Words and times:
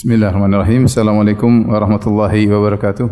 Bismillahirrahmanirrahim. 0.00 0.88
Assalamualaikum 0.88 1.68
warahmatullahi 1.68 2.48
wabarakatuh. 2.48 3.04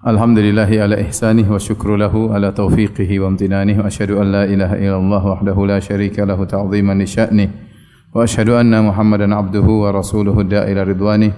Alhamdulillahi 0.00 0.80
ala 0.80 0.96
ihsanih 1.04 1.44
wa 1.44 1.60
syukru 1.60 2.00
lahu 2.00 2.32
ala 2.32 2.48
taufiqihi 2.48 3.20
wa 3.20 3.28
amtinanih 3.28 3.76
wa 3.76 3.92
ashadu 3.92 4.24
an 4.24 4.32
la 4.32 4.48
ilaha 4.48 4.80
illallah 4.80 5.20
wahdahu 5.20 5.68
la 5.68 5.84
syarika 5.84 6.24
lahu 6.24 6.48
ta'ziman 6.48 6.96
li 6.96 7.04
sya'nih 7.04 7.48
wa 8.08 8.24
ashadu 8.24 8.56
anna 8.56 8.80
muhammadan 8.80 9.36
abduhu 9.36 9.84
wa 9.84 9.92
rasuluhu 9.92 10.40
da'ila 10.40 10.88
ridwanih 10.88 11.36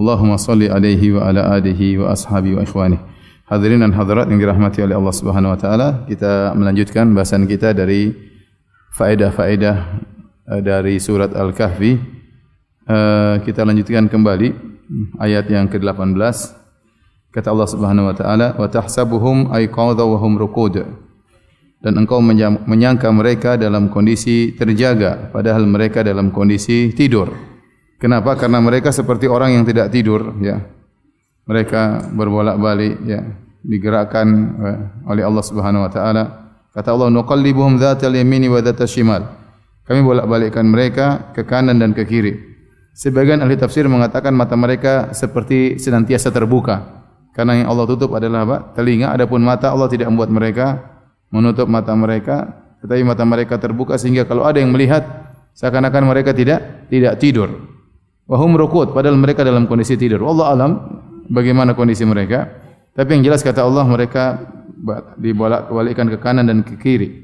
Allahumma 0.00 0.40
salli 0.40 0.72
alaihi 0.72 1.20
wa 1.20 1.28
ala 1.28 1.52
alihi 1.52 2.00
wa 2.00 2.16
ashabi 2.16 2.56
wa 2.56 2.64
ikhwanih 2.64 3.04
Hadirin 3.44 3.84
dan 3.84 3.92
hadirat 3.92 4.32
yang 4.32 4.40
dirahmati 4.40 4.80
oleh 4.80 4.96
Allah 4.96 5.12
Subhanahu 5.12 5.52
wa 5.52 5.60
taala, 5.60 6.08
kita 6.08 6.56
melanjutkan 6.56 7.12
bahasan 7.12 7.44
kita 7.44 7.76
dari 7.76 8.08
faedah-faedah 8.96 9.76
Eh, 9.76 10.13
dari 10.44 11.00
surat 11.00 11.32
Al-Kahfi. 11.32 11.96
Uh, 12.84 13.40
kita 13.44 13.64
lanjutkan 13.64 14.12
kembali. 14.12 14.76
Ayat 15.16 15.48
yang 15.48 15.64
ke-18 15.72 16.20
kata 17.34 17.48
Allah 17.50 17.66
Subhanahu 17.66 18.12
wa 18.12 18.14
taala 18.14 18.52
wa 18.54 18.68
tahsabuhum 18.68 19.50
ayqadha 19.50 20.04
wa 20.06 20.20
hum 20.20 20.36
ruqud 20.38 20.86
dan 21.82 21.92
engkau 21.98 22.20
menyangka 22.68 23.10
mereka 23.10 23.56
dalam 23.56 23.90
kondisi 23.90 24.54
terjaga 24.54 25.32
padahal 25.34 25.66
mereka 25.66 26.04
dalam 26.04 26.30
kondisi 26.30 26.94
tidur. 26.94 27.32
Kenapa? 27.98 28.36
Karena 28.36 28.60
mereka 28.60 28.92
seperti 28.92 29.26
orang 29.26 29.56
yang 29.56 29.64
tidak 29.64 29.88
tidur 29.88 30.36
ya. 30.44 30.60
Mereka 31.48 32.12
berbolak-balik 32.12 32.94
ya 33.08 33.20
digerakkan 33.64 34.26
uh, 34.60 34.78
oleh 35.08 35.24
Allah 35.24 35.44
Subhanahu 35.44 35.88
wa 35.88 35.90
taala. 35.90 36.24
Kata 36.76 36.92
Allah 36.92 37.08
nuqallibuhum 37.08 37.80
dzatal 37.80 38.12
yamini 38.12 38.52
wa 38.52 38.60
dzatal 38.60 38.88
shimal 38.88 39.43
kami 39.84 40.00
bolak-balikkan 40.00 40.64
mereka 40.64 41.32
ke 41.36 41.44
kanan 41.44 41.76
dan 41.76 41.92
ke 41.92 42.08
kiri. 42.08 42.32
Sebagian 42.94 43.42
ahli 43.42 43.58
tafsir 43.58 43.84
mengatakan 43.84 44.32
mata 44.32 44.56
mereka 44.56 45.12
seperti 45.12 45.76
senantiasa 45.76 46.32
terbuka. 46.32 47.04
Karena 47.34 47.58
yang 47.58 47.68
Allah 47.68 47.90
tutup 47.90 48.14
adalah 48.14 48.46
apa? 48.46 48.56
Telinga. 48.78 49.10
Adapun 49.10 49.42
mata 49.42 49.74
Allah 49.74 49.90
tidak 49.90 50.06
membuat 50.08 50.30
mereka 50.30 50.66
menutup 51.34 51.66
mata 51.66 51.90
mereka. 51.98 52.64
Tetapi 52.80 53.02
mata 53.02 53.26
mereka 53.26 53.58
terbuka 53.58 53.98
sehingga 53.98 54.22
kalau 54.24 54.46
ada 54.46 54.62
yang 54.62 54.70
melihat 54.70 55.02
seakan-akan 55.58 56.06
mereka 56.06 56.30
tidak 56.30 56.86
tidak 56.86 57.18
tidur. 57.18 57.50
Wahum 58.30 58.54
rukut. 58.54 58.94
Padahal 58.94 59.18
mereka 59.18 59.42
dalam 59.42 59.66
kondisi 59.66 59.98
tidur. 59.98 60.22
Allah 60.24 60.46
alam 60.54 60.70
bagaimana 61.28 61.74
kondisi 61.74 62.06
mereka. 62.06 62.46
Tapi 62.94 63.18
yang 63.18 63.26
jelas 63.26 63.42
kata 63.42 63.66
Allah 63.66 63.84
mereka 63.90 64.38
dibolak-balikkan 65.18 66.06
ke 66.14 66.18
kanan 66.22 66.46
dan 66.46 66.62
ke 66.62 66.78
kiri. 66.78 67.23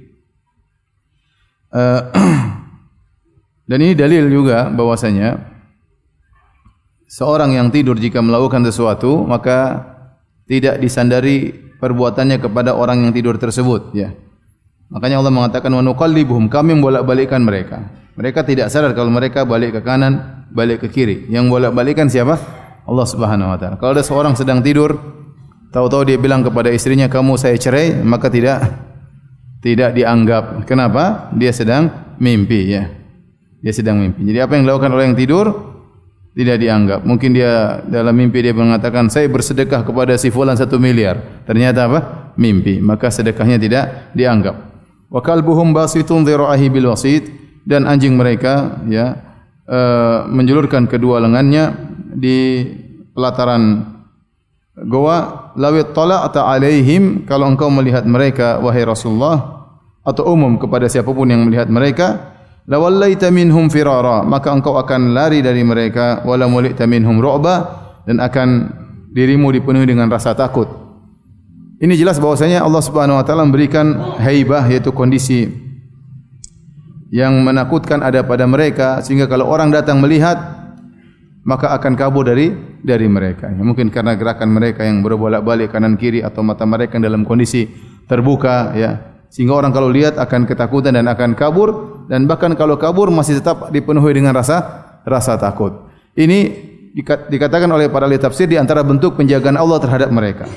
Uh, 1.70 2.02
dan 3.70 3.78
ini 3.78 3.94
dalil 3.94 4.26
juga 4.26 4.66
bahwasanya 4.70 5.38
seorang 7.06 7.54
yang 7.54 7.70
tidur 7.70 7.94
jika 7.94 8.18
melakukan 8.18 8.66
sesuatu 8.66 9.22
maka 9.22 9.86
tidak 10.50 10.82
disandari 10.82 11.54
perbuatannya 11.78 12.42
kepada 12.42 12.74
orang 12.74 13.06
yang 13.06 13.12
tidur 13.14 13.38
tersebut 13.38 13.94
ya. 13.94 14.10
Makanya 14.91 15.22
Allah 15.22 15.30
mengatakan 15.30 15.70
wa 15.70 15.82
nuqallibuhum 15.86 16.50
kami 16.50 16.74
membolak-balikkan 16.74 17.38
mereka. 17.38 17.86
Mereka 18.18 18.42
tidak 18.42 18.74
sadar 18.74 18.91
kalau 18.92 19.08
mereka 19.08 19.46
balik 19.46 19.78
ke 19.78 19.80
kanan, 19.86 20.44
balik 20.50 20.82
ke 20.82 20.88
kiri. 20.91 21.30
Yang 21.30 21.54
bolak-balikkan 21.54 22.10
siapa? 22.10 22.36
Allah 22.82 23.06
Subhanahu 23.06 23.54
wa 23.54 23.58
taala. 23.58 23.78
Kalau 23.78 23.94
ada 23.94 24.02
seorang 24.02 24.34
sedang 24.34 24.58
tidur, 24.58 24.98
tahu-tahu 25.70 26.10
dia 26.10 26.18
bilang 26.18 26.42
kepada 26.42 26.74
istrinya, 26.74 27.06
"Kamu 27.06 27.38
saya 27.38 27.54
cerai," 27.54 27.94
maka 28.02 28.26
tidak 28.26 28.66
tidak 29.61 29.92
dianggap. 29.97 30.64
Kenapa? 30.64 31.28
Dia 31.36 31.53
sedang 31.53 32.16
mimpi 32.16 32.72
ya. 32.72 32.89
Dia 33.61 33.72
sedang 33.77 34.00
mimpi. 34.00 34.25
Jadi 34.25 34.39
apa 34.41 34.56
yang 34.56 34.64
dilakukan 34.64 34.91
oleh 34.92 35.05
yang 35.12 35.16
tidur 35.16 35.47
tidak 36.32 36.56
dianggap. 36.56 37.00
Mungkin 37.04 37.31
dia 37.37 37.84
dalam 37.84 38.16
mimpi 38.16 38.41
dia 38.41 38.56
mengatakan 38.56 39.12
saya 39.12 39.28
bersedekah 39.28 39.84
kepada 39.84 40.16
si 40.16 40.32
fulan 40.32 40.56
satu 40.56 40.81
miliar. 40.81 41.44
Ternyata 41.44 41.87
apa? 41.87 42.00
Mimpi. 42.41 42.81
Maka 42.81 43.12
sedekahnya 43.12 43.60
tidak 43.60 43.84
dianggap. 44.16 44.56
Wa 45.12 45.20
kalbuhum 45.20 45.76
basitun 45.76 46.25
dhirahi 46.25 46.66
bil 46.72 46.88
wasit 46.88 47.28
dan 47.69 47.84
anjing 47.84 48.16
mereka 48.16 48.81
ya 48.88 49.19
uh, 49.69 50.25
menjulurkan 50.31 50.88
kedua 50.88 51.20
lengannya 51.20 51.75
di 52.16 52.65
pelataran 53.12 53.84
goa 54.86 55.52
lawit 55.56 55.92
tala'ta 55.92 56.48
alaihim 56.48 57.28
kalau 57.28 57.50
engkau 57.50 57.68
melihat 57.68 58.06
mereka 58.08 58.62
wahai 58.62 58.86
Rasulullah 58.86 59.68
atau 60.00 60.32
umum 60.32 60.56
kepada 60.56 60.88
siapapun 60.88 61.28
yang 61.28 61.44
melihat 61.44 61.68
mereka 61.68 62.36
lawallaita 62.64 63.28
minhum 63.28 63.69
firara 63.69 64.24
maka 64.24 64.48
engkau 64.54 64.80
akan 64.80 65.12
lari 65.12 65.44
dari 65.44 65.60
mereka 65.60 66.24
wala 66.24 66.48
mulita 66.48 66.88
minhum 66.88 67.20
ru'ba 67.20 67.80
dan 68.08 68.22
akan 68.22 68.48
dirimu 69.10 69.50
dipenuhi 69.50 69.90
dengan 69.90 70.06
rasa 70.08 70.32
takut. 70.32 70.70
Ini 71.80 71.96
jelas 71.96 72.20
bahwasanya 72.20 72.60
Allah 72.60 72.82
Subhanahu 72.84 73.16
wa 73.16 73.24
taala 73.24 73.48
memberikan 73.48 74.16
haibah 74.20 74.69
yaitu 74.69 74.92
kondisi 74.92 75.48
yang 77.10 77.40
menakutkan 77.42 78.04
ada 78.04 78.20
pada 78.22 78.44
mereka 78.44 79.00
sehingga 79.00 79.26
kalau 79.26 79.48
orang 79.48 79.72
datang 79.72 79.98
melihat 79.98 80.59
maka 81.44 81.72
akan 81.72 81.96
kabur 81.96 82.28
dari 82.28 82.52
dari 82.84 83.08
mereka. 83.08 83.48
Ya, 83.48 83.62
mungkin 83.64 83.88
karena 83.88 84.16
gerakan 84.16 84.52
mereka 84.52 84.84
yang 84.84 85.00
berbolak-balik 85.00 85.72
kanan 85.72 85.96
kiri 85.96 86.20
atau 86.20 86.44
mata 86.44 86.68
mereka 86.68 87.00
yang 87.00 87.04
dalam 87.08 87.22
kondisi 87.24 87.68
terbuka 88.04 88.76
ya. 88.76 88.90
Sehingga 89.30 89.54
orang 89.54 89.70
kalau 89.70 89.88
lihat 89.88 90.18
akan 90.18 90.42
ketakutan 90.42 90.98
dan 90.98 91.06
akan 91.06 91.38
kabur 91.38 92.02
dan 92.10 92.26
bahkan 92.26 92.50
kalau 92.58 92.74
kabur 92.74 93.14
masih 93.14 93.38
tetap 93.38 93.70
dipenuhi 93.70 94.10
dengan 94.10 94.34
rasa 94.34 94.90
rasa 95.06 95.38
takut. 95.38 95.86
Ini 96.18 96.50
dikatakan 97.30 97.70
oleh 97.70 97.86
para 97.86 98.10
ahli 98.10 98.18
tafsir 98.18 98.50
di 98.50 98.58
antara 98.58 98.82
bentuk 98.82 99.14
penjagaan 99.14 99.54
Allah 99.54 99.78
terhadap 99.78 100.10
mereka. 100.10 100.50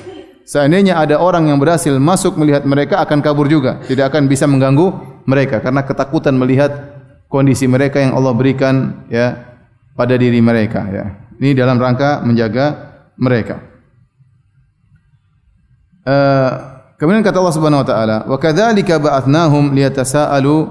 Seandainya 0.44 1.00
ada 1.00 1.22
orang 1.22 1.48
yang 1.48 1.56
berhasil 1.56 1.94
masuk 1.96 2.36
melihat 2.36 2.66
mereka 2.68 3.00
akan 3.00 3.24
kabur 3.24 3.48
juga, 3.48 3.80
tidak 3.88 4.12
akan 4.12 4.28
bisa 4.28 4.44
mengganggu 4.44 4.92
mereka 5.24 5.62
karena 5.62 5.80
ketakutan 5.86 6.36
melihat 6.36 7.00
kondisi 7.32 7.64
mereka 7.64 8.02
yang 8.02 8.12
Allah 8.12 8.34
berikan 8.36 9.06
ya 9.08 9.53
pada 9.94 10.14
diri 10.18 10.42
mereka 10.42 10.82
ya. 10.90 11.06
Ini 11.38 11.54
dalam 11.54 11.78
rangka 11.78 12.22
menjaga 12.22 12.94
mereka. 13.18 13.58
Uh, 16.04 16.50
kemudian 17.00 17.24
kata 17.24 17.40
Allah 17.40 17.56
Subhanahu 17.56 17.82
wa 17.82 17.88
taala, 17.88 18.16
"Wa 18.28 18.36
kadzalika 18.38 19.00
ba'atnahum 19.00 19.72
liyatasaalu 19.72 20.68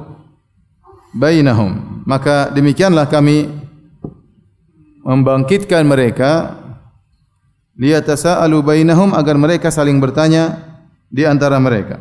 bainahum." 1.17 2.03
Maka 2.05 2.51
demikianlah 2.51 3.07
kami 3.07 3.47
membangkitkan 5.03 5.83
mereka 5.83 6.59
liyatasaalu 7.79 8.61
bainahum 8.61 9.11
agar 9.17 9.35
mereka 9.39 9.73
saling 9.73 9.97
bertanya 9.97 10.59
di 11.09 11.25
antara 11.25 11.57
mereka. 11.57 11.99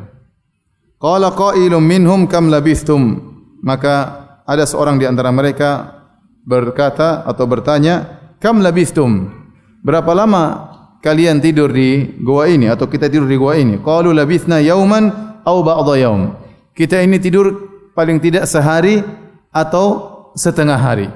Qala 1.02 1.34
qailun 1.34 1.82
minhum 1.82 2.30
kam 2.30 2.46
labistum? 2.46 3.32
Maka 3.62 4.22
ada 4.46 4.66
seorang 4.66 4.98
di 4.98 5.06
antara 5.06 5.30
mereka 5.30 6.01
berkata 6.42 7.22
atau 7.26 7.44
bertanya, 7.46 8.20
"Kam 8.42 8.62
labistum?" 8.62 9.30
Berapa 9.82 10.14
lama 10.14 10.44
kalian 11.02 11.42
tidur 11.42 11.74
di 11.74 12.14
gua 12.22 12.46
ini 12.46 12.70
atau 12.70 12.86
kita 12.86 13.10
tidur 13.10 13.26
di 13.26 13.34
gua 13.34 13.58
ini? 13.58 13.82
Qalu 13.82 14.14
labithna 14.14 14.62
yauman 14.62 15.10
aw 15.42 15.58
ba'dha 15.58 15.94
yaum. 15.98 16.38
Kita 16.72 17.02
ini 17.02 17.18
tidur 17.18 17.50
paling 17.92 18.22
tidak 18.22 18.46
sehari 18.46 19.02
atau 19.50 20.08
setengah 20.38 20.78
hari. 20.78 21.10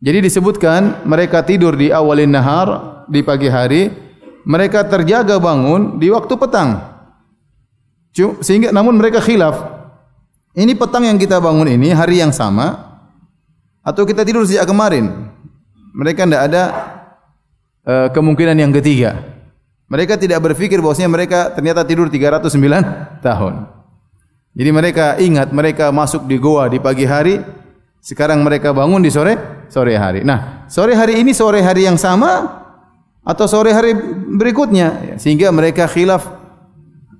Jadi 0.00 0.24
disebutkan 0.24 1.04
mereka 1.04 1.44
tidur 1.44 1.76
di 1.76 1.92
awalin 1.92 2.32
nahar 2.32 3.04
di 3.06 3.20
pagi 3.20 3.52
hari, 3.52 3.92
mereka 4.48 4.80
terjaga 4.88 5.36
bangun 5.36 6.00
di 6.00 6.08
waktu 6.08 6.34
petang. 6.40 6.80
Sehingga 8.40 8.72
namun 8.72 8.96
mereka 8.96 9.20
khilaf. 9.20 9.60
Ini 10.56 10.74
petang 10.74 11.06
yang 11.06 11.20
kita 11.20 11.38
bangun 11.38 11.68
ini 11.70 11.94
hari 11.94 12.18
yang 12.18 12.34
sama 12.34 12.89
atau 13.80 14.02
kita 14.04 14.24
tidur 14.24 14.44
sejak 14.44 14.68
kemarin. 14.68 15.30
Mereka 15.90 16.24
tidak 16.28 16.42
ada 16.46 16.62
uh, 17.84 18.08
kemungkinan 18.12 18.56
yang 18.56 18.72
ketiga. 18.72 19.20
Mereka 19.90 20.14
tidak 20.22 20.38
berfikir 20.38 20.78
bahwasanya 20.78 21.10
mereka 21.10 21.50
ternyata 21.50 21.82
tidur 21.82 22.06
309 22.06 22.46
tahun. 23.26 23.54
Jadi 24.54 24.70
mereka 24.70 25.18
ingat 25.18 25.54
mereka 25.54 25.94
masuk 25.94 26.26
di 26.26 26.38
goa 26.38 26.66
di 26.66 26.82
pagi 26.82 27.06
hari, 27.06 27.38
sekarang 28.02 28.42
mereka 28.42 28.74
bangun 28.74 29.02
di 29.02 29.10
sore 29.10 29.66
sore 29.70 29.94
hari. 29.94 30.26
Nah, 30.26 30.66
sore 30.66 30.94
hari 30.98 31.22
ini 31.22 31.30
sore 31.30 31.62
hari 31.62 31.86
yang 31.86 31.94
sama 31.94 32.60
atau 33.22 33.46
sore 33.46 33.70
hari 33.70 33.94
berikutnya 34.34 35.18
sehingga 35.22 35.54
mereka 35.54 35.86
khilaf 35.86 36.26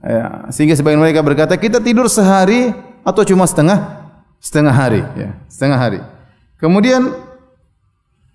ya, 0.02 0.50
sehingga 0.50 0.74
sebagian 0.74 0.98
mereka 0.98 1.22
berkata 1.22 1.54
kita 1.54 1.78
tidur 1.78 2.10
sehari 2.10 2.74
atau 3.06 3.22
cuma 3.22 3.46
setengah 3.46 4.10
setengah 4.42 4.74
hari 4.74 5.00
ya, 5.14 5.30
setengah 5.46 5.78
hari. 5.78 6.00
Kemudian 6.60 7.08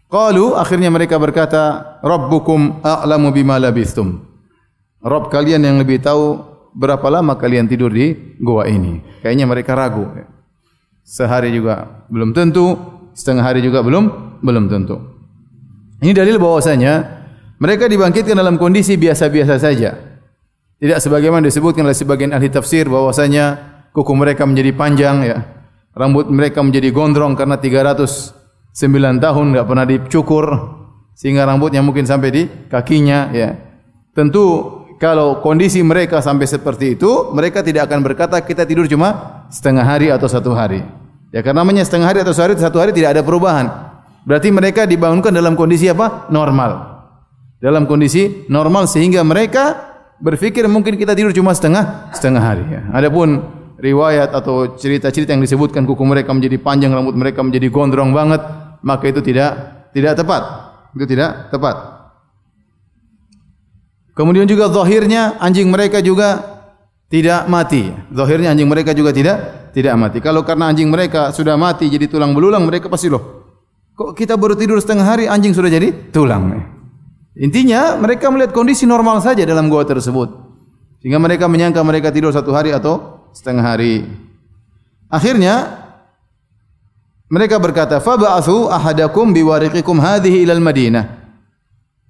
qalu 0.10 0.58
akhirnya 0.58 0.90
mereka 0.90 1.22
berkata 1.22 2.02
rabbukum 2.02 2.82
a'lamu 2.82 3.30
bima 3.30 3.62
labistum. 3.62 4.26
Rabb 5.06 5.30
kalian 5.30 5.62
yang 5.62 5.78
lebih 5.78 6.02
tahu 6.02 6.42
berapa 6.74 7.06
lama 7.14 7.38
kalian 7.38 7.70
tidur 7.70 7.94
di 7.94 8.36
gua 8.42 8.66
ini. 8.66 9.00
Kayaknya 9.22 9.46
mereka 9.46 9.78
ragu. 9.78 10.10
Sehari 11.06 11.54
juga 11.54 12.04
belum 12.10 12.34
tentu, 12.34 12.74
setengah 13.14 13.46
hari 13.46 13.62
juga 13.62 13.86
belum 13.86 14.42
belum 14.42 14.66
tentu. 14.68 14.98
Ini 16.02 16.12
dalil 16.12 16.42
bahwasanya 16.42 16.94
mereka 17.62 17.86
dibangkitkan 17.88 18.36
dalam 18.36 18.60
kondisi 18.60 19.00
biasa-biasa 19.00 19.56
saja. 19.62 19.96
Tidak 20.76 21.00
sebagaimana 21.00 21.48
disebutkan 21.48 21.88
oleh 21.88 21.96
sebagian 21.96 22.36
ahli 22.36 22.52
tafsir 22.52 22.90
bahwasanya 22.92 23.62
kuku 23.96 24.12
mereka 24.12 24.44
menjadi 24.44 24.76
panjang 24.76 25.24
ya. 25.24 25.55
Rambut 25.96 26.28
mereka 26.28 26.60
menjadi 26.60 26.92
gondrong 26.92 27.40
karena 27.40 27.56
309 27.56 28.36
tahun 29.24 29.46
tidak 29.56 29.68
pernah 29.68 29.86
dicukur 29.88 30.46
sehingga 31.16 31.48
rambutnya 31.48 31.80
mungkin 31.80 32.04
sampai 32.04 32.30
di 32.30 32.44
kakinya 32.68 33.32
ya. 33.32 33.56
Tentu 34.12 34.44
kalau 35.00 35.40
kondisi 35.40 35.80
mereka 35.80 36.20
sampai 36.20 36.48
seperti 36.48 37.00
itu, 37.00 37.32
mereka 37.32 37.64
tidak 37.64 37.88
akan 37.88 38.04
berkata 38.04 38.44
kita 38.44 38.68
tidur 38.68 38.88
cuma 38.92 39.44
setengah 39.48 39.84
hari 39.88 40.12
atau 40.12 40.28
satu 40.28 40.52
hari. 40.52 40.84
Ya 41.32 41.40
karena 41.44 41.64
namanya 41.64 41.84
setengah 41.88 42.12
hari 42.12 42.20
atau 42.24 42.36
satu 42.36 42.52
hari, 42.52 42.54
satu 42.60 42.78
hari 42.80 42.92
tidak 42.92 43.16
ada 43.16 43.22
perubahan. 43.24 43.72
Berarti 44.28 44.52
mereka 44.52 44.84
dibangunkan 44.84 45.32
dalam 45.32 45.56
kondisi 45.56 45.88
apa? 45.88 46.28
Normal 46.28 46.96
dalam 47.66 47.88
kondisi 47.88 48.46
normal 48.52 48.86
sehingga 48.86 49.24
mereka 49.24 49.96
berfikir 50.20 50.70
mungkin 50.70 50.96
kita 51.00 51.16
tidur 51.18 51.34
cuma 51.34 51.50
setengah 51.56 52.14
setengah 52.14 52.44
hari. 52.44 52.64
Ya. 52.70 52.82
Adapun 52.94 53.42
riwayat 53.80 54.32
atau 54.32 54.76
cerita-cerita 54.76 55.36
yang 55.36 55.44
disebutkan 55.44 55.84
kuku 55.84 56.04
mereka 56.04 56.32
menjadi 56.32 56.58
panjang, 56.60 56.92
rambut 56.96 57.16
mereka 57.16 57.44
menjadi 57.44 57.68
gondrong 57.68 58.16
banget, 58.16 58.42
maka 58.84 59.06
itu 59.12 59.20
tidak 59.20 59.52
tidak 59.92 60.16
tepat. 60.20 60.44
Itu 60.96 61.06
tidak 61.08 61.52
tepat. 61.52 61.76
Kemudian 64.16 64.48
juga 64.48 64.72
zahirnya 64.72 65.36
anjing 65.44 65.68
mereka 65.68 66.00
juga 66.00 66.40
tidak 67.12 67.52
mati. 67.52 67.92
Zahirnya 68.16 68.56
anjing 68.56 68.72
mereka 68.72 68.96
juga 68.96 69.12
tidak 69.12 69.70
tidak 69.76 69.92
mati. 70.00 70.24
Kalau 70.24 70.48
karena 70.48 70.72
anjing 70.72 70.88
mereka 70.88 71.36
sudah 71.36 71.60
mati 71.60 71.92
jadi 71.92 72.08
tulang 72.08 72.32
belulang, 72.32 72.64
mereka 72.64 72.88
pasti 72.88 73.12
loh. 73.12 73.44
Kok 73.96 74.16
kita 74.16 74.40
baru 74.40 74.56
tidur 74.56 74.80
setengah 74.80 75.04
hari 75.04 75.26
anjing 75.28 75.52
sudah 75.52 75.68
jadi 75.68 75.92
tulang. 76.16 76.52
Ya. 76.52 76.64
Intinya 77.36 78.00
mereka 78.00 78.32
melihat 78.32 78.56
kondisi 78.56 78.88
normal 78.88 79.20
saja 79.20 79.44
dalam 79.44 79.68
gua 79.68 79.84
tersebut. 79.84 80.32
Sehingga 81.04 81.20
mereka 81.20 81.52
menyangka 81.52 81.84
mereka 81.84 82.12
tidur 82.12 82.32
satu 82.32 82.56
hari 82.56 82.72
atau 82.72 83.15
setengah 83.36 83.76
hari. 83.76 84.08
Akhirnya 85.12 85.84
mereka 87.28 87.60
berkata, 87.60 88.00
"Fab'athu 88.00 88.72
ahadakum 88.72 89.36
biwariqikum 89.36 90.00
hadhihi 90.00 90.48
ilal 90.48 90.64
Madinah." 90.64 91.04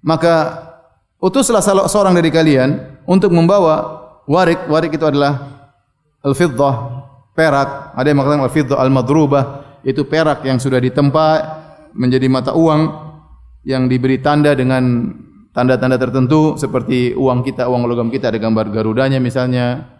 Maka 0.05 0.61
utuslah 1.17 1.65
salah 1.65 1.89
seorang 1.89 2.13
dari 2.13 2.29
kalian 2.29 3.01
untuk 3.09 3.33
membawa 3.33 4.05
warik. 4.29 4.69
Warik 4.69 4.93
itu 4.93 5.05
adalah 5.09 5.65
al-fiddah, 6.21 6.73
perak. 7.33 7.97
Ada 7.97 8.05
yang 8.05 8.17
mengatakan 8.21 8.45
al-fiddah 8.45 8.77
al-madrubah, 8.77 9.43
itu 9.81 10.05
perak 10.05 10.45
yang 10.45 10.61
sudah 10.61 10.77
ditempa 10.77 11.27
menjadi 11.97 12.29
mata 12.29 12.53
uang 12.53 12.81
yang 13.65 13.89
diberi 13.89 14.21
tanda 14.21 14.53
dengan 14.53 15.09
tanda-tanda 15.55 15.97
tertentu 15.97 16.53
seperti 16.59 17.17
uang 17.17 17.41
kita, 17.41 17.65
uang 17.65 17.89
logam 17.89 18.13
kita 18.13 18.29
ada 18.29 18.37
gambar 18.37 18.69
garudanya 18.69 19.17
misalnya, 19.17 19.94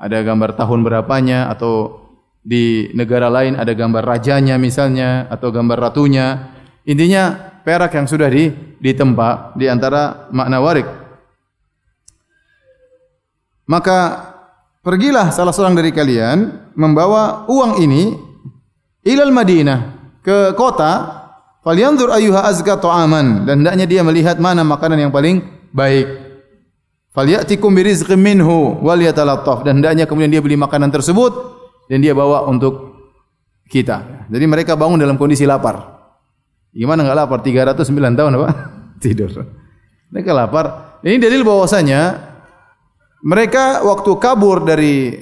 ada 0.00 0.18
gambar 0.24 0.56
tahun 0.56 0.80
berapanya 0.80 1.52
atau 1.52 2.00
di 2.40 2.88
negara 2.96 3.28
lain 3.28 3.52
ada 3.60 3.76
gambar 3.76 4.00
rajanya 4.00 4.56
misalnya 4.56 5.28
atau 5.28 5.52
gambar 5.52 5.92
ratunya. 5.92 6.56
Intinya 6.88 7.36
perak 7.60 7.92
yang 7.92 8.08
sudah 8.08 8.32
di 8.32 8.48
ditempa 8.80 9.52
di 9.60 9.68
antara 9.68 10.32
makna 10.32 10.56
warik. 10.64 10.88
Maka 13.68 13.98
pergilah 14.80 15.28
salah 15.30 15.52
seorang 15.52 15.76
dari 15.76 15.92
kalian 15.92 16.72
membawa 16.74 17.44
uang 17.46 17.84
ini 17.84 18.16
ilal 19.04 19.30
Madinah 19.30 19.80
ke 20.24 20.56
kota 20.56 21.20
Falyanzur 21.60 22.08
ayyuha 22.08 22.48
azka 22.48 22.80
ta'aman 22.80 23.44
dan 23.44 23.60
hendaknya 23.60 23.84
dia 23.84 24.00
melihat 24.00 24.40
mana 24.40 24.64
makanan 24.64 24.96
yang 24.96 25.12
paling 25.12 25.44
baik. 25.76 26.29
Falyatikum 27.10 27.74
birizqin 27.74 28.18
minhu 28.18 28.78
wal 28.86 29.02
yatalattaf 29.02 29.66
dan 29.66 29.82
hendaknya 29.82 30.06
kemudian 30.06 30.30
dia 30.30 30.38
beli 30.38 30.54
makanan 30.54 30.94
tersebut 30.94 31.32
dan 31.90 31.98
dia 31.98 32.14
bawa 32.14 32.46
untuk 32.46 32.94
kita. 33.66 34.26
Jadi 34.30 34.44
mereka 34.46 34.78
bangun 34.78 34.98
dalam 35.02 35.18
kondisi 35.18 35.42
lapar. 35.42 35.98
Gimana 36.70 37.02
enggak 37.02 37.18
lapar 37.26 37.38
309 37.42 38.14
tahun 38.14 38.30
apa? 38.38 38.48
Tidur. 39.02 39.30
Mereka 40.14 40.30
lapar. 40.30 40.66
Ini 41.02 41.18
dalil 41.18 41.42
bahwasanya 41.42 42.30
mereka 43.26 43.82
waktu 43.82 44.10
kabur 44.22 44.62
dari 44.62 45.18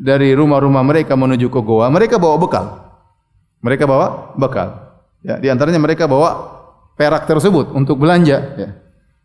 dari 0.00 0.32
rumah-rumah 0.36 0.84
mereka 0.84 1.16
menuju 1.16 1.48
ke 1.48 1.60
goa, 1.64 1.88
mereka 1.88 2.20
bawa 2.20 2.36
bekal. 2.36 2.66
Mereka 3.60 3.84
bawa 3.84 4.36
bekal. 4.36 5.00
Ya, 5.20 5.36
di 5.36 5.48
antaranya 5.52 5.80
mereka 5.80 6.08
bawa 6.08 6.60
perak 6.96 7.28
tersebut 7.28 7.72
untuk 7.76 8.00
belanja. 8.00 8.38
Ya. 8.56 8.68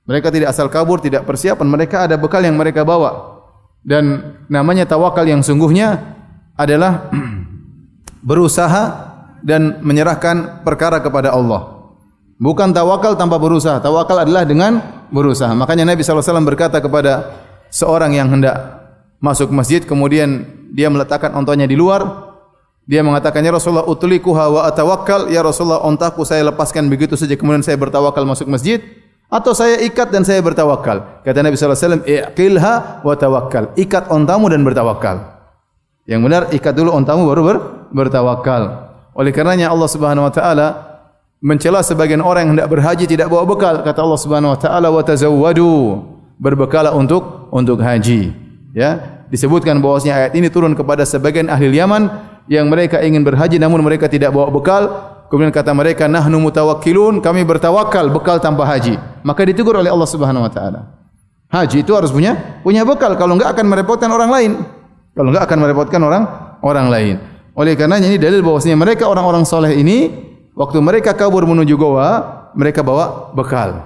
Mereka 0.06 0.30
tidak 0.30 0.54
asal 0.54 0.70
kabur, 0.70 1.02
tidak 1.02 1.26
persiapan. 1.26 1.66
Mereka 1.66 2.06
ada 2.06 2.16
bekal 2.16 2.46
yang 2.46 2.54
mereka 2.54 2.86
bawa. 2.86 3.42
Dan 3.82 4.38
namanya 4.50 4.86
tawakal 4.86 5.26
yang 5.26 5.42
sungguhnya 5.42 6.18
adalah 6.54 7.10
berusaha 8.30 9.14
dan 9.42 9.82
menyerahkan 9.82 10.66
perkara 10.66 11.02
kepada 11.02 11.34
Allah. 11.34 11.94
Bukan 12.38 12.74
tawakal 12.76 13.18
tanpa 13.18 13.42
berusaha. 13.42 13.82
Tawakal 13.82 14.26
adalah 14.26 14.46
dengan 14.46 14.82
berusaha. 15.10 15.54
Makanya 15.54 15.94
Nabi 15.94 16.02
SAW 16.04 16.44
berkata 16.44 16.82
kepada 16.82 17.34
seorang 17.70 18.18
yang 18.18 18.30
hendak 18.30 18.58
masuk 19.24 19.50
masjid, 19.50 19.82
kemudian 19.82 20.44
dia 20.76 20.92
meletakkan 20.92 21.32
ontonya 21.34 21.66
di 21.66 21.80
luar, 21.80 22.04
dia 22.86 23.02
mengatakan, 23.02 23.42
Ya 23.42 23.50
Rasulullah, 23.50 23.88
utulikuha 23.88 24.46
wa 24.52 24.62
atawakkal. 24.70 25.34
Ya 25.34 25.42
Rasulullah, 25.42 25.82
ontaku 25.82 26.22
saya 26.28 26.46
lepaskan 26.52 26.86
begitu 26.92 27.18
saja. 27.18 27.34
Kemudian 27.34 27.66
saya 27.66 27.80
bertawakal 27.80 28.28
masuk 28.28 28.46
masjid. 28.46 28.84
Atau 29.26 29.58
saya 29.58 29.82
ikat 29.82 30.14
dan 30.14 30.22
saya 30.22 30.40
bertawakal. 30.40 31.26
Kata 31.26 31.42
Nabi 31.42 31.58
SAW, 31.58 32.06
Iqilha 32.06 33.02
wa 33.02 33.14
tawakkal. 33.18 33.74
Ikat 33.74 34.08
ontamu 34.14 34.48
dan 34.48 34.62
bertawakal. 34.62 35.34
Yang 36.06 36.22
benar, 36.22 36.42
ikat 36.54 36.74
dulu 36.78 36.94
ontamu 36.94 37.26
baru 37.26 37.42
ber 37.42 37.58
bertawakal. 37.90 38.94
Oleh 39.18 39.34
karenanya 39.34 39.74
Allah 39.74 39.90
Subhanahu 39.90 40.30
Wa 40.30 40.34
Taala 40.34 40.68
mencela 41.42 41.82
sebagian 41.82 42.22
orang 42.22 42.46
yang 42.46 42.52
hendak 42.54 42.70
berhaji 42.70 43.10
tidak 43.10 43.34
bawa 43.34 43.44
bekal. 43.50 43.82
Kata 43.82 44.06
Allah 44.06 44.20
Subhanahu 44.22 44.54
Wa 44.54 44.60
Taala, 44.62 44.88
wa 44.94 45.02
tazawwadu. 45.02 45.74
Berbekala 46.38 46.94
untuk 46.94 47.50
untuk 47.50 47.82
haji. 47.82 48.36
Ya, 48.76 49.24
disebutkan 49.32 49.80
bahwasanya 49.80 50.20
ayat 50.20 50.32
ini 50.36 50.52
turun 50.52 50.76
kepada 50.76 51.08
sebagian 51.08 51.48
ahli 51.48 51.74
Yaman 51.74 52.12
yang 52.46 52.70
mereka 52.70 53.02
ingin 53.02 53.26
berhaji 53.26 53.58
namun 53.58 53.82
mereka 53.82 54.06
tidak 54.06 54.30
bawa 54.36 54.54
bekal 54.54 54.84
kemudian 55.34 55.50
kata 55.50 55.74
mereka 55.74 56.06
nahnu 56.06 56.38
mutawakkilun 56.38 57.22
kami 57.26 57.42
bertawakal 57.42 58.06
bekal 58.14 58.38
tanpa 58.38 58.70
haji 58.70 59.02
maka 59.26 59.42
ditegur 59.42 59.82
oleh 59.82 59.90
Allah 59.90 60.06
Subhanahu 60.06 60.46
wa 60.46 60.52
taala. 60.54 60.86
Haji 61.50 61.82
itu 61.82 61.98
harus 61.98 62.14
punya 62.14 62.62
punya 62.62 62.86
bekal. 62.86 63.18
Kalau 63.18 63.34
enggak 63.34 63.58
akan 63.58 63.66
merepotkan 63.66 64.10
orang 64.14 64.30
lain. 64.30 64.52
Kalau 65.18 65.34
enggak 65.34 65.50
akan 65.50 65.58
merepotkan 65.66 66.02
orang 66.06 66.24
orang 66.62 66.88
lain. 66.94 67.16
Oleh 67.58 67.74
karena 67.74 67.98
ini 67.98 68.22
dalil 68.22 68.46
bahwasanya 68.46 68.78
mereka 68.78 69.10
orang-orang 69.10 69.42
soleh 69.48 69.74
ini 69.74 70.14
waktu 70.54 70.78
mereka 70.78 71.18
kabur 71.18 71.50
menuju 71.50 71.74
goa 71.74 72.10
mereka 72.54 72.86
bawa 72.86 73.34
bekal. 73.34 73.82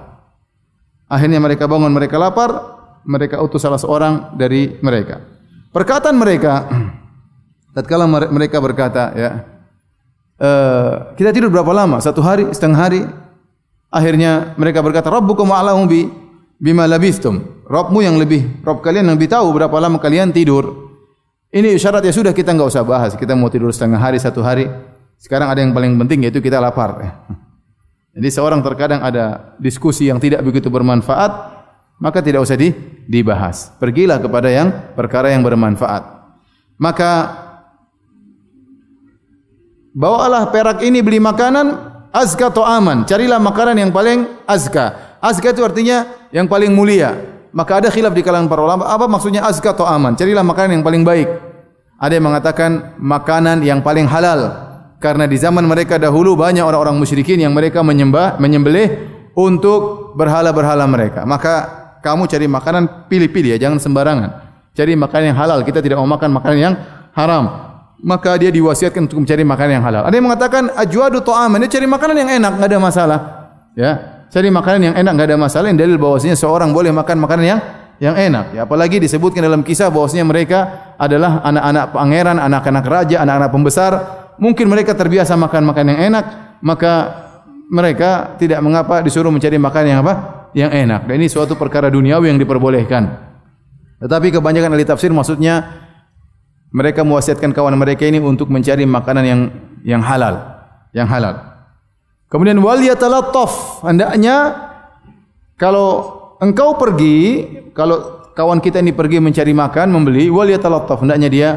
Akhirnya 1.08 1.40
mereka 1.40 1.64
bangun 1.64 1.90
mereka 1.90 2.20
lapar 2.20 2.76
mereka 3.08 3.40
utus 3.40 3.64
salah 3.64 3.80
seorang 3.80 4.36
dari 4.36 4.76
mereka. 4.84 5.24
Perkataan 5.72 6.20
mereka 6.20 6.68
tatkala 7.74 8.04
mereka 8.10 8.60
berkata 8.60 9.14
ya 9.16 9.30
uh, 10.36 11.14
kita 11.16 11.32
tidur 11.32 11.48
berapa 11.48 11.70
lama? 11.72 11.96
Satu 12.02 12.20
hari 12.20 12.50
setengah 12.50 12.80
hari 12.80 13.00
akhirnya 13.90 14.54
mereka 14.56 14.80
berkata 14.80 15.10
rabbukum 15.10 15.50
a'lamu 15.50 15.84
bi 15.90 16.06
bima 16.56 16.86
labistum. 16.86 17.66
Rabbmu 17.70 18.02
yang 18.02 18.18
lebih 18.18 18.62
rabb 18.66 18.82
kalian 18.82 19.06
yang 19.06 19.14
lebih 19.14 19.30
tahu 19.30 19.54
berapa 19.54 19.74
lama 19.78 19.98
kalian 20.02 20.34
tidur. 20.34 20.90
Ini 21.50 21.78
syarat 21.78 22.06
ya 22.06 22.14
sudah 22.14 22.30
kita 22.30 22.54
enggak 22.54 22.70
usah 22.70 22.86
bahas. 22.86 23.14
Kita 23.18 23.34
mau 23.34 23.50
tidur 23.50 23.70
setengah 23.74 23.98
hari 23.98 24.18
satu 24.22 24.42
hari. 24.42 24.70
Sekarang 25.18 25.50
ada 25.50 25.62
yang 25.62 25.74
paling 25.74 25.98
penting 25.98 26.26
yaitu 26.26 26.38
kita 26.42 26.62
lapar. 26.62 26.98
Jadi 28.16 28.28
seorang 28.30 28.62
terkadang 28.62 29.02
ada 29.02 29.54
diskusi 29.62 30.10
yang 30.10 30.18
tidak 30.18 30.42
begitu 30.42 30.66
bermanfaat 30.66 31.60
maka 32.00 32.24
tidak 32.24 32.42
usah 32.42 32.56
di, 32.56 32.72
dibahas. 33.06 33.70
Pergilah 33.76 34.18
kepada 34.18 34.48
yang 34.48 34.72
perkara 34.96 35.30
yang 35.30 35.44
bermanfaat. 35.44 36.02
Maka 36.80 37.12
Bawalah 39.90 40.54
perak 40.54 40.86
ini 40.86 41.02
beli 41.02 41.18
makanan 41.18 41.89
azka 42.10 42.50
atau 42.50 42.66
aman. 42.66 43.06
Carilah 43.06 43.38
makanan 43.38 43.76
yang 43.78 43.90
paling 43.90 44.26
azka. 44.46 45.18
Azka 45.22 45.54
itu 45.54 45.62
artinya 45.62 46.06
yang 46.34 46.46
paling 46.46 46.70
mulia. 46.74 47.16
Maka 47.50 47.82
ada 47.82 47.88
khilaf 47.90 48.14
di 48.14 48.22
kalangan 48.22 48.46
para 48.46 48.62
ulama. 48.62 48.86
Apa 48.86 49.10
maksudnya 49.10 49.42
azka 49.42 49.74
atau 49.74 49.86
aman? 49.86 50.14
Carilah 50.14 50.46
makanan 50.46 50.80
yang 50.80 50.84
paling 50.86 51.02
baik. 51.02 51.28
Ada 51.98 52.16
yang 52.16 52.26
mengatakan 52.30 52.96
makanan 52.96 53.60
yang 53.66 53.82
paling 53.82 54.06
halal. 54.06 54.70
Karena 55.00 55.24
di 55.24 55.36
zaman 55.40 55.64
mereka 55.64 55.96
dahulu 55.96 56.36
banyak 56.36 56.62
orang-orang 56.62 56.96
musyrikin 57.00 57.40
yang 57.40 57.56
mereka 57.56 57.80
menyembah, 57.80 58.36
menyembelih 58.36 58.88
untuk 59.32 60.12
berhala-berhala 60.14 60.84
mereka. 60.84 61.24
Maka 61.24 61.54
kamu 62.04 62.28
cari 62.28 62.46
makanan 62.48 63.08
pilih-pilih 63.08 63.56
ya, 63.56 63.58
jangan 63.68 63.80
sembarangan. 63.80 64.30
Cari 64.76 64.96
makanan 64.96 65.34
yang 65.34 65.38
halal. 65.40 65.58
Kita 65.64 65.80
tidak 65.84 65.98
mau 66.00 66.08
makan 66.08 66.30
makanan 66.36 66.58
yang 66.60 66.74
haram. 67.16 67.69
Maka 68.00 68.36
dia 68.40 68.48
diwasiatkan 68.48 69.08
untuk 69.08 69.20
mencari 69.20 69.44
makanan 69.44 69.72
yang 69.80 69.84
halal. 69.84 70.02
Ada 70.08 70.14
yang 70.16 70.26
mengatakan 70.26 70.62
ajwadu 70.72 71.20
ta'am, 71.20 71.60
dia 71.60 71.68
cari 71.68 71.86
makanan 71.86 72.16
yang 72.16 72.30
enak, 72.40 72.52
enggak 72.56 72.68
ada 72.72 72.78
masalah. 72.80 73.20
Ya, 73.76 73.90
cari 74.32 74.48
makanan 74.48 74.80
yang 74.92 74.94
enak 74.96 75.12
enggak 75.12 75.28
ada 75.32 75.38
masalah. 75.38 75.66
Yang 75.68 75.78
dalil 75.84 75.96
bahwasanya 76.00 76.36
seorang 76.36 76.70
boleh 76.72 76.90
makan 76.90 77.16
makanan 77.20 77.44
yang 77.44 77.60
yang 78.00 78.16
enak. 78.16 78.56
Ya, 78.56 78.64
apalagi 78.64 78.96
disebutkan 78.96 79.44
dalam 79.44 79.60
kisah 79.60 79.92
bahwasanya 79.92 80.24
mereka 80.24 80.58
adalah 80.96 81.44
anak-anak 81.44 81.84
pangeran, 81.92 82.36
anak-anak 82.40 82.84
raja, 82.88 83.16
anak-anak 83.20 83.50
pembesar. 83.52 83.92
Mungkin 84.40 84.72
mereka 84.72 84.96
terbiasa 84.96 85.36
makan 85.36 85.68
makanan 85.68 85.90
yang 85.94 86.02
enak, 86.16 86.24
maka 86.64 86.92
mereka 87.68 88.40
tidak 88.40 88.64
mengapa 88.64 89.04
disuruh 89.04 89.28
mencari 89.28 89.60
makanan 89.60 89.88
yang 89.92 90.00
apa? 90.00 90.14
Yang 90.56 90.70
enak. 90.88 91.00
Dan 91.06 91.14
ini 91.20 91.28
suatu 91.28 91.54
perkara 91.60 91.92
duniawi 91.92 92.32
yang 92.32 92.40
diperbolehkan. 92.40 93.30
Tetapi 94.00 94.32
kebanyakan 94.32 94.72
ahli 94.72 94.88
tafsir 94.88 95.12
maksudnya 95.12 95.68
mereka 96.70 97.02
mewasiatkan 97.02 97.50
kawan 97.50 97.74
mereka 97.74 98.06
ini 98.06 98.22
untuk 98.22 98.46
mencari 98.50 98.86
makanan 98.86 99.24
yang 99.26 99.40
yang 99.82 100.02
halal, 100.02 100.38
yang 100.94 101.10
halal. 101.10 101.50
Kemudian 102.30 102.62
wal 102.62 102.78
yatalattaf, 102.78 103.82
hendaknya 103.82 104.54
kalau 105.58 106.14
engkau 106.38 106.78
pergi, 106.78 107.42
kalau 107.74 108.30
kawan 108.38 108.62
kita 108.62 108.78
ini 108.78 108.94
pergi 108.94 109.18
mencari 109.18 109.50
makan, 109.50 109.90
membeli, 109.90 110.30
wal 110.30 110.46
yatalattaf, 110.46 111.02
hendaknya 111.02 111.28
dia 111.28 111.48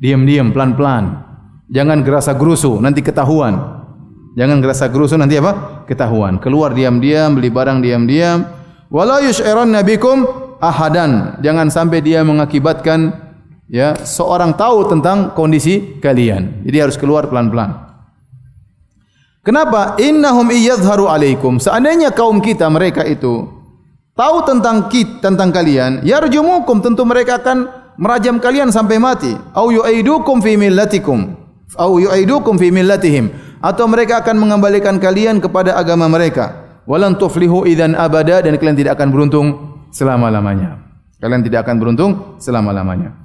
diam-diam, 0.00 0.48
pelan-pelan. 0.50 1.22
Jangan 1.68 2.00
gerasa 2.00 2.32
gerusu, 2.32 2.80
nanti 2.80 3.04
ketahuan. 3.04 3.84
Jangan 4.34 4.58
gerasa 4.58 4.90
gerusu 4.90 5.14
nanti 5.14 5.38
apa? 5.38 5.84
Ketahuan. 5.86 6.42
Keluar 6.42 6.74
diam-diam, 6.74 7.38
beli 7.38 7.52
barang 7.52 7.78
diam-diam. 7.84 8.42
Wala 8.90 9.22
yush'iran 9.22 9.70
nabikum 9.70 10.26
ahadan 10.58 11.38
jangan 11.44 11.68
sampai 11.68 12.00
dia 12.00 12.24
mengakibatkan 12.24 13.23
ya 13.68 13.96
seorang 13.96 14.56
tahu 14.56 14.88
tentang 14.90 15.32
kondisi 15.32 15.98
kalian. 16.00 16.64
Jadi 16.64 16.76
harus 16.80 16.96
keluar 17.00 17.28
pelan-pelan. 17.28 17.84
Kenapa? 19.44 20.00
Innahum 20.00 20.48
iyadhharu 20.48 21.04
alaikum. 21.08 21.60
Seandainya 21.60 22.16
kaum 22.16 22.40
kita 22.40 22.64
mereka 22.72 23.04
itu 23.04 23.44
tahu 24.16 24.36
tentang 24.48 24.88
kit 24.88 25.20
tentang 25.20 25.52
kalian 25.52 26.00
yarjumukum 26.00 26.80
tentu 26.80 27.04
mereka 27.04 27.36
akan 27.42 27.68
merajam 28.00 28.40
kalian 28.40 28.72
sampai 28.72 28.96
mati. 28.96 29.36
Au 29.52 29.68
yu'idukum 29.68 30.40
fi 30.40 30.56
millatikum. 30.56 31.36
Au 31.76 32.00
yu'idukum 32.00 32.56
fi 32.56 32.72
millatihim. 32.72 33.30
Atau 33.64 33.88
mereka 33.88 34.20
akan 34.20 34.36
mengembalikan 34.36 35.00
kalian 35.00 35.40
kepada 35.40 35.76
agama 35.76 36.08
mereka. 36.08 36.80
Walan 36.84 37.16
tuflihu 37.16 37.64
idzan 37.64 37.96
abada 37.96 38.44
dan 38.44 38.60
kalian 38.60 38.76
tidak 38.76 39.00
akan 39.00 39.08
beruntung 39.08 39.46
selama-lamanya. 39.88 40.84
Kalian 41.16 41.40
tidak 41.40 41.64
akan 41.64 41.76
beruntung 41.80 42.10
selama-lamanya. 42.36 43.23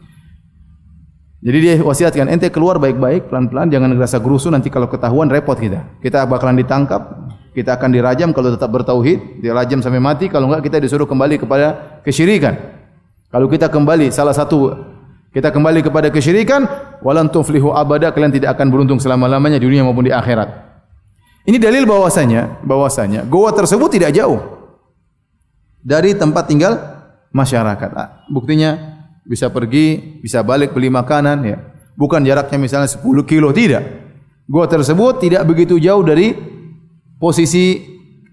Jadi 1.39 1.57
dia 1.63 1.73
wasiatkan 1.79 2.27
ente 2.27 2.51
keluar 2.51 2.83
baik-baik 2.83 3.31
pelan-pelan 3.31 3.71
jangan 3.71 3.95
ngerasa 3.95 4.19
gerusu 4.19 4.51
nanti 4.51 4.67
kalau 4.67 4.91
ketahuan 4.91 5.31
repot 5.31 5.55
kita. 5.55 5.87
Kita 6.03 6.27
bakalan 6.27 6.59
ditangkap, 6.59 7.31
kita 7.55 7.79
akan 7.79 7.89
dirajam 7.95 8.35
kalau 8.35 8.51
tetap 8.51 8.67
bertauhid, 8.67 9.39
dirajam 9.39 9.79
sampai 9.79 10.03
mati 10.03 10.27
kalau 10.27 10.51
enggak 10.51 10.67
kita 10.67 10.83
disuruh 10.83 11.07
kembali 11.07 11.39
kepada 11.39 11.99
kesyirikan. 12.03 12.59
Kalau 13.31 13.47
kita 13.47 13.71
kembali 13.71 14.11
salah 14.11 14.35
satu 14.35 14.75
kita 15.31 15.53
kembali 15.53 15.79
kepada 15.79 16.11
kesyirikan 16.11 16.67
walan 16.99 17.31
tuflihu 17.31 17.71
abada 17.71 18.11
kalian 18.11 18.35
tidak 18.35 18.59
akan 18.59 18.67
beruntung 18.67 18.99
selama-lamanya 18.99 19.63
di 19.63 19.65
dunia 19.71 19.87
maupun 19.87 20.09
di 20.09 20.11
akhirat. 20.11 20.49
Ini 21.47 21.55
dalil 21.55 21.87
bahwasanya 21.87 22.67
bahwasanya 22.67 23.23
goa 23.23 23.55
tersebut 23.55 23.95
tidak 23.95 24.11
jauh 24.11 24.43
dari 25.79 26.11
tempat 26.19 26.51
tinggal 26.51 26.75
masyarakat. 27.31 27.89
Ah, 27.95 28.27
buktinya 28.27 28.98
bisa 29.29 29.53
pergi, 29.53 30.17
bisa 30.25 30.41
balik 30.41 30.73
beli 30.73 30.89
makanan 30.89 31.37
ya. 31.45 31.57
Bukan 31.93 32.25
jaraknya 32.25 32.57
misalnya 32.57 32.89
10 32.89 33.05
kilo 33.29 33.53
tidak. 33.53 33.85
Gua 34.49 34.65
tersebut 34.65 35.21
tidak 35.21 35.45
begitu 35.45 35.77
jauh 35.77 36.01
dari 36.01 36.33
posisi 37.21 37.77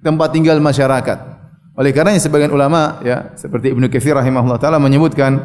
tempat 0.01 0.33
tinggal 0.33 0.57
masyarakat. 0.65 1.19
Oleh 1.77 1.93
karenanya 1.93 2.25
sebagian 2.25 2.49
ulama 2.49 3.05
ya 3.05 3.37
seperti 3.37 3.77
Ibnu 3.77 3.93
Katsir 3.93 4.17
rahimahullah 4.17 4.57
taala 4.57 4.81
menyebutkan 4.81 5.37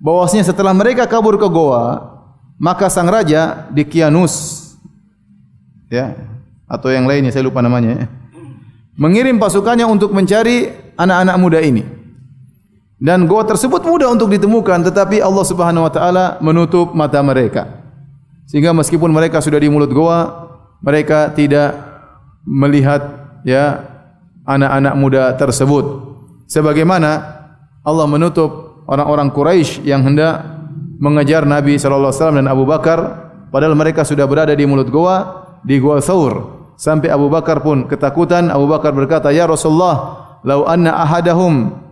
bahwasanya 0.00 0.48
setelah 0.48 0.72
mereka 0.72 1.04
kabur 1.04 1.36
ke 1.36 1.44
goa, 1.52 2.16
maka 2.56 2.88
sang 2.88 3.12
raja 3.12 3.68
di 3.68 3.84
Kianus 3.84 4.64
ya 5.92 6.16
atau 6.64 6.88
yang 6.88 7.04
lainnya 7.04 7.28
saya 7.28 7.44
lupa 7.44 7.60
namanya 7.60 7.92
ya, 7.92 8.06
mengirim 8.96 9.36
pasukannya 9.36 9.84
untuk 9.84 10.16
mencari 10.16 10.72
anak-anak 10.96 11.36
muda 11.36 11.60
ini. 11.60 11.84
Dan 12.96 13.28
goa 13.28 13.44
tersebut 13.44 13.84
mudah 13.84 14.08
untuk 14.08 14.32
ditemukan 14.32 14.88
tetapi 14.88 15.20
Allah 15.20 15.44
Subhanahu 15.44 15.84
wa 15.84 15.92
taala 15.92 16.24
menutup 16.40 16.96
mata 16.96 17.20
mereka. 17.20 17.84
Sehingga 18.48 18.72
meskipun 18.72 19.12
mereka 19.12 19.44
sudah 19.44 19.60
di 19.60 19.68
mulut 19.68 19.92
goa, 19.92 20.48
mereka 20.80 21.28
tidak 21.34 21.76
melihat 22.48 23.04
ya 23.44 23.84
anak-anak 24.48 24.94
muda 24.96 25.22
tersebut. 25.36 25.84
Sebagaimana 26.48 27.36
Allah 27.84 28.06
menutup 28.08 28.80
orang-orang 28.88 29.28
Quraisy 29.34 29.84
yang 29.84 30.06
hendak 30.06 30.46
mengejar 30.96 31.44
Nabi 31.44 31.76
sallallahu 31.76 32.08
alaihi 32.08 32.20
wasallam 32.22 32.38
dan 32.40 32.48
Abu 32.48 32.64
Bakar 32.64 32.98
padahal 33.52 33.76
mereka 33.76 34.06
sudah 34.06 34.24
berada 34.24 34.56
di 34.56 34.64
mulut 34.64 34.88
goa 34.88 35.44
di 35.60 35.76
Gua 35.76 36.00
Thawr 36.00 36.56
sampai 36.80 37.12
Abu 37.12 37.28
Bakar 37.28 37.60
pun 37.60 37.84
ketakutan 37.84 38.48
Abu 38.48 38.64
Bakar 38.70 38.96
berkata 38.96 39.28
ya 39.34 39.44
Rasulullah 39.44 40.24
lau 40.40 40.64
anna 40.64 40.96
ahadahum 40.96 41.85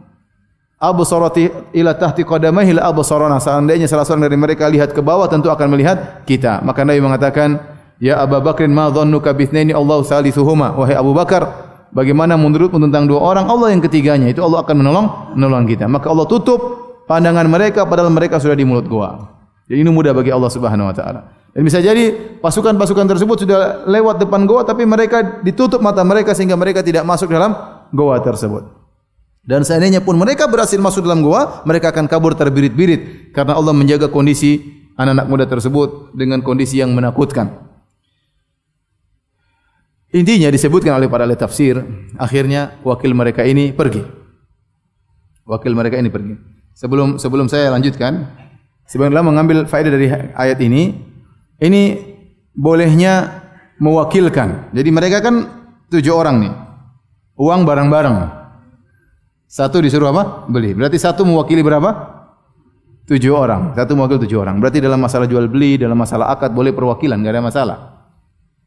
absarati 0.78 1.50
ila 1.75 1.95
tahti 1.97 2.26
qadamaihi 2.26 2.76
la 2.76 2.90
absarana. 2.90 3.38
Seandainya 3.40 3.87
salah 3.88 4.04
seorang 4.04 4.28
dari 4.28 4.38
mereka 4.38 4.69
lihat 4.69 4.93
ke 4.93 5.00
bawah 5.00 5.26
tentu 5.31 5.49
akan 5.49 5.73
melihat 5.73 6.26
kita. 6.28 6.61
Maka 6.61 6.85
Nabi 6.85 7.00
mengatakan 7.00 7.61
ya 8.02 8.21
Abu 8.21 8.40
Bakrin 8.43 8.75
ma 8.75 8.90
dhannuka 8.90 9.33
bithnaini? 9.33 9.73
Allah 9.73 10.02
salisuhuma 10.04 10.75
wahai 10.76 10.99
Abu 10.99 11.14
Bakar 11.16 11.47
bagaimana 11.95 12.35
menurutmu 12.37 12.83
tentang 12.90 13.09
dua 13.09 13.23
orang? 13.23 13.47
Allah 13.49 13.73
yang 13.73 13.81
ketiganya. 13.81 14.28
Itu 14.28 14.45
Allah 14.45 14.66
akan 14.66 14.75
menolong 14.76 15.07
menolong 15.38 15.64
kita. 15.71 15.87
Maka 15.87 16.11
Allah 16.11 16.26
tutup 16.28 16.61
pandangan 17.09 17.47
mereka 17.49 17.87
padahal 17.88 18.12
mereka 18.12 18.43
sudah 18.43 18.59
di 18.59 18.66
mulut 18.66 18.85
gua. 18.90 19.33
Jadi 19.64 19.81
ini 19.81 19.88
mudah 19.88 20.12
bagi 20.12 20.28
Allah 20.28 20.52
Subhanahu 20.52 20.93
wa 20.93 20.95
taala. 20.95 21.21
Dan 21.54 21.62
bisa 21.62 21.78
jadi 21.78 22.37
pasukan-pasukan 22.43 23.07
tersebut 23.14 23.47
sudah 23.47 23.87
lewat 23.87 24.21
depan 24.21 24.45
gua 24.45 24.66
tapi 24.66 24.85
mereka 24.85 25.40
ditutup 25.40 25.78
mata 25.81 26.02
mereka 26.04 26.35
sehingga 26.35 26.59
mereka 26.59 26.85
tidak 26.85 27.07
masuk 27.07 27.33
dalam 27.33 27.54
gua 27.95 28.21
tersebut. 28.21 28.84
Dan 29.45 29.61
seandainya 29.61 30.01
pun 30.01 30.17
mereka 30.17 30.49
berhasil 30.49 30.81
masuk 30.81 31.05
dalam 31.05 31.21
gua, 31.21 31.61
mereka 31.69 31.93
akan 31.93 32.09
kabur 32.09 32.33
terbirit-birit 32.33 33.31
karena 33.37 33.53
Allah 33.53 33.77
menjaga 33.77 34.09
kondisi 34.09 34.65
anak-anak 34.97 35.27
muda 35.29 35.45
tersebut 35.45 36.17
dengan 36.17 36.41
kondisi 36.41 36.81
yang 36.81 36.97
menakutkan. 36.97 37.53
Intinya 40.15 40.49
disebutkan 40.49 40.97
oleh 40.97 41.11
para 41.11 41.27
ahli 41.27 41.35
tafsir, 41.37 41.77
akhirnya 42.17 42.79
wakil 42.87 43.13
mereka 43.13 43.43
ini 43.45 43.75
pergi. 43.75 44.01
Wakil 45.45 45.75
mereka 45.75 45.99
ini 45.99 46.09
pergi. 46.09 46.39
Sebelum 46.73 47.19
sebelum 47.21 47.51
saya 47.51 47.69
lanjutkan, 47.75 48.31
sebenarnya 48.87 49.27
mengambil 49.27 49.67
faedah 49.67 49.93
dari 49.93 50.09
ayat 50.33 50.59
ini, 50.63 50.95
ini 51.61 51.83
bolehnya 52.55 53.45
mewakilkan. 53.83 54.71
Jadi 54.71 54.89
mereka 54.95 55.19
kan 55.19 55.51
tujuh 55.91 56.15
orang 56.15 56.47
nih. 56.47 56.53
Uang 57.35 57.67
barang-barang. 57.67 58.44
Satu 59.54 59.78
disuruh 59.78 60.11
apa? 60.11 60.50
Beli. 60.50 60.75
Berarti 60.75 60.99
satu 60.99 61.23
mewakili 61.23 61.62
berapa? 61.62 61.94
Tujuh 63.06 63.30
orang. 63.30 63.70
Satu 63.78 63.94
mewakili 63.94 64.26
tujuh 64.26 64.42
orang. 64.42 64.58
Berarti 64.58 64.82
dalam 64.82 64.99
masalah 64.99 65.30
jual 65.30 65.46
beli, 65.46 65.78
dalam 65.78 65.94
masalah 65.94 66.34
akad 66.34 66.50
boleh 66.50 66.75
perwakilan, 66.75 67.23
tidak 67.23 67.38
ada 67.38 67.42
masalah. 67.46 67.76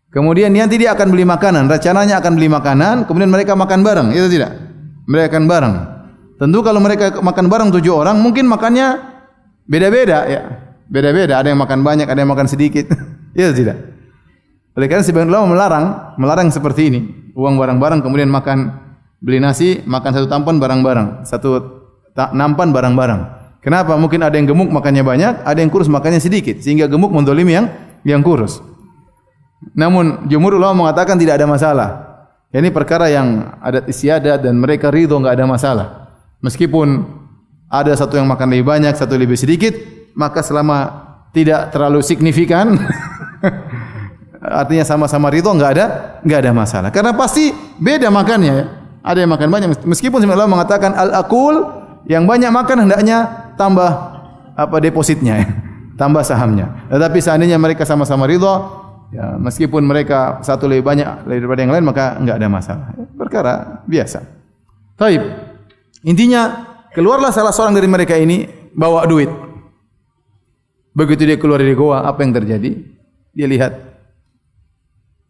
Kemudian 0.07 0.47
nanti 0.55 0.79
dia 0.79 0.95
akan 0.95 1.11
beli 1.11 1.27
makanan. 1.27 1.67
Rencananya 1.67 2.23
akan 2.23 2.31
beli 2.39 2.47
makanan, 2.47 3.03
kemudian 3.03 3.27
mereka 3.27 3.59
makan 3.59 3.83
bareng. 3.83 4.07
Itu 4.15 4.31
tidak? 4.31 4.55
Mereka 5.11 5.35
akan 5.35 5.43
bareng. 5.51 5.73
Tentu 6.39 6.63
kalau 6.63 6.79
mereka 6.79 7.19
makan 7.19 7.45
bareng 7.51 7.69
tujuh 7.75 7.91
orang, 7.91 8.23
mungkin 8.23 8.47
makannya 8.47 8.87
beda-beda 9.67 10.23
ya. 10.23 10.41
Beda-beda, 10.87 11.43
ada 11.43 11.51
yang 11.51 11.59
makan 11.59 11.83
banyak, 11.83 12.07
ada 12.07 12.23
yang 12.23 12.31
makan 12.31 12.47
sedikit. 12.47 12.87
Iya 13.37 13.53
tidak? 13.53 13.77
Oleh 14.73 14.89
karena 14.89 15.05
sebagian 15.05 15.29
ulama 15.29 15.53
melarang, 15.53 15.85
melarang 16.17 16.49
seperti 16.49 16.89
ini. 16.89 16.99
Uang 17.37 17.53
barang-barang 17.61 18.01
kemudian 18.01 18.33
makan 18.33 18.86
beli 19.21 19.41
nasi, 19.41 19.81
makan 19.85 20.11
satu 20.13 20.27
tampan 20.29 20.61
barang-barang, 20.61 21.25
satu 21.25 21.49
nampan 22.33 22.73
barang-barang. 22.73 23.21
Kenapa? 23.61 23.97
Mungkin 23.99 24.23
ada 24.23 24.37
yang 24.37 24.47
gemuk 24.47 24.69
makannya 24.71 25.03
banyak, 25.03 25.33
ada 25.43 25.59
yang 25.59 25.67
kurus 25.67 25.91
makannya 25.91 26.21
sedikit, 26.21 26.61
sehingga 26.61 26.87
gemuk 26.87 27.11
mendolimi 27.11 27.57
yang 27.57 27.67
yang 28.05 28.21
kurus. 28.23 28.61
Namun 29.73 30.29
jumhur 30.29 30.55
ulama 30.55 30.87
mengatakan 30.87 31.17
tidak 31.17 31.41
ada 31.41 31.47
masalah. 31.49 31.89
Ini 32.53 32.71
perkara 32.71 33.11
yang 33.11 33.59
adat 33.59 33.91
istiadat 33.91 34.39
dan 34.39 34.55
mereka 34.55 34.87
ridho 34.87 35.19
enggak 35.19 35.35
ada 35.35 35.45
masalah. 35.49 35.87
Meskipun 36.39 37.03
ada 37.67 37.91
satu 37.97 38.15
yang 38.15 38.29
makan 38.29 38.47
lebih 38.55 38.71
banyak, 38.71 38.95
satu 38.95 39.19
lebih 39.19 39.35
sedikit, 39.35 39.75
maka 40.15 40.39
selama 40.39 41.05
tidak 41.35 41.75
terlalu 41.75 41.99
signifikan 41.99 42.79
artinya 44.61 44.87
sama-sama 44.87 45.27
ridho 45.27 45.51
enggak 45.51 45.71
ada 45.75 45.85
enggak 46.23 46.39
ada 46.47 46.51
masalah 46.55 46.89
karena 46.89 47.11
pasti 47.13 47.51
beda 47.77 48.07
makannya 48.07 48.53
ya. 48.53 48.65
Ada 49.07 49.23
yang 49.23 49.31
makan 49.31 49.47
banyak 49.47 49.69
meskipun 49.87 50.19
Allah 50.27 50.51
mengatakan 50.51 50.91
al 50.91 51.15
akul 51.15 51.63
yang 52.07 52.27
banyak 52.27 52.51
makan 52.51 52.87
hendaknya 52.87 53.51
tambah 53.55 53.89
apa 54.53 54.75
depositnya 54.83 55.43
ya. 55.43 55.47
tambah 55.99 56.21
sahamnya. 56.21 56.87
Tetapi 56.93 57.17
seandainya 57.19 57.57
mereka 57.57 57.83
sama-sama 57.83 58.29
ridha, 58.29 58.69
ya 59.09 59.35
meskipun 59.41 59.81
mereka 59.83 60.39
satu 60.45 60.69
lebih 60.69 60.85
banyak 60.85 61.25
daripada 61.25 61.59
yang 61.65 61.73
lain 61.73 61.85
maka 61.89 62.15
enggak 62.21 62.37
ada 62.37 62.47
masalah. 62.47 62.87
Perkara 63.17 63.83
biasa. 63.89 64.23
Taib. 64.95 65.23
Intinya 66.05 66.69
keluarlah 66.93 67.33
salah 67.33 67.51
seorang 67.51 67.73
dari 67.75 67.89
mereka 67.89 68.13
ini 68.15 68.45
bawa 68.77 69.03
duit. 69.09 69.27
Begitu 70.93 71.29
dia 71.29 71.37
keluar 71.37 71.61
dari 71.61 71.77
goa, 71.77 72.05
apa 72.05 72.25
yang 72.25 72.33
terjadi? 72.33 72.73
Dia 73.37 73.45
lihat 73.45 73.73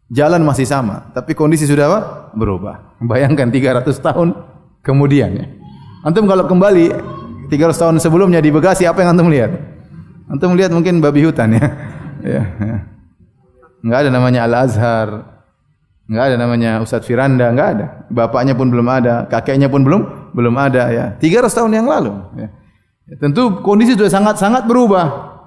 jalan 0.08 0.40
masih 0.40 0.64
sama, 0.64 1.12
tapi 1.12 1.36
kondisi 1.36 1.68
sudah 1.68 1.84
apa? 1.92 2.00
berubah. 2.32 2.87
Bayangkan 2.98 3.50
300 3.50 3.94
tahun 4.02 4.34
kemudian 4.82 5.30
ya. 5.38 5.46
Antum 6.02 6.26
kalau 6.26 6.46
kembali 6.46 6.90
300 7.50 7.82
tahun 7.82 7.94
sebelumnya 8.02 8.42
di 8.42 8.50
Bekasi 8.50 8.86
apa 8.86 9.02
yang 9.02 9.14
antum 9.14 9.30
lihat? 9.30 9.54
Antum 10.26 10.58
lihat 10.58 10.74
mungkin 10.74 10.98
babi 10.98 11.22
hutan 11.22 11.54
ya. 11.54 11.66
ya, 12.36 12.42
ya. 12.42 12.76
Enggak 13.82 13.98
ada 14.06 14.10
namanya 14.10 14.40
Al 14.44 14.54
Azhar. 14.66 15.08
Enggak 16.08 16.24
ada 16.32 16.36
namanya 16.40 16.70
Ustaz 16.82 17.04
Firanda, 17.06 17.52
enggak 17.52 17.68
ada. 17.78 17.86
Bapaknya 18.10 18.56
pun 18.58 18.72
belum 18.72 18.88
ada, 18.88 19.28
kakeknya 19.28 19.68
pun 19.70 19.86
belum 19.86 20.32
belum 20.34 20.54
ada 20.58 20.90
ya. 20.90 21.06
300 21.20 21.52
tahun 21.52 21.72
yang 21.78 21.86
lalu 21.86 22.12
ya. 22.34 22.48
ya 23.08 23.14
tentu 23.20 23.62
kondisi 23.62 23.94
sudah 23.94 24.10
sangat-sangat 24.10 24.66
berubah. 24.66 25.38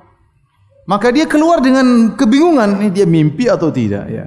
Maka 0.89 1.13
dia 1.13 1.29
keluar 1.29 1.61
dengan 1.61 2.17
kebingungan, 2.17 2.81
ini 2.81 2.89
dia 2.89 3.05
mimpi 3.05 3.45
atau 3.47 3.69
tidak 3.69 4.09
ya. 4.09 4.25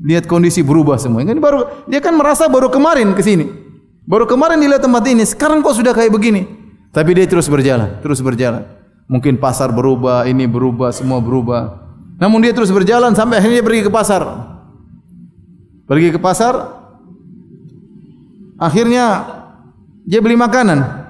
Lihat 0.00 0.24
kondisi 0.24 0.64
berubah 0.64 0.96
semua. 0.96 1.20
Ini 1.20 1.36
baru 1.36 1.84
dia 1.84 2.00
kan 2.00 2.16
merasa 2.16 2.48
baru 2.48 2.72
kemarin 2.72 3.12
ke 3.12 3.20
sini. 3.20 3.46
Baru 4.08 4.24
kemarin 4.26 4.58
dilihat 4.58 4.82
tempat 4.82 5.04
ini, 5.06 5.22
sekarang 5.22 5.62
kok 5.62 5.76
sudah 5.76 5.94
kayak 5.94 6.10
begini. 6.10 6.48
Tapi 6.90 7.14
dia 7.14 7.28
terus 7.30 7.46
berjalan, 7.46 8.02
terus 8.02 8.18
berjalan. 8.18 8.66
Mungkin 9.06 9.38
pasar 9.38 9.70
berubah, 9.70 10.26
ini 10.26 10.50
berubah, 10.50 10.90
semua 10.90 11.22
berubah. 11.22 11.78
Namun 12.18 12.42
dia 12.42 12.50
terus 12.50 12.74
berjalan 12.74 13.14
sampai 13.14 13.38
akhirnya 13.38 13.62
dia 13.62 13.66
pergi 13.66 13.82
ke 13.86 13.92
pasar. 13.92 14.22
Pergi 15.86 16.08
ke 16.10 16.18
pasar. 16.18 16.54
Akhirnya 18.58 19.24
dia 20.02 20.18
beli 20.18 20.34
makanan. 20.34 21.00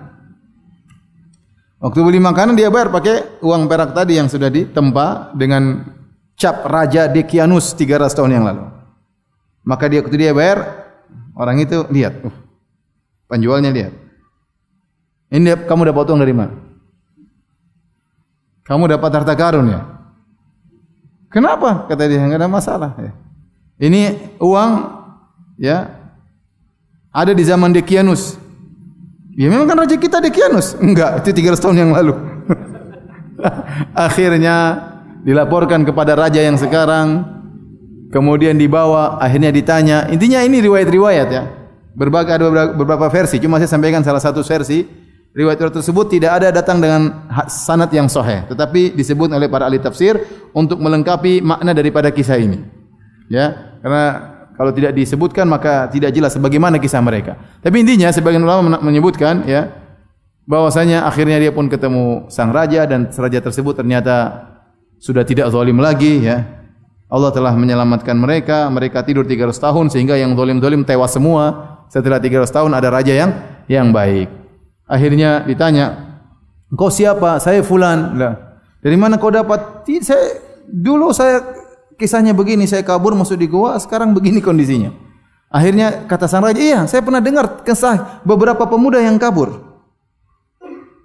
Waktu 1.81 1.99
beli 2.05 2.21
makanan 2.21 2.61
dia 2.61 2.69
bayar 2.69 2.93
pakai 2.93 3.41
uang 3.41 3.65
perak 3.65 3.97
tadi 3.97 4.21
yang 4.21 4.29
sudah 4.29 4.53
ditempa 4.53 5.33
dengan 5.33 5.89
cap 6.37 6.69
Raja 6.69 7.09
Dekianus 7.09 7.73
300 7.73 8.13
tahun 8.13 8.33
yang 8.37 8.45
lalu. 8.45 8.80
Maka 9.67 9.89
dia 9.89 10.01
waktu 10.01 10.17
dia 10.17 10.33
bayar, 10.33 10.89
orang 11.37 11.61
itu 11.61 11.85
lihat, 11.93 12.21
uh, 12.25 12.35
penjualnya 13.29 13.71
lihat. 13.71 13.93
Ini 15.31 15.69
kamu 15.69 15.93
dapat 15.93 16.11
uang 16.11 16.21
dari 16.21 16.35
mana? 16.35 16.71
kamu 18.71 18.87
dapat 18.87 19.11
harta 19.11 19.35
karun 19.35 19.67
ya. 19.67 19.83
Kenapa? 21.27 21.91
Kata 21.91 22.07
dia, 22.07 22.23
enggak 22.23 22.39
ada 22.39 22.47
masalah. 22.47 22.95
Ya. 23.03 23.13
Ini 23.83 24.15
uang 24.39 24.71
ya 25.59 25.91
ada 27.11 27.35
di 27.35 27.43
zaman 27.43 27.75
Dekianus. 27.75 28.39
Ya 29.35 29.51
memang 29.51 29.67
kan 29.67 29.75
raja 29.83 29.99
kita 29.99 30.23
Dekianus. 30.23 30.79
Enggak, 30.79 31.27
itu 31.27 31.35
300 31.35 31.59
tahun 31.59 31.77
yang 31.83 31.91
lalu. 31.91 32.15
akhirnya 34.07 34.57
dilaporkan 35.27 35.83
kepada 35.83 36.15
raja 36.15 36.39
yang 36.39 36.55
sekarang. 36.55 37.40
Kemudian 38.11 38.59
dibawa, 38.59 39.23
akhirnya 39.23 39.55
ditanya. 39.55 40.11
Intinya 40.11 40.43
ini 40.43 40.59
riwayat-riwayat 40.59 41.29
ya. 41.31 41.43
Berbagai 41.95 42.43
ada 42.43 42.47
beberapa 42.75 43.07
versi. 43.07 43.39
Cuma 43.39 43.63
saya 43.63 43.71
sampaikan 43.71 44.03
salah 44.03 44.23
satu 44.23 44.43
versi 44.43 44.83
riwayat 45.31 45.71
tersebut 45.71 46.11
tidak 46.11 46.43
ada 46.43 46.49
datang 46.51 46.83
dengan 46.83 47.31
sanad 47.47 47.87
yang 47.95 48.11
sahih 48.11 48.51
tetapi 48.51 48.99
disebut 48.99 49.31
oleh 49.31 49.47
para 49.47 49.71
ahli 49.71 49.79
tafsir 49.79 50.19
untuk 50.51 50.83
melengkapi 50.83 51.39
makna 51.39 51.71
daripada 51.71 52.11
kisah 52.11 52.35
ini 52.35 52.67
ya 53.31 53.79
karena 53.79 54.05
kalau 54.59 54.75
tidak 54.75 54.93
disebutkan 54.99 55.47
maka 55.47 55.87
tidak 55.87 56.11
jelas 56.11 56.35
bagaimana 56.35 56.83
kisah 56.83 56.99
mereka 56.99 57.39
tapi 57.63 57.87
intinya 57.87 58.11
sebagian 58.11 58.43
ulama 58.43 58.83
menyebutkan 58.83 59.47
ya 59.47 59.71
bahwasanya 60.51 61.07
akhirnya 61.07 61.39
dia 61.39 61.55
pun 61.55 61.71
ketemu 61.71 62.27
sang 62.27 62.51
raja 62.51 62.83
dan 62.91 63.07
raja 63.15 63.39
tersebut 63.39 63.79
ternyata 63.79 64.51
sudah 64.99 65.23
tidak 65.23 65.47
zalim 65.55 65.79
lagi 65.79 66.27
ya 66.27 66.60
Allah 67.11 67.35
telah 67.35 67.53
menyelamatkan 67.59 68.15
mereka 68.15 68.71
mereka 68.71 69.03
tidur 69.03 69.27
300 69.27 69.53
tahun 69.59 69.87
sehingga 69.91 70.15
yang 70.15 70.39
zalim-zalim 70.39 70.87
tewas 70.87 71.11
semua 71.11 71.77
setelah 71.91 72.23
300 72.23 72.47
tahun 72.49 72.71
ada 72.71 72.89
raja 72.89 73.11
yang 73.11 73.31
yang 73.67 73.91
baik 73.91 74.41
Akhirnya 74.91 75.47
ditanya, 75.47 76.19
"Kau 76.75 76.91
siapa?" 76.91 77.39
"Saya 77.39 77.63
fulan." 77.63 78.19
Lah, 78.19 78.59
"Dari 78.83 78.99
mana 78.99 79.23
kau 79.23 79.31
dapat?" 79.31 79.87
"Saya 80.03 80.43
dulu 80.67 81.15
saya 81.15 81.47
kisahnya 81.95 82.35
begini, 82.35 82.67
saya 82.67 82.83
kabur 82.83 83.15
masuk 83.15 83.39
di 83.39 83.47
gua, 83.47 83.79
sekarang 83.79 84.11
begini 84.11 84.43
kondisinya." 84.47 84.91
Akhirnya 85.47 86.11
kata 86.11 86.27
sang 86.27 86.43
raja, 86.43 86.59
"Iya, 86.59 86.91
saya 86.91 87.07
pernah 87.07 87.23
dengar 87.23 87.63
kisah 87.63 88.27
beberapa 88.27 88.67
pemuda 88.67 88.99
yang 88.99 89.15
kabur." 89.15 89.79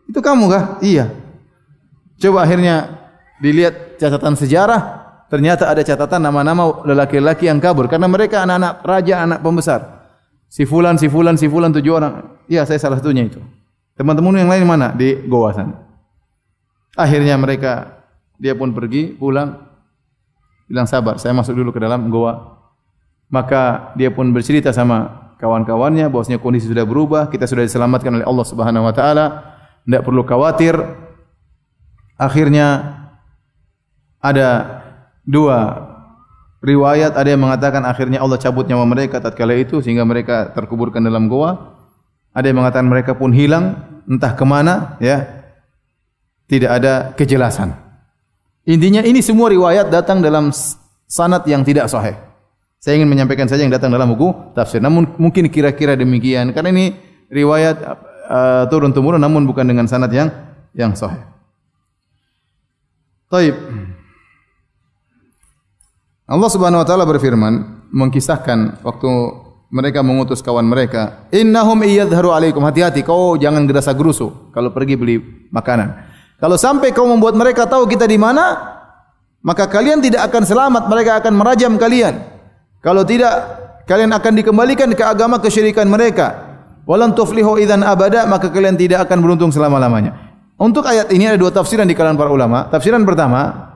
"Itu 0.10 0.18
kamu 0.18 0.50
kah?" 0.50 0.64
"Iya." 0.82 1.14
Coba 2.18 2.42
akhirnya 2.42 3.06
dilihat 3.38 4.02
catatan 4.02 4.34
sejarah, 4.34 5.05
ternyata 5.36 5.68
ada 5.68 5.84
catatan 5.84 6.24
nama-nama 6.24 6.80
lelaki-lelaki 6.88 7.52
yang 7.52 7.60
kabur 7.60 7.92
karena 7.92 8.08
mereka 8.08 8.48
anak-anak 8.48 8.88
raja, 8.88 9.28
anak 9.28 9.44
pembesar. 9.44 10.08
Si 10.48 10.64
fulan, 10.64 10.96
si 10.96 11.12
fulan, 11.12 11.36
si 11.36 11.52
fulan 11.52 11.76
tujuh 11.76 11.92
orang. 11.92 12.40
Iya, 12.48 12.64
saya 12.64 12.80
salah 12.80 13.04
satunya 13.04 13.28
itu. 13.28 13.44
Teman-teman 14.00 14.40
yang 14.40 14.48
lain 14.48 14.64
mana? 14.64 14.96
Di 14.96 15.28
Goa 15.28 15.52
sana. 15.52 15.76
Akhirnya 16.96 17.36
mereka 17.36 18.00
dia 18.40 18.56
pun 18.56 18.72
pergi 18.72 19.12
pulang 19.12 19.60
bilang 20.72 20.88
sabar, 20.88 21.20
saya 21.20 21.36
masuk 21.36 21.52
dulu 21.52 21.76
ke 21.76 21.84
dalam 21.84 22.08
Goa. 22.08 22.56
Maka 23.28 23.92
dia 24.00 24.08
pun 24.16 24.32
bercerita 24.32 24.72
sama 24.72 25.36
kawan-kawannya 25.36 26.08
bahwasanya 26.08 26.40
kondisi 26.40 26.72
sudah 26.72 26.88
berubah, 26.88 27.28
kita 27.28 27.44
sudah 27.44 27.68
diselamatkan 27.68 28.24
oleh 28.24 28.24
Allah 28.24 28.46
Subhanahu 28.48 28.88
wa 28.88 28.96
taala, 28.96 29.26
tidak 29.84 30.08
perlu 30.08 30.24
khawatir. 30.24 30.80
Akhirnya 32.16 32.96
ada 34.24 34.80
dua 35.26 35.90
riwayat 36.66 37.14
ada 37.14 37.30
yang 37.30 37.42
mengatakan 37.46 37.86
akhirnya 37.86 38.22
Allah 38.22 38.42
cabut 38.42 38.66
nyawa 38.66 38.86
mereka 38.90 39.22
tatkala 39.22 39.54
itu 39.54 39.82
sehingga 39.86 40.02
mereka 40.02 40.50
terkuburkan 40.54 41.06
dalam 41.06 41.30
goa. 41.30 41.78
Ada 42.36 42.52
yang 42.52 42.66
mengatakan 42.66 42.88
mereka 42.90 43.12
pun 43.16 43.32
hilang 43.32 43.80
entah 44.10 44.34
ke 44.34 44.46
mana 44.46 44.98
ya. 44.98 45.46
Tidak 46.46 46.70
ada 46.70 47.18
kejelasan. 47.18 47.74
Intinya 48.70 49.02
ini 49.02 49.22
semua 49.22 49.50
riwayat 49.50 49.90
datang 49.90 50.22
dalam 50.22 50.54
sanad 51.10 51.42
yang 51.50 51.66
tidak 51.66 51.90
sahih. 51.90 52.18
Saya 52.82 53.02
ingin 53.02 53.10
menyampaikan 53.10 53.50
saja 53.50 53.66
yang 53.66 53.74
datang 53.74 53.90
dalam 53.90 54.14
buku 54.14 54.54
tafsir. 54.54 54.78
Namun 54.78 55.18
mungkin 55.18 55.50
kira-kira 55.50 55.98
demikian 55.98 56.54
karena 56.54 56.70
ini 56.70 56.86
riwayat 57.34 57.82
uh, 58.30 58.64
turun 58.70 58.94
temurun 58.94 59.18
namun 59.18 59.46
bukan 59.50 59.66
dengan 59.66 59.90
sanad 59.90 60.14
yang 60.14 60.30
yang 60.78 60.94
sahih. 60.94 61.22
Taib. 63.26 63.58
Allah 66.26 66.50
Subhanahu 66.50 66.82
wa 66.82 66.88
taala 66.90 67.06
berfirman 67.06 67.86
mengkisahkan 67.94 68.82
waktu 68.82 69.12
mereka 69.70 70.02
mengutus 70.02 70.42
kawan 70.42 70.66
mereka, 70.66 71.30
"Innahum 71.30 71.86
iyadhharu 71.86 72.34
alaikum." 72.34 72.66
Hati-hati 72.66 73.06
kau 73.06 73.38
jangan 73.38 73.70
gerasa 73.70 73.94
gerusu 73.94 74.34
kalau 74.50 74.74
pergi 74.74 74.98
beli 74.98 75.22
makanan. 75.54 75.94
Kalau 76.42 76.58
sampai 76.58 76.90
kau 76.98 77.06
membuat 77.06 77.38
mereka 77.38 77.70
tahu 77.70 77.86
kita 77.86 78.10
di 78.10 78.18
mana, 78.18 78.58
maka 79.46 79.70
kalian 79.70 80.02
tidak 80.02 80.26
akan 80.34 80.44
selamat, 80.50 80.84
mereka 80.90 81.22
akan 81.22 81.34
merajam 81.38 81.78
kalian. 81.78 82.18
Kalau 82.82 83.06
tidak, 83.06 83.34
kalian 83.86 84.10
akan 84.10 84.34
dikembalikan 84.34 84.90
ke 84.98 85.06
agama 85.06 85.38
kesyirikan 85.38 85.86
mereka. 85.86 86.58
Walan 86.90 87.14
tuflihu 87.14 87.62
idzan 87.62 87.86
abada, 87.86 88.26
maka 88.26 88.50
kalian 88.50 88.74
tidak 88.78 89.06
akan 89.06 89.22
beruntung 89.22 89.54
selama-lamanya. 89.54 90.18
Untuk 90.58 90.90
ayat 90.90 91.14
ini 91.14 91.30
ada 91.30 91.38
dua 91.38 91.54
tafsiran 91.54 91.86
di 91.86 91.94
kalangan 91.94 92.18
para 92.18 92.32
ulama. 92.34 92.66
Tafsiran 92.74 93.06
pertama, 93.06 93.75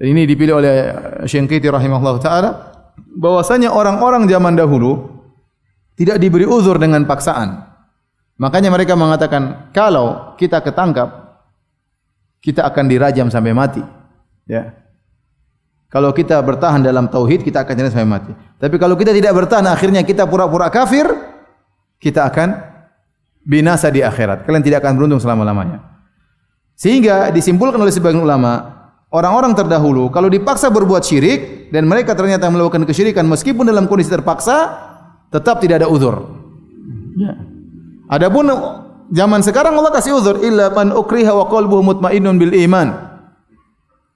ini 0.00 0.24
dipilih 0.24 0.54
oleh 0.56 0.76
Syekh 1.28 1.60
rahimahullah 1.60 2.16
taala, 2.24 2.50
bahwasanya 3.20 3.68
orang-orang 3.68 4.24
zaman 4.24 4.56
dahulu 4.56 5.20
tidak 6.00 6.16
diberi 6.16 6.48
uzur 6.48 6.80
dengan 6.80 7.04
paksaan. 7.04 7.68
Makanya 8.40 8.72
mereka 8.72 8.96
mengatakan 8.96 9.68
kalau 9.76 10.32
kita 10.40 10.64
ketangkap 10.64 11.36
kita 12.40 12.64
akan 12.64 12.88
dirajam 12.88 13.28
sampai 13.28 13.52
mati. 13.52 13.84
Ya. 14.48 14.72
Kalau 15.92 16.16
kita 16.16 16.40
bertahan 16.40 16.80
dalam 16.80 17.12
tauhid 17.12 17.44
kita 17.44 17.60
akan 17.60 17.74
dirajam 17.76 17.92
sampai 17.92 18.08
mati. 18.08 18.32
Tapi 18.56 18.80
kalau 18.80 18.96
kita 18.96 19.12
tidak 19.12 19.36
bertahan 19.36 19.68
akhirnya 19.68 20.00
kita 20.00 20.24
pura-pura 20.24 20.72
kafir, 20.72 21.04
kita 22.00 22.24
akan 22.32 22.56
binasa 23.44 23.92
di 23.92 24.00
akhirat. 24.00 24.48
Kalian 24.48 24.64
tidak 24.64 24.80
akan 24.80 24.96
beruntung 24.96 25.20
selama-lamanya. 25.20 25.84
Sehingga 26.80 27.28
disimpulkan 27.28 27.76
oleh 27.76 27.92
sebagian 27.92 28.24
ulama, 28.24 28.79
orang-orang 29.10 29.52
terdahulu 29.54 30.08
kalau 30.14 30.30
dipaksa 30.30 30.70
berbuat 30.70 31.02
syirik 31.02 31.70
dan 31.74 31.86
mereka 31.86 32.14
ternyata 32.14 32.46
melakukan 32.50 32.86
kesyirikan 32.86 33.26
meskipun 33.26 33.66
dalam 33.66 33.90
kondisi 33.90 34.10
terpaksa 34.10 34.88
tetap 35.30 35.62
tidak 35.62 35.84
ada 35.84 35.88
uzur. 35.90 36.26
Ya. 37.18 37.34
Adapun 38.10 38.50
zaman 39.10 39.42
sekarang 39.42 39.78
Allah 39.78 39.94
kasih 39.94 40.18
uzur 40.18 40.42
illa 40.42 40.70
man 40.74 40.90
ukriha 40.90 41.30
wa 41.30 41.46
qalbuhu 41.46 41.82
mutmainnun 41.94 42.38
bil 42.38 42.54
iman. 42.66 42.94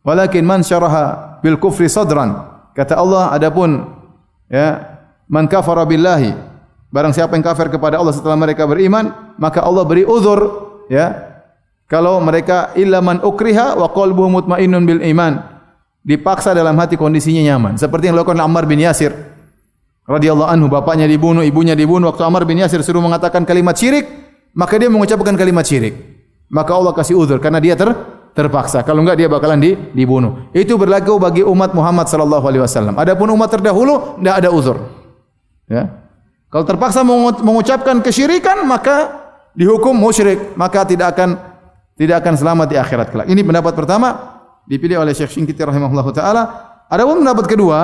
Walakin 0.03 0.43
man 0.43 0.67
syaraha 0.67 1.39
bil 1.41 1.59
kufri 1.59 1.87
sadran. 1.87 2.35
Kata 2.75 2.99
Allah 2.99 3.31
adapun 3.31 3.87
ya 4.51 4.99
man 5.31 5.47
kafara 5.47 5.87
billahi 5.87 6.35
barang 6.91 7.15
siapa 7.15 7.35
yang 7.39 7.47
kafir 7.47 7.71
kepada 7.71 7.99
Allah 7.99 8.15
setelah 8.15 8.39
mereka 8.39 8.67
beriman 8.67 9.35
maka 9.39 9.63
Allah 9.63 9.83
beri 9.87 10.03
uzur 10.07 10.39
ya 10.91 11.34
kalau 11.91 12.19
mereka 12.21 12.73
illa 12.75 13.05
man 13.05 13.21
ukriha 13.21 13.77
wa 13.77 13.91
qalbuhu 13.93 14.43
mutmainnun 14.43 14.85
bil 14.85 15.01
iman 15.05 15.41
dipaksa 16.05 16.53
dalam 16.53 16.77
hati 16.77 16.99
kondisinya 17.01 17.55
nyaman 17.55 17.81
seperti 17.81 18.09
yang 18.09 18.19
dilakukan 18.19 18.41
Ammar 18.41 18.65
bin 18.65 18.81
Yasir 18.81 19.13
radhiyallahu 20.05 20.51
anhu 20.51 20.67
bapaknya 20.69 21.09
dibunuh 21.09 21.45
ibunya 21.45 21.73
dibunuh 21.73 22.13
waktu 22.13 22.25
Ammar 22.25 22.45
bin 22.45 22.61
Yasir 22.61 22.81
suruh 22.85 23.01
mengatakan 23.01 23.45
kalimat 23.49 23.77
syirik 23.77 24.05
maka 24.53 24.77
dia 24.77 24.93
mengucapkan 24.93 25.37
kalimat 25.37 25.65
syirik 25.65 25.97
maka 26.53 26.71
Allah 26.77 26.93
kasih 26.93 27.17
uzur 27.17 27.41
karena 27.41 27.59
dia 27.59 27.75
ter 27.75 27.89
terpaksa. 28.35 28.83
Kalau 28.83 29.01
enggak 29.07 29.17
dia 29.17 29.29
bakalan 29.31 29.63
di, 29.63 29.79
dibunuh. 29.95 30.51
Itu 30.51 30.75
berlaku 30.75 31.17
bagi 31.23 31.43
umat 31.47 31.73
Muhammad 31.73 32.11
sallallahu 32.11 32.45
alaihi 32.45 32.63
wasallam. 32.67 32.99
Adapun 32.99 33.31
umat 33.31 33.49
terdahulu 33.49 34.19
tidak 34.19 34.35
ada 34.43 34.49
uzur. 34.51 34.77
Ya. 35.71 36.03
Kalau 36.51 36.67
terpaksa 36.67 37.07
mengucapkan 37.41 38.03
kesyirikan 38.03 38.63
maka 38.67 39.23
dihukum 39.55 39.95
musyrik, 39.95 40.55
maka 40.59 40.83
tidak 40.87 41.15
akan 41.15 41.39
tidak 41.95 42.27
akan 42.27 42.35
selamat 42.35 42.67
di 42.71 42.77
akhirat 42.79 43.09
kelak. 43.15 43.27
Ini 43.31 43.43
pendapat 43.47 43.73
pertama 43.79 44.09
dipilih 44.67 45.03
oleh 45.03 45.15
Syekh 45.15 45.31
Syinkiti 45.31 45.63
rahimahullahu 45.63 46.11
taala. 46.11 46.43
Adapun 46.91 47.23
pendapat 47.23 47.47
kedua 47.47 47.81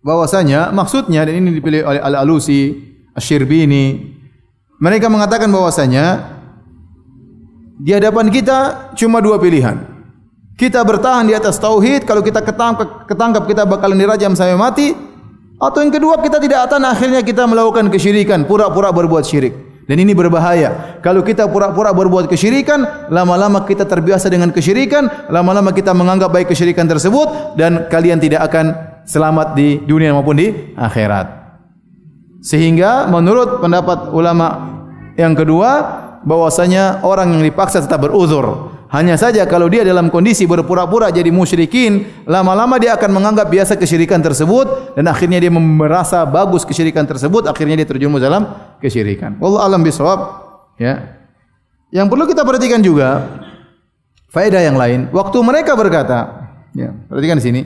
bahwasanya 0.00 0.72
maksudnya 0.72 1.24
dan 1.24 1.40
ini 1.40 1.56
dipilih 1.60 1.84
oleh 1.84 2.00
Al-Alusi, 2.00 2.72
Asy-Syirbini 3.16 4.16
mereka 4.80 5.12
mengatakan 5.12 5.52
bahwasanya 5.52 6.36
di 7.80 7.92
hadapan 7.92 8.32
kita 8.32 8.92
cuma 8.96 9.20
dua 9.20 9.36
pilihan. 9.40 9.88
Kita 10.56 10.84
bertahan 10.84 11.24
di 11.24 11.32
atas 11.32 11.56
tauhid, 11.56 12.04
kalau 12.04 12.20
kita 12.20 12.44
ketangkap, 12.44 13.48
kita 13.48 13.64
bakalan 13.64 13.96
dirajam 13.96 14.36
sampai 14.36 14.56
mati. 14.60 14.92
Atau 15.56 15.80
yang 15.84 15.92
kedua 15.92 16.20
kita 16.20 16.36
tidak 16.40 16.68
akan 16.68 16.84
akhirnya 16.88 17.20
kita 17.24 17.48
melakukan 17.48 17.88
kesyirikan, 17.88 18.44
pura-pura 18.44 18.92
berbuat 18.92 19.24
syirik. 19.24 19.69
Dan 19.90 20.06
ini 20.06 20.14
berbahaya. 20.14 21.02
Kalau 21.02 21.26
kita 21.26 21.50
pura-pura 21.50 21.90
berbuat 21.90 22.30
kesyirikan, 22.30 23.10
lama-lama 23.10 23.66
kita 23.66 23.82
terbiasa 23.82 24.30
dengan 24.30 24.54
kesyirikan, 24.54 25.26
lama-lama 25.34 25.74
kita 25.74 25.90
menganggap 25.90 26.30
baik 26.30 26.46
kesyirikan 26.54 26.86
tersebut 26.86 27.58
dan 27.58 27.90
kalian 27.90 28.22
tidak 28.22 28.46
akan 28.46 28.70
selamat 29.02 29.58
di 29.58 29.82
dunia 29.82 30.14
maupun 30.14 30.38
di 30.38 30.54
akhirat. 30.78 31.26
Sehingga 32.38 33.10
menurut 33.10 33.58
pendapat 33.58 34.14
ulama 34.14 34.78
yang 35.18 35.34
kedua, 35.34 35.70
bahwasanya 36.22 37.02
orang 37.02 37.34
yang 37.34 37.42
dipaksa 37.42 37.82
tetap 37.82 38.06
beruzur. 38.06 38.78
Hanya 38.90 39.14
saja 39.14 39.46
kalau 39.46 39.70
dia 39.70 39.86
dalam 39.86 40.10
kondisi 40.10 40.50
berpura-pura 40.50 41.14
jadi 41.14 41.30
musyrikin, 41.30 42.26
lama-lama 42.26 42.74
dia 42.74 42.98
akan 42.98 43.22
menganggap 43.22 43.46
biasa 43.46 43.78
kesyirikan 43.78 44.18
tersebut 44.18 44.98
dan 44.98 45.06
akhirnya 45.06 45.38
dia 45.38 45.52
merasa 45.54 46.26
bagus 46.26 46.66
kesyirikan 46.66 47.06
tersebut, 47.06 47.46
akhirnya 47.46 47.78
dia 47.78 47.86
terjerumus 47.86 48.18
dalam 48.18 48.50
kesyirikan. 48.82 49.38
Wallahu 49.38 49.62
alam 49.62 49.86
bisawab. 49.86 50.18
Ya. 50.74 51.22
Yang 51.94 52.06
perlu 52.10 52.24
kita 52.26 52.42
perhatikan 52.42 52.82
juga 52.82 53.30
faedah 54.34 54.58
yang 54.58 54.74
lain. 54.74 55.06
Waktu 55.14 55.38
mereka 55.38 55.78
berkata, 55.78 56.50
ya, 56.74 56.90
perhatikan 57.06 57.38
di 57.38 57.44
sini. 57.46 57.62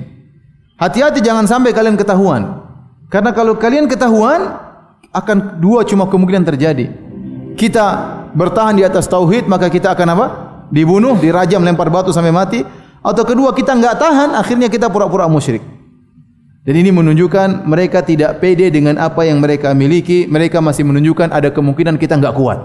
Hati-hati 0.76 1.24
jangan 1.24 1.48
sampai 1.48 1.72
kalian 1.72 1.96
ketahuan. 1.96 2.68
Karena 3.08 3.32
kalau 3.32 3.56
kalian 3.56 3.88
ketahuan 3.88 4.60
akan 5.08 5.56
dua 5.56 5.88
cuma 5.88 6.04
kemungkinan 6.04 6.44
terjadi. 6.44 6.92
Kita 7.56 7.86
bertahan 8.36 8.76
di 8.76 8.84
atas 8.84 9.08
tauhid 9.08 9.48
maka 9.48 9.72
kita 9.72 9.96
akan 9.96 10.08
apa? 10.12 10.26
Dibunuh, 10.74 11.14
dirajam, 11.22 11.62
lempar 11.62 11.86
batu 11.86 12.10
sampai 12.10 12.34
mati. 12.34 12.66
Atau 12.98 13.22
kedua 13.22 13.54
kita 13.54 13.78
enggak 13.78 13.94
tahan, 14.02 14.34
akhirnya 14.34 14.66
kita 14.66 14.90
pura-pura 14.90 15.30
musyrik. 15.30 15.62
Dan 16.66 16.74
ini 16.80 16.90
menunjukkan 16.90 17.68
mereka 17.68 18.02
tidak 18.02 18.42
pede 18.42 18.74
dengan 18.74 18.98
apa 18.98 19.22
yang 19.22 19.38
mereka 19.38 19.70
miliki. 19.70 20.26
Mereka 20.26 20.58
masih 20.58 20.82
menunjukkan 20.82 21.30
ada 21.30 21.54
kemungkinan 21.54 21.94
kita 21.94 22.18
enggak 22.18 22.34
kuat. 22.34 22.58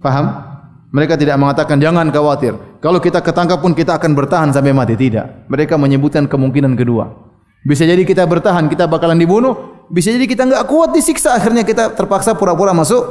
Faham? 0.00 0.48
Mereka 0.94 1.20
tidak 1.20 1.36
mengatakan 1.36 1.76
jangan 1.82 2.08
khawatir. 2.08 2.56
Kalau 2.80 2.96
kita 3.02 3.20
ketangkap 3.20 3.60
pun 3.60 3.76
kita 3.76 4.00
akan 4.00 4.16
bertahan 4.16 4.48
sampai 4.54 4.72
mati. 4.72 4.96
Tidak. 4.96 5.52
Mereka 5.52 5.76
menyebutkan 5.76 6.24
kemungkinan 6.30 6.78
kedua. 6.80 7.12
Bisa 7.60 7.84
jadi 7.84 8.00
kita 8.08 8.24
bertahan, 8.24 8.72
kita 8.72 8.88
bakalan 8.88 9.20
dibunuh. 9.20 9.84
Bisa 9.92 10.08
jadi 10.14 10.24
kita 10.24 10.48
enggak 10.48 10.64
kuat 10.64 10.96
disiksa. 10.96 11.36
Akhirnya 11.36 11.66
kita 11.66 11.92
terpaksa 11.92 12.38
pura-pura 12.38 12.72
masuk 12.72 13.02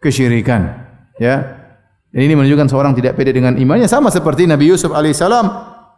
kesyirikan. 0.00 0.88
Ya. 1.20 1.59
Ini 2.10 2.34
menunjukkan 2.34 2.66
seorang 2.66 2.92
tidak 2.98 3.14
pede 3.14 3.30
dengan 3.30 3.54
imannya 3.54 3.86
sama 3.86 4.10
seperti 4.10 4.42
Nabi 4.50 4.66
Yusuf 4.66 4.90
alaihissalam 4.90 5.46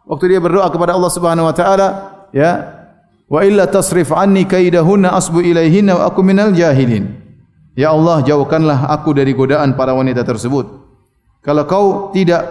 waktu 0.05 0.25
dia 0.29 0.39
berdoa 0.39 0.69
kepada 0.69 0.93
Allah 0.93 1.09
Subhanahu 1.09 1.49
wa 1.49 1.55
taala, 1.55 1.87
ya. 2.29 2.81
Wa 3.25 3.41
illa 3.41 3.65
tasrif 3.65 4.13
anni 4.13 4.45
kaidahunna 4.45 5.09
asbu 5.17 5.41
ilaihinna 5.41 5.97
wa 5.97 6.03
aku 6.05 6.21
minal 6.21 6.53
jahilin. 6.53 7.17
Ya 7.73 7.89
Allah, 7.89 8.21
jauhkanlah 8.21 8.85
aku 8.93 9.17
dari 9.17 9.33
godaan 9.33 9.73
para 9.73 9.97
wanita 9.97 10.21
tersebut. 10.21 10.69
Kalau 11.41 11.65
kau 11.65 11.85
tidak 12.13 12.45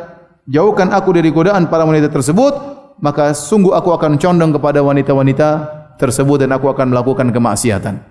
jauhkan 0.51 0.91
aku 0.91 1.15
dari 1.15 1.31
godaan 1.31 1.71
para 1.71 1.87
wanita 1.87 2.11
tersebut, 2.11 2.53
maka 2.99 3.31
sungguh 3.31 3.71
aku 3.71 3.95
akan 3.95 4.19
condong 4.19 4.51
kepada 4.59 4.83
wanita-wanita 4.83 5.49
tersebut 6.03 6.43
dan 6.43 6.51
aku 6.51 6.67
akan 6.67 6.91
melakukan 6.91 7.31
kemaksiatan. 7.31 8.03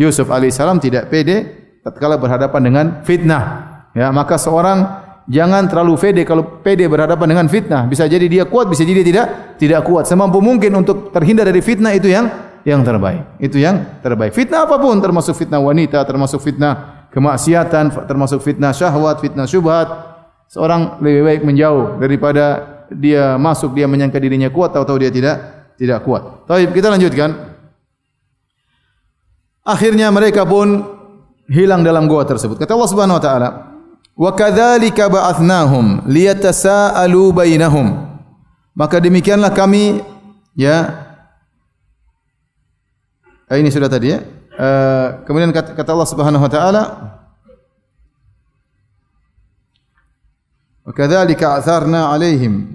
Yusuf 0.00 0.32
alaihissalam 0.32 0.80
tidak 0.80 1.12
pede 1.12 1.44
tatkala 1.84 2.16
berhadapan 2.16 2.60
dengan 2.64 2.86
fitnah. 3.04 3.69
Ya, 3.90 4.14
maka 4.14 4.38
seorang 4.38 4.86
jangan 5.26 5.66
terlalu 5.70 5.94
pede 5.98 6.22
kalau 6.26 6.62
pede 6.62 6.86
berhadapan 6.86 7.26
dengan 7.26 7.46
fitnah. 7.50 7.86
Bisa 7.86 8.06
jadi 8.06 8.26
dia 8.26 8.44
kuat, 8.46 8.70
bisa 8.70 8.86
jadi 8.86 9.02
dia 9.02 9.06
tidak 9.06 9.26
tidak 9.58 9.80
kuat. 9.86 10.06
Semampu 10.06 10.38
mungkin 10.38 10.74
untuk 10.78 11.10
terhindar 11.10 11.46
dari 11.46 11.62
fitnah 11.62 11.94
itu 11.94 12.10
yang 12.10 12.30
yang 12.66 12.82
terbaik. 12.84 13.38
Itu 13.40 13.56
yang 13.56 14.00
terbaik. 14.04 14.34
Fitnah 14.36 14.68
apapun 14.68 14.98
termasuk 15.00 15.34
fitnah 15.38 15.62
wanita, 15.62 16.02
termasuk 16.04 16.42
fitnah 16.42 17.06
kemaksiatan, 17.14 18.06
termasuk 18.06 18.42
fitnah 18.42 18.70
syahwat, 18.74 19.22
fitnah 19.22 19.46
syubhat. 19.46 19.88
Seorang 20.50 20.98
lebih 20.98 21.22
baik 21.26 21.42
menjauh 21.46 22.02
daripada 22.02 22.44
dia 22.90 23.38
masuk 23.38 23.70
dia 23.70 23.86
menyangka 23.86 24.18
dirinya 24.18 24.50
kuat 24.50 24.74
atau 24.74 24.82
tahu 24.82 24.98
dia 24.98 25.14
tidak 25.14 25.36
tidak 25.78 26.02
kuat. 26.02 26.44
Baik, 26.50 26.74
kita 26.74 26.90
lanjutkan. 26.90 27.30
Akhirnya 29.62 30.10
mereka 30.10 30.42
pun 30.42 30.82
hilang 31.46 31.86
dalam 31.86 32.10
gua 32.10 32.26
tersebut. 32.26 32.58
Kata 32.58 32.74
Allah 32.74 32.90
Subhanahu 32.90 33.18
wa 33.18 33.22
taala, 33.22 33.48
"Wa 34.16 34.30
kadzalika 34.34 35.10
ba'athnahum 35.10 36.06
liyatasaalu 36.08 37.22
bainahum." 37.34 38.10
Maka 38.74 39.02
demikianlah 39.02 39.50
kami 39.52 40.00
ya 40.54 40.94
eh, 43.50 43.58
ini 43.58 43.68
sudah 43.68 43.90
tadi 43.90 44.14
ya. 44.14 44.22
Uh, 44.60 45.24
kemudian 45.24 45.50
kata, 45.56 45.88
Allah 45.88 46.10
Subhanahu 46.10 46.44
wa 46.44 46.52
taala, 46.52 46.82
"Wa 50.84 50.92
kadzalika 50.92 51.56
atharna 51.56 52.12
'alaihim" 52.12 52.68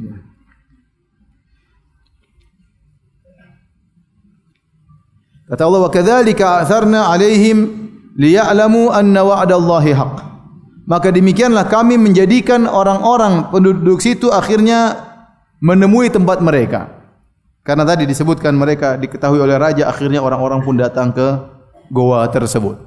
Kata 5.45 5.61
Allah, 5.61 5.81
"Wa 5.85 5.93
kadzalika 5.93 6.65
atharna 6.65 7.05
'alaihim" 7.13 7.85
liya'lamu 8.17 8.89
anna 8.89 9.21
wa'dallahi 9.21 9.93
haqq. 9.93 10.34
Maka 10.85 11.09
demikianlah 11.09 11.65
kami 11.65 11.97
menjadikan 11.97 12.69
orang-orang 12.69 13.49
penduduk 13.49 14.05
situ 14.05 14.29
akhirnya 14.29 14.93
menemui 15.57 16.13
tempat 16.13 16.45
mereka. 16.45 16.93
Karena 17.65 17.81
tadi 17.81 18.05
disebutkan 18.05 18.53
mereka 18.53 18.93
diketahui 18.93 19.41
oleh 19.41 19.57
raja 19.57 19.89
akhirnya 19.89 20.21
orang-orang 20.21 20.61
pun 20.61 20.77
datang 20.77 21.09
ke 21.09 21.25
goa 21.89 22.21
tersebut. 22.29 22.77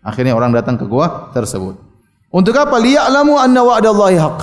Akhirnya 0.00 0.32
orang 0.32 0.56
datang 0.56 0.80
ke 0.80 0.88
goa 0.88 1.28
tersebut. 1.36 1.76
Untuk 2.32 2.56
apa? 2.56 2.80
Liya'lamu 2.80 3.36
anna 3.36 3.60
wa'dallahi 3.60 4.16
haqq. 4.16 4.40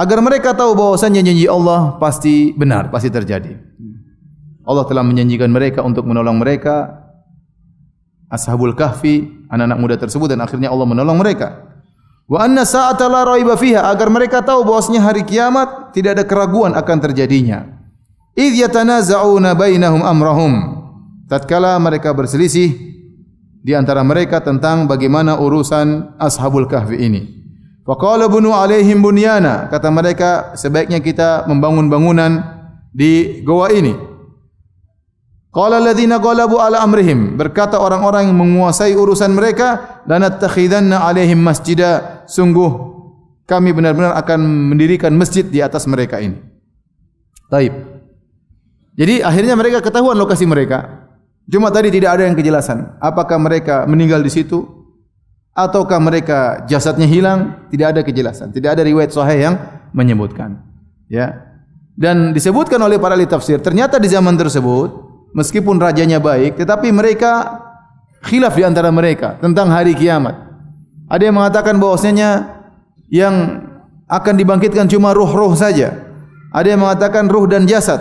Agar 0.00 0.24
mereka 0.24 0.56
tahu 0.56 0.72
bahwasanya 0.72 1.20
janji 1.20 1.44
Allah 1.44 2.00
pasti 2.00 2.56
benar, 2.56 2.88
pasti 2.88 3.12
terjadi. 3.12 3.52
Allah 4.64 4.84
telah 4.88 5.04
menjanjikan 5.04 5.52
mereka 5.52 5.84
untuk 5.84 6.08
menolong 6.08 6.40
mereka 6.40 7.04
ashabul 8.32 8.72
kahfi 8.72 9.28
anak-anak 9.52 9.76
muda 9.76 9.96
tersebut 10.00 10.32
dan 10.32 10.40
akhirnya 10.40 10.72
Allah 10.72 10.88
menolong 10.88 11.20
mereka 11.20 11.69
wa 12.30 12.38
anna 12.46 12.62
sa'ata 12.62 13.10
la 13.10 13.26
raiba 13.26 13.58
fiha 13.58 13.90
agar 13.90 14.06
mereka 14.06 14.38
tahu 14.38 14.62
bahwasanya 14.62 15.02
hari 15.02 15.26
kiamat 15.26 15.90
tidak 15.90 16.14
ada 16.14 16.24
keraguan 16.24 16.78
akan 16.78 16.98
terjadinya. 17.02 17.66
Id 18.38 18.54
yatanaza'una 18.54 19.58
bainahum 19.58 20.06
amrahum 20.06 20.52
tatkala 21.26 21.74
mereka 21.82 22.14
berselisih 22.14 22.70
di 23.60 23.72
antara 23.74 24.00
mereka 24.06 24.38
tentang 24.40 24.86
bagaimana 24.86 25.36
urusan 25.42 26.16
ashabul 26.16 26.70
kahfi 26.70 26.96
ini. 26.96 27.22
Faqala 27.84 28.30
bunu 28.30 28.54
alaihim 28.54 29.02
bunyana 29.02 29.66
kata 29.66 29.90
mereka 29.90 30.54
sebaiknya 30.54 31.02
kita 31.02 31.50
membangun 31.50 31.90
bangunan 31.90 32.38
di 32.94 33.42
goa 33.42 33.74
ini. 33.74 33.92
Qala 35.50 35.82
alladziina 35.82 36.22
qalabu 36.22 36.62
ala 36.62 36.78
amrihim 36.78 37.34
berkata 37.34 37.82
orang-orang 37.82 38.30
yang 38.30 38.38
menguasai 38.38 38.94
urusan 38.94 39.34
mereka 39.34 39.98
lanattakhidanna 40.06 41.02
alaihim 41.02 41.42
masjida 41.42 42.19
sungguh 42.30 42.70
kami 43.50 43.74
benar-benar 43.74 44.14
akan 44.14 44.70
mendirikan 44.70 45.10
masjid 45.18 45.42
di 45.42 45.58
atas 45.58 45.90
mereka 45.90 46.22
ini 46.22 46.50
Taib. 47.50 47.74
Jadi 48.94 49.26
akhirnya 49.26 49.58
mereka 49.58 49.82
ketahuan 49.82 50.14
lokasi 50.14 50.46
mereka. 50.46 51.10
Cuma 51.50 51.74
tadi 51.74 51.90
tidak 51.90 52.14
ada 52.14 52.30
yang 52.30 52.38
kejelasan. 52.38 52.94
Apakah 53.02 53.42
mereka 53.42 53.82
meninggal 53.90 54.22
di 54.22 54.30
situ 54.30 54.62
ataukah 55.50 55.98
mereka 55.98 56.62
jasadnya 56.70 57.10
hilang? 57.10 57.66
Tidak 57.74 57.86
ada 57.90 58.00
kejelasan. 58.06 58.54
Tidak 58.54 58.70
ada 58.70 58.86
riwayat 58.86 59.10
sahih 59.10 59.50
yang 59.50 59.54
menyebutkan. 59.90 60.62
Ya. 61.10 61.42
Dan 61.98 62.30
disebutkan 62.30 62.78
oleh 62.80 63.02
para 63.02 63.18
ahli 63.18 63.26
tafsir, 63.26 63.58
ternyata 63.60 63.98
di 63.98 64.06
zaman 64.06 64.38
tersebut 64.38 64.88
meskipun 65.34 65.76
rajanya 65.76 66.22
baik, 66.22 66.56
tetapi 66.56 66.88
mereka 66.94 67.60
khilaf 68.24 68.54
di 68.56 68.62
antara 68.62 68.94
mereka 68.94 69.36
tentang 69.42 69.68
hari 69.68 69.92
kiamat. 69.92 70.49
Ada 71.10 71.26
yang 71.26 71.36
mengatakan 71.42 71.74
bahwasanya 71.82 72.62
yang 73.10 73.66
akan 74.06 74.34
dibangkitkan 74.38 74.86
cuma 74.86 75.10
ruh-ruh 75.10 75.58
saja. 75.58 76.06
Ada 76.54 76.78
yang 76.78 76.86
mengatakan 76.86 77.26
ruh 77.26 77.50
dan 77.50 77.66
jasad. 77.66 77.98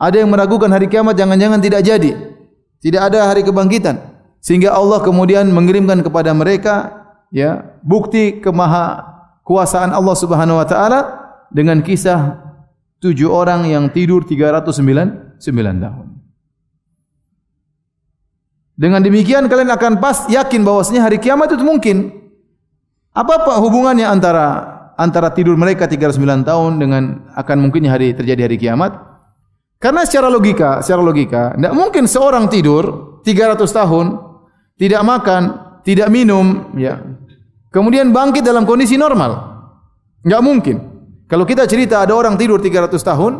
Ada 0.00 0.24
yang 0.24 0.32
meragukan 0.32 0.72
hari 0.72 0.88
kiamat 0.88 1.12
jangan-jangan 1.12 1.60
tidak 1.60 1.84
jadi. 1.84 2.10
Tidak 2.80 3.02
ada 3.04 3.28
hari 3.28 3.44
kebangkitan. 3.44 4.00
Sehingga 4.40 4.72
Allah 4.72 5.04
kemudian 5.04 5.44
mengirimkan 5.52 6.00
kepada 6.00 6.32
mereka 6.32 7.04
ya 7.28 7.76
bukti 7.84 8.40
kemaha 8.40 9.04
kuasaan 9.44 9.92
Allah 9.92 10.16
Subhanahu 10.16 10.56
wa 10.56 10.66
taala 10.68 11.00
dengan 11.52 11.84
kisah 11.84 12.38
tujuh 13.02 13.28
orang 13.28 13.66
yang 13.68 13.90
tidur 13.90 14.24
309 14.24 15.42
tahun. 15.84 16.06
Dengan 18.78 19.02
demikian 19.02 19.50
kalian 19.50 19.74
akan 19.74 19.98
pas 19.98 20.30
yakin 20.30 20.62
bahwasanya 20.62 21.02
hari 21.02 21.18
kiamat 21.18 21.50
itu 21.50 21.66
mungkin. 21.66 22.17
Apa 23.18 23.42
apa 23.42 23.58
hubungannya 23.58 24.06
antara 24.06 24.46
antara 24.94 25.34
tidur 25.34 25.58
mereka 25.58 25.90
39 25.90 26.22
tahun 26.46 26.78
dengan 26.78 27.02
akan 27.34 27.56
mungkinnya 27.66 27.90
hari 27.90 28.14
terjadi 28.14 28.46
hari 28.46 28.62
kiamat? 28.62 28.94
Karena 29.82 30.06
secara 30.06 30.30
logika, 30.30 30.78
secara 30.86 31.02
logika, 31.02 31.58
tidak 31.58 31.74
mungkin 31.74 32.06
seorang 32.06 32.46
tidur 32.46 33.18
300 33.26 33.58
tahun 33.66 34.06
tidak 34.78 35.02
makan, 35.02 35.42
tidak 35.82 36.06
minum, 36.14 36.70
ya. 36.78 37.02
Kemudian 37.74 38.14
bangkit 38.14 38.46
dalam 38.46 38.62
kondisi 38.62 38.94
normal. 38.94 39.58
Enggak 40.22 40.42
mungkin. 40.42 40.76
Kalau 41.26 41.42
kita 41.42 41.66
cerita 41.66 42.00
ada 42.06 42.14
orang 42.14 42.38
tidur 42.38 42.62
300 42.62 42.94
tahun, 43.02 43.32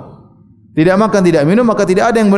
tidak 0.75 0.97
makan, 0.99 1.23
tidak 1.23 1.43
minum, 1.47 1.65
maka 1.65 1.87
tidak 1.87 2.11
ada 2.11 2.19
yang 2.19 2.31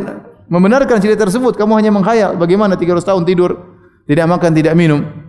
membenarkan 0.47 1.01
cerita 1.01 1.27
tersebut. 1.27 1.57
Kamu 1.57 1.73
hanya 1.81 1.89
menghayal 1.91 2.37
bagaimana 2.37 2.77
300 2.77 3.03
tahun 3.03 3.25
tidur, 3.25 3.57
tidak 4.05 4.27
makan, 4.29 4.51
tidak 4.53 4.77
minum. 4.77 5.20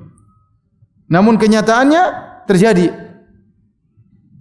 Namun 1.11 1.35
kenyataannya 1.35 2.03
terjadi. 2.47 2.87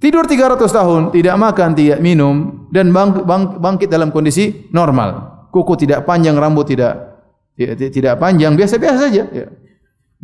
Tidur 0.00 0.24
300 0.24 0.64
tahun, 0.64 1.02
tidak 1.12 1.36
makan, 1.36 1.76
tidak 1.76 2.00
minum 2.00 2.64
dan 2.72 2.88
bang, 2.88 3.12
bang, 3.20 3.42
bangkit 3.60 3.90
dalam 3.92 4.08
kondisi 4.08 4.70
normal. 4.72 5.44
Kuku 5.52 5.76
tidak 5.84 6.08
panjang, 6.08 6.38
rambut 6.40 6.64
tidak 6.72 7.20
tidak, 7.58 7.92
tidak 7.92 8.14
panjang, 8.16 8.56
biasa-biasa 8.56 8.96
saja. 8.96 9.28
Ya. 9.28 9.46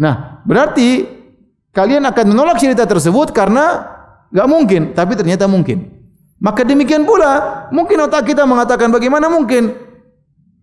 Nah, 0.00 0.40
berarti 0.48 1.04
kalian 1.76 2.08
akan 2.08 2.32
menolak 2.32 2.56
cerita 2.56 2.88
tersebut 2.88 3.36
karena 3.36 3.84
enggak 4.32 4.48
mungkin, 4.48 4.82
tapi 4.96 5.12
ternyata 5.12 5.44
mungkin. 5.44 5.92
Maka 6.40 6.64
demikian 6.64 7.04
pula, 7.04 7.66
mungkin 7.68 8.00
otak 8.08 8.32
kita 8.32 8.48
mengatakan 8.48 8.88
bagaimana 8.88 9.28
mungkin 9.28 9.76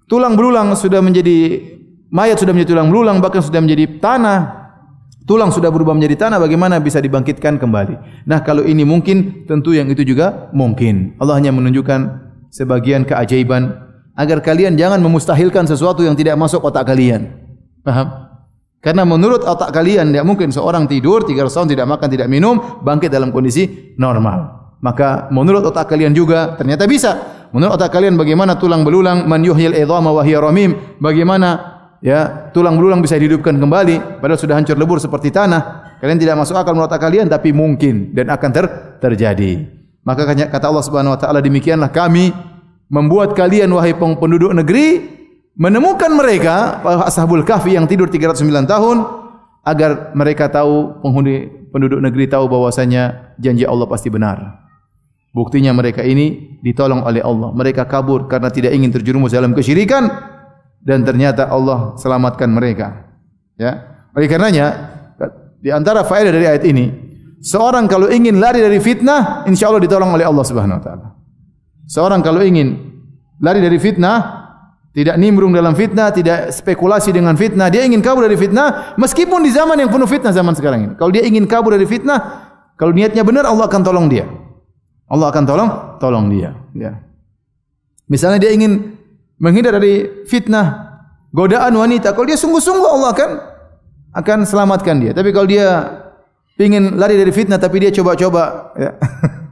tulang 0.10 0.34
belulang 0.34 0.74
sudah 0.74 1.06
menjadi 1.06 1.62
mayat 2.10 2.42
sudah 2.42 2.54
menjadi 2.54 2.78
tulang 2.78 2.90
belulang 2.90 3.18
bahkan 3.22 3.42
sudah 3.42 3.62
menjadi 3.62 3.98
tanah 3.98 4.63
tulang 5.24 5.52
sudah 5.52 5.72
berubah 5.72 5.96
menjadi 5.96 6.28
tanah 6.28 6.40
bagaimana 6.40 6.80
bisa 6.80 7.00
dibangkitkan 7.00 7.60
kembali? 7.60 8.26
Nah 8.28 8.40
kalau 8.44 8.64
ini 8.64 8.84
mungkin 8.84 9.48
tentu 9.48 9.76
yang 9.76 9.88
itu 9.92 10.04
juga 10.04 10.52
mungkin. 10.52 11.18
Allah 11.20 11.40
hanya 11.40 11.52
menunjukkan 11.56 12.00
sebagian 12.54 13.08
keajaiban 13.08 13.74
agar 14.14 14.44
kalian 14.46 14.78
jangan 14.78 15.02
memustahilkan 15.02 15.66
sesuatu 15.66 16.06
yang 16.06 16.14
tidak 16.14 16.38
masuk 16.38 16.62
otak 16.62 16.86
kalian. 16.86 17.34
Paham 17.84 18.24
karena 18.84 19.08
menurut 19.08 19.48
otak 19.48 19.72
kalian 19.72 20.12
tidak 20.12 20.28
mungkin 20.28 20.52
seorang 20.52 20.92
tidur 20.92 21.24
tiga 21.24 21.48
tahun 21.48 21.72
tidak 21.72 21.88
makan 21.88 22.08
tidak 22.12 22.28
minum 22.28 22.84
bangkit 22.84 23.08
dalam 23.08 23.32
kondisi 23.32 23.96
normal. 23.96 24.64
Maka 24.84 25.32
menurut 25.32 25.64
otak 25.64 25.88
kalian 25.88 26.12
juga 26.12 26.60
ternyata 26.60 26.84
bisa. 26.84 27.12
Menurut 27.56 27.80
otak 27.80 27.96
kalian 27.96 28.20
bagaimana 28.20 28.60
tulang 28.60 28.84
belulang 28.84 29.24
man 29.24 29.40
yuhyil 29.40 29.72
idhama 29.72 30.12
ramim? 30.20 31.00
Bagaimana 31.00 31.80
ya 32.04 32.52
tulang 32.52 32.76
belulang 32.76 33.00
bisa 33.00 33.16
dihidupkan 33.16 33.56
kembali 33.56 34.20
padahal 34.20 34.40
sudah 34.40 34.60
hancur 34.60 34.76
lebur 34.76 35.00
seperti 35.00 35.32
tanah? 35.32 35.96
Kalian 36.04 36.20
tidak 36.20 36.36
masuk 36.36 36.60
akal 36.60 36.76
menurut 36.76 36.92
kalian 36.92 37.32
tapi 37.32 37.56
mungkin 37.56 38.12
dan 38.12 38.28
akan 38.28 38.50
ter 38.52 38.66
terjadi. 39.00 39.72
Maka 40.04 40.28
kata 40.28 40.66
Allah 40.68 40.84
Subhanahu 40.84 41.16
wa 41.16 41.20
taala 41.20 41.40
demikianlah 41.40 41.88
kami 41.88 42.36
membuat 42.92 43.32
kalian 43.40 43.72
wahai 43.72 43.96
penduduk 43.96 44.52
negeri 44.52 45.16
menemukan 45.56 46.12
mereka 46.12 46.84
ashabul 47.08 47.48
kahfi 47.48 47.80
yang 47.80 47.88
tidur 47.88 48.12
309 48.12 48.68
tahun 48.68 48.98
agar 49.64 50.12
mereka 50.12 50.52
tahu 50.52 51.00
penghuni 51.00 51.48
penduduk 51.72 52.04
negeri 52.04 52.28
tahu 52.28 52.52
bahwasanya 52.52 53.34
janji 53.40 53.64
Allah 53.64 53.88
pasti 53.88 54.12
benar. 54.12 54.60
Buktinya 55.34 55.74
mereka 55.74 56.06
ini 56.06 56.60
ditolong 56.62 57.02
oleh 57.02 57.24
Allah. 57.24 57.50
Mereka 57.56 57.90
kabur 57.90 58.30
karena 58.30 58.54
tidak 58.54 58.76
ingin 58.76 58.94
terjerumus 58.94 59.34
dalam 59.34 59.56
kesyirikan 59.58 60.33
dan 60.84 61.08
ternyata 61.08 61.48
Allah 61.48 61.96
selamatkan 61.96 62.52
mereka. 62.52 63.08
Ya. 63.56 64.04
Oleh 64.14 64.28
karenanya 64.30 64.94
di 65.64 65.72
antara 65.72 66.04
faedah 66.04 66.30
dari 66.30 66.46
ayat 66.46 66.64
ini, 66.68 66.92
seorang 67.40 67.88
kalau 67.88 68.12
ingin 68.12 68.38
lari 68.38 68.60
dari 68.62 68.78
fitnah, 68.78 69.48
insya 69.48 69.72
Allah 69.72 69.82
ditolong 69.82 70.14
oleh 70.14 70.28
Allah 70.28 70.46
Subhanahu 70.46 70.78
wa 70.78 70.84
taala. 70.84 71.08
Seorang 71.88 72.20
kalau 72.22 72.44
ingin 72.44 72.78
lari 73.42 73.64
dari 73.64 73.80
fitnah, 73.82 74.44
tidak 74.94 75.18
nimbrung 75.18 75.56
dalam 75.56 75.74
fitnah, 75.74 76.14
tidak 76.14 76.54
spekulasi 76.54 77.10
dengan 77.10 77.34
fitnah, 77.34 77.72
dia 77.72 77.88
ingin 77.88 78.04
kabur 78.04 78.28
dari 78.28 78.38
fitnah 78.38 78.94
meskipun 79.00 79.42
di 79.42 79.50
zaman 79.50 79.82
yang 79.82 79.90
penuh 79.90 80.06
fitnah 80.06 80.30
zaman 80.30 80.54
sekarang 80.54 80.80
ini. 80.86 80.94
Kalau 81.00 81.10
dia 81.10 81.26
ingin 81.26 81.50
kabur 81.50 81.74
dari 81.74 81.88
fitnah, 81.90 82.20
kalau 82.78 82.94
niatnya 82.94 83.26
benar 83.26 83.50
Allah 83.50 83.66
akan 83.66 83.82
tolong 83.82 84.06
dia. 84.12 84.28
Allah 85.14 85.30
akan 85.30 85.44
tolong 85.46 85.70
tolong 86.02 86.26
dia 86.34 86.58
ya 86.74 86.98
misalnya 88.10 88.42
dia 88.42 88.52
ingin 88.56 88.98
menghindar 89.44 89.76
dari 89.76 90.24
fitnah 90.24 90.96
godaan 91.36 91.76
wanita 91.76 92.16
kalau 92.16 92.32
dia 92.32 92.40
sungguh-sungguh 92.40 92.88
Allah 92.88 93.10
akan 93.12 93.30
akan 94.16 94.40
selamatkan 94.48 95.04
dia 95.04 95.12
tapi 95.12 95.36
kalau 95.36 95.44
dia 95.44 96.00
ingin 96.56 96.96
lari 96.96 97.20
dari 97.20 97.36
fitnah 97.36 97.60
tapi 97.60 97.84
dia 97.84 97.92
coba-coba 97.92 98.72
ya 98.80 98.96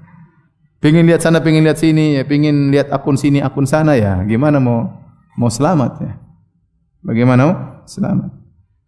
Pingin 0.82 1.06
lihat 1.06 1.22
sana, 1.22 1.38
pingin 1.46 1.62
lihat 1.62 1.78
sini, 1.78 2.18
ya. 2.18 2.26
pingin 2.26 2.74
lihat 2.74 2.90
akun 2.90 3.14
sini, 3.14 3.38
akun 3.38 3.70
sana 3.70 3.94
ya. 3.94 4.18
Gimana 4.26 4.58
mau 4.58 4.90
mau 5.38 5.46
selamat 5.46 6.02
ya? 6.02 6.18
Bagaimana 7.06 7.42
mau 7.46 7.56
selamat? 7.86 8.34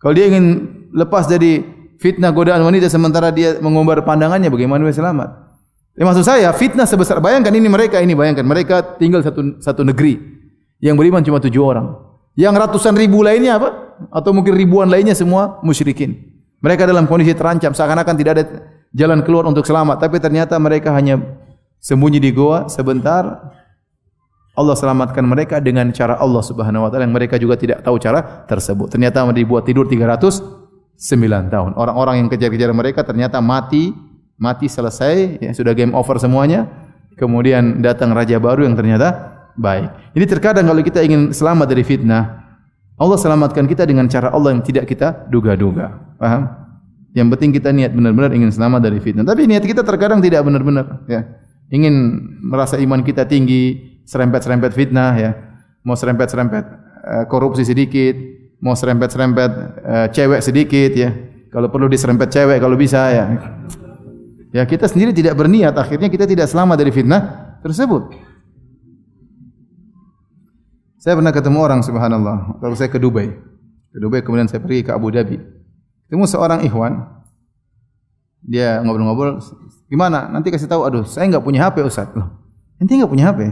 Kalau 0.02 0.14
dia 0.18 0.26
ingin 0.26 0.46
lepas 0.90 1.30
dari 1.30 1.62
fitnah 2.02 2.34
godaan 2.34 2.66
wanita 2.66 2.90
sementara 2.90 3.30
dia 3.30 3.62
mengumbar 3.62 4.02
pandangannya, 4.02 4.50
bagaimana 4.50 4.82
mau 4.82 4.90
selamat? 4.90 5.30
Ya, 5.94 6.04
maksud 6.10 6.26
saya 6.26 6.50
fitnah 6.58 6.90
sebesar 6.90 7.22
bayangkan 7.22 7.54
ini 7.54 7.70
mereka 7.70 8.02
ini 8.02 8.18
bayangkan 8.18 8.42
mereka 8.42 8.98
tinggal 8.98 9.22
satu 9.22 9.62
satu 9.62 9.86
negeri 9.86 10.18
yang 10.84 11.00
beriman 11.00 11.24
cuma 11.24 11.40
tujuh 11.40 11.64
orang. 11.64 11.96
Yang 12.36 12.60
ratusan 12.60 13.00
ribu 13.00 13.24
lainnya 13.24 13.56
apa? 13.56 13.96
Atau 14.12 14.36
mungkin 14.36 14.52
ribuan 14.52 14.92
lainnya 14.92 15.16
semua 15.16 15.64
musyrikin. 15.64 16.20
Mereka 16.60 16.84
dalam 16.84 17.08
kondisi 17.08 17.32
terancam 17.32 17.72
seakan-akan 17.72 18.16
tidak 18.20 18.32
ada 18.36 18.44
jalan 18.92 19.24
keluar 19.24 19.48
untuk 19.48 19.64
selamat, 19.64 20.04
tapi 20.04 20.20
ternyata 20.20 20.60
mereka 20.60 20.92
hanya 20.92 21.24
sembunyi 21.80 22.20
di 22.20 22.36
goa 22.36 22.68
sebentar. 22.68 23.56
Allah 24.54 24.76
selamatkan 24.78 25.26
mereka 25.26 25.58
dengan 25.58 25.90
cara 25.90 26.20
Allah 26.20 26.44
Subhanahu 26.46 26.86
wa 26.86 26.90
taala 26.94 27.10
yang 27.10 27.16
mereka 27.16 27.42
juga 27.42 27.58
tidak 27.58 27.82
tahu 27.82 27.98
cara 27.98 28.46
tersebut. 28.46 28.92
Ternyata 28.92 29.26
dibuat 29.34 29.66
tidur 29.66 29.90
309 29.90 31.50
tahun. 31.50 31.74
Orang-orang 31.74 32.22
yang 32.22 32.30
kejar-kejar 32.30 32.70
mereka 32.70 33.02
ternyata 33.02 33.42
mati 33.42 33.98
mati 34.38 34.70
selesai, 34.70 35.42
ya, 35.42 35.52
sudah 35.58 35.74
game 35.74 35.96
over 35.98 36.20
semuanya. 36.22 36.70
Kemudian 37.18 37.82
datang 37.82 38.14
raja 38.14 38.38
baru 38.42 38.66
yang 38.66 38.78
ternyata 38.78 39.33
baik. 39.58 40.18
Ini 40.18 40.26
terkadang 40.26 40.66
kalau 40.66 40.82
kita 40.82 41.00
ingin 41.06 41.34
selamat 41.34 41.68
dari 41.70 41.84
fitnah, 41.86 42.44
Allah 42.98 43.18
selamatkan 43.18 43.66
kita 43.66 43.84
dengan 43.90 44.06
cara 44.06 44.30
Allah 44.30 44.54
yang 44.54 44.62
tidak 44.62 44.86
kita 44.86 45.26
duga-duga. 45.30 46.16
Paham? 46.22 46.64
Yang 47.14 47.28
penting 47.38 47.50
kita 47.54 47.70
niat 47.70 47.94
benar-benar 47.94 48.34
ingin 48.34 48.50
selamat 48.50 48.82
dari 48.90 48.98
fitnah. 48.98 49.26
Tapi 49.26 49.46
niat 49.46 49.62
kita 49.66 49.86
terkadang 49.86 50.22
tidak 50.22 50.42
benar-benar. 50.46 51.06
Ya. 51.06 51.26
Ingin 51.70 51.94
merasa 52.42 52.78
iman 52.82 53.02
kita 53.06 53.26
tinggi, 53.26 53.98
serempet-serempet 54.06 54.74
fitnah, 54.74 55.14
ya. 55.18 55.32
mau 55.84 55.94
serempet-serempet 56.00 56.64
uh, 57.04 57.24
korupsi 57.28 57.68
sedikit, 57.68 58.16
mau 58.64 58.74
serempet-serempet 58.74 59.52
uh, 59.84 60.08
cewek 60.10 60.42
sedikit, 60.42 60.92
ya. 60.94 61.12
Kalau 61.54 61.70
perlu 61.70 61.86
diserempet 61.86 62.34
cewek 62.34 62.58
kalau 62.58 62.74
bisa, 62.74 63.10
ya. 63.14 63.26
Ya 64.54 64.64
kita 64.70 64.86
sendiri 64.86 65.14
tidak 65.18 65.34
berniat, 65.34 65.74
akhirnya 65.74 66.14
kita 66.14 66.30
tidak 66.30 66.46
selamat 66.46 66.78
dari 66.78 66.94
fitnah 66.94 67.22
tersebut. 67.66 68.14
Saya 71.04 71.20
pernah 71.20 71.36
ketemu 71.36 71.60
orang 71.60 71.84
subhanallah, 71.84 72.64
kalau 72.64 72.80
saya 72.80 72.88
ke 72.88 72.96
Dubai. 72.96 73.28
Ke 73.92 73.98
Dubai 74.00 74.24
kemudian 74.24 74.48
saya 74.48 74.64
pergi 74.64 74.88
ke 74.88 74.92
Abu 74.96 75.12
Dhabi. 75.12 75.36
Ketemu 76.08 76.24
seorang 76.32 76.64
ikhwan. 76.64 76.96
Dia 78.40 78.80
ngobrol-ngobrol, 78.80 79.44
gimana? 79.92 80.32
Nanti 80.32 80.48
kasih 80.48 80.72
tahu, 80.72 80.88
aduh, 80.88 81.04
saya 81.04 81.28
enggak 81.28 81.44
punya 81.44 81.68
HP 81.68 81.84
Ustaz. 81.84 82.08
Loh, 82.16 82.32
nanti 82.80 82.96
enggak 82.96 83.12
punya 83.12 83.36
HP. 83.36 83.52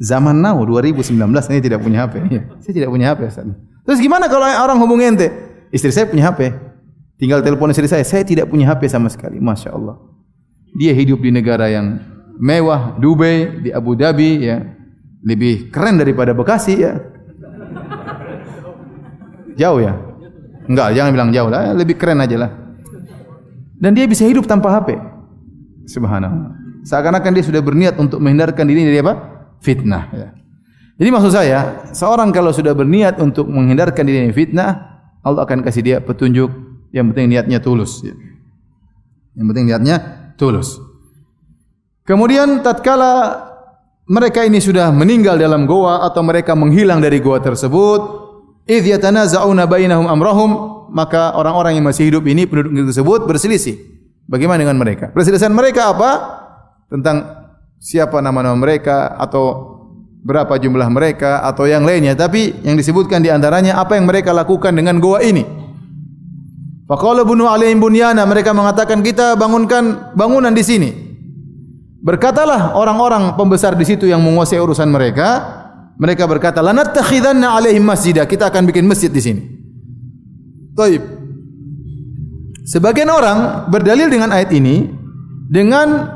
Zaman 0.00 0.40
now 0.40 0.56
2019 0.64 1.20
saya 1.44 1.60
tidak 1.60 1.84
punya 1.84 2.08
HP. 2.08 2.32
Ya, 2.32 2.48
saya 2.64 2.72
tidak 2.72 2.88
punya 2.88 3.12
HP 3.12 3.20
Ustaz. 3.28 3.44
Terus 3.84 4.00
gimana 4.00 4.24
kalau 4.32 4.48
orang 4.48 4.80
hubungi 4.80 5.04
ente? 5.04 5.28
Istri 5.68 5.92
saya 5.92 6.06
punya 6.08 6.32
HP. 6.32 6.48
Tinggal 7.20 7.44
telepon 7.44 7.68
istri 7.76 7.84
saya. 7.92 8.08
Saya 8.08 8.24
tidak 8.24 8.48
punya 8.48 8.72
HP 8.72 8.88
sama 8.88 9.12
sekali. 9.12 9.36
Masya 9.36 9.68
Allah. 9.68 10.00
Dia 10.80 10.96
hidup 10.96 11.20
di 11.20 11.28
negara 11.28 11.68
yang 11.68 12.00
mewah, 12.40 12.96
Dubai, 12.96 13.60
di 13.60 13.68
Abu 13.68 13.92
Dhabi, 13.92 14.48
ya. 14.48 14.64
Lebih 15.24 15.72
keren 15.72 15.96
daripada 15.96 16.36
Bekasi, 16.36 16.84
ya. 16.84 17.00
Jauh 19.56 19.80
ya? 19.80 19.96
Enggak, 20.68 20.96
jangan 20.96 21.10
bilang 21.12 21.30
jauh 21.32 21.48
lah. 21.48 21.72
Lebih 21.72 21.96
keren 21.96 22.20
aja 22.20 22.36
lah. 22.36 22.50
Dan 23.78 23.92
dia 23.92 24.08
bisa 24.08 24.24
hidup 24.24 24.48
tanpa 24.48 24.72
HP. 24.72 24.96
Subhanallah. 25.88 26.56
Seakan-akan 26.84 27.32
dia 27.32 27.44
sudah 27.44 27.60
berniat 27.64 27.96
untuk 27.96 28.20
menghindarkan 28.20 28.64
diri 28.68 28.84
dari 28.84 29.00
apa? 29.00 29.14
Fitnah. 29.64 30.04
Ya. 30.12 30.28
Jadi 31.00 31.08
maksud 31.08 31.32
saya, 31.32 31.88
seorang 31.96 32.32
kalau 32.32 32.52
sudah 32.52 32.76
berniat 32.76 33.16
untuk 33.20 33.48
menghindarkan 33.48 34.04
diri 34.04 34.28
dari 34.28 34.34
fitnah, 34.36 35.00
Allah 35.24 35.48
akan 35.48 35.64
kasih 35.64 35.82
dia 35.84 35.96
petunjuk. 36.00 36.52
Yang 36.92 37.04
penting 37.12 37.26
niatnya 37.32 37.58
tulus. 37.58 38.04
Ya. 38.04 38.14
Yang 39.34 39.46
penting 39.52 39.64
niatnya 39.68 39.96
tulus. 40.36 40.78
Kemudian 42.04 42.60
tatkala 42.60 43.40
mereka 44.04 44.44
ini 44.44 44.60
sudah 44.60 44.92
meninggal 44.92 45.40
dalam 45.40 45.64
goa 45.64 46.04
atau 46.04 46.20
mereka 46.20 46.52
menghilang 46.52 47.00
dari 47.00 47.24
goa 47.24 47.40
tersebut, 47.40 48.00
idh 48.68 48.84
yatanaza'una 48.84 49.64
bainahum 49.64 50.04
amrahum, 50.04 50.50
maka 50.92 51.32
orang-orang 51.32 51.80
yang 51.80 51.86
masih 51.88 52.12
hidup 52.12 52.28
ini 52.28 52.44
penduduk 52.44 52.92
tersebut 52.92 53.24
berselisih. 53.24 53.80
Bagaimana 54.28 54.64
dengan 54.64 54.76
mereka? 54.76 55.08
Perselisihan 55.12 55.52
mereka 55.52 55.92
apa? 55.92 56.10
Tentang 56.88 57.48
siapa 57.80 58.20
nama-nama 58.20 58.56
mereka 58.56 59.16
atau 59.16 59.72
berapa 60.24 60.56
jumlah 60.56 60.88
mereka 60.88 61.44
atau 61.44 61.68
yang 61.68 61.84
lainnya, 61.84 62.16
tapi 62.16 62.56
yang 62.64 62.76
disebutkan 62.76 63.20
di 63.20 63.28
antaranya 63.28 63.76
apa 63.76 63.96
yang 63.96 64.08
mereka 64.08 64.32
lakukan 64.32 64.72
dengan 64.72 65.00
goa 65.00 65.20
ini. 65.20 65.44
Faqala 66.84 67.24
bunu 67.24 67.48
alaihim 67.48 67.80
bunyana, 67.80 68.24
mereka 68.28 68.52
mengatakan 68.52 69.00
kita 69.00 69.36
bangunkan 69.36 70.12
bangunan 70.12 70.52
di 70.52 70.64
sini. 70.64 71.13
Berkatalah 72.04 72.76
orang-orang 72.76 73.32
pembesar 73.32 73.72
di 73.72 73.88
situ 73.88 74.04
yang 74.04 74.20
menguasai 74.20 74.60
urusan 74.60 74.92
mereka, 74.92 75.40
mereka 75.96 76.28
berkata, 76.28 76.60
"Lanattakhidanna 76.60 77.56
'alaihim 77.56 77.80
masjidah." 77.80 78.28
Kita 78.28 78.52
akan 78.52 78.68
bikin 78.68 78.84
masjid 78.84 79.08
di 79.08 79.24
sini. 79.24 79.42
Baik. 80.76 81.00
Sebagian 82.68 83.08
orang 83.08 83.72
berdalil 83.72 84.12
dengan 84.12 84.36
ayat 84.36 84.52
ini 84.52 84.84
dengan 85.48 86.12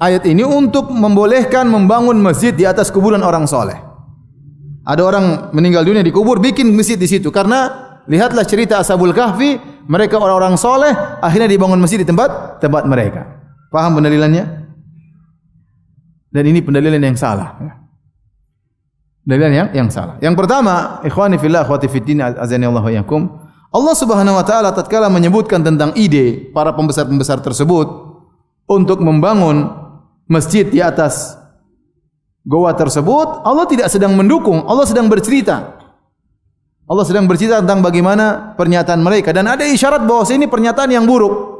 ayat 0.00 0.24
ini 0.24 0.40
untuk 0.40 0.88
membolehkan 0.88 1.68
membangun 1.68 2.16
masjid 2.16 2.56
di 2.56 2.64
atas 2.64 2.88
kuburan 2.88 3.20
orang 3.20 3.44
soleh. 3.44 3.76
Ada 4.88 5.02
orang 5.04 5.24
meninggal 5.52 5.84
dunia 5.84 6.00
di 6.00 6.14
kubur 6.14 6.40
bikin 6.40 6.72
masjid 6.72 6.96
di 6.96 7.08
situ 7.10 7.28
karena 7.28 7.68
lihatlah 8.08 8.46
cerita 8.48 8.80
Ashabul 8.80 9.12
Kahfi, 9.12 9.58
mereka 9.84 10.16
orang-orang 10.16 10.56
soleh 10.56 10.94
akhirnya 11.20 11.50
dibangun 11.50 11.76
masjid 11.76 12.00
di 12.00 12.08
tempat 12.08 12.56
tempat 12.62 12.88
mereka. 12.88 13.26
Paham 13.68 14.00
pendalilannya? 14.00 14.65
Dan 16.36 16.44
ini 16.52 16.60
pendalilan 16.60 17.00
yang 17.00 17.16
salah. 17.16 17.56
Pendalilan 19.24 19.52
yang 19.56 19.68
yang 19.72 19.88
salah. 19.88 20.20
Yang 20.20 20.36
pertama, 20.36 21.00
ikhwani 21.00 21.40
fillah 21.40 21.64
akhwati 21.64 21.88
fiddin 21.88 22.20
azani 22.20 22.68
Allah 22.68 23.00
yakum. 23.00 23.24
Allah 23.72 23.94
Subhanahu 23.96 24.36
wa 24.36 24.44
taala 24.44 24.68
tatkala 24.76 25.08
menyebutkan 25.08 25.64
tentang 25.64 25.96
ide 25.96 26.52
para 26.52 26.76
pembesar-pembesar 26.76 27.40
tersebut 27.40 27.88
untuk 28.68 29.00
membangun 29.00 29.72
masjid 30.28 30.68
di 30.68 30.84
atas 30.84 31.40
goa 32.44 32.76
tersebut, 32.76 33.42
Allah 33.42 33.64
tidak 33.64 33.88
sedang 33.88 34.12
mendukung, 34.12 34.60
Allah 34.68 34.84
sedang 34.84 35.08
bercerita. 35.08 35.72
Allah 36.86 37.02
sedang 37.02 37.26
bercerita 37.26 37.58
tentang 37.64 37.82
bagaimana 37.82 38.54
pernyataan 38.54 39.02
mereka 39.02 39.34
dan 39.34 39.50
ada 39.50 39.66
isyarat 39.66 40.06
bahawa 40.06 40.22
ini 40.30 40.46
pernyataan 40.46 40.92
yang 40.92 41.08
buruk. 41.08 41.55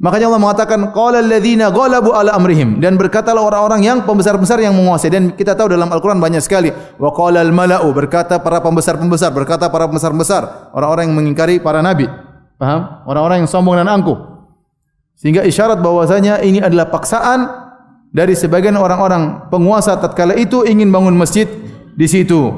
Makanya 0.00 0.32
Allah 0.32 0.40
mengatakan 0.40 0.80
qala 0.96 1.20
alladziina 1.20 1.68
ghalabu 1.68 2.16
ala 2.16 2.32
amrihim. 2.32 2.80
Dan 2.80 2.96
berkatalah 2.96 3.44
orang-orang 3.44 3.84
yang 3.84 3.98
pembesar-pembesar 4.08 4.56
yang 4.64 4.72
menguasai. 4.72 5.12
Dan 5.12 5.36
kita 5.36 5.52
tahu 5.52 5.76
dalam 5.76 5.92
Al-Qur'an 5.92 6.16
banyak 6.16 6.40
sekali 6.40 6.72
wa 6.72 7.12
qala 7.12 7.44
al-mala'u 7.44 7.92
berkata 7.92 8.40
para 8.40 8.64
pembesar-pembesar 8.64 9.28
berkata 9.36 9.68
para 9.68 9.84
pembesar-pembesar 9.84 10.72
orang-orang 10.72 11.12
yang 11.12 11.16
mengingkari 11.20 11.60
para 11.60 11.84
nabi. 11.84 12.08
Paham 12.56 13.04
orang-orang 13.04 13.44
yang 13.44 13.50
sombong 13.52 13.76
dan 13.76 13.92
angkuh. 13.92 14.16
Sehingga 15.20 15.44
isyarat 15.44 15.84
bahwasanya 15.84 16.40
ini 16.40 16.64
adalah 16.64 16.88
paksaan 16.88 17.44
dari 18.08 18.32
sebagian 18.32 18.80
orang-orang 18.80 19.52
penguasa 19.52 20.00
tatkala 20.00 20.32
itu 20.32 20.64
ingin 20.64 20.88
bangun 20.88 21.12
masjid 21.12 21.44
di 21.92 22.08
situ. 22.08 22.48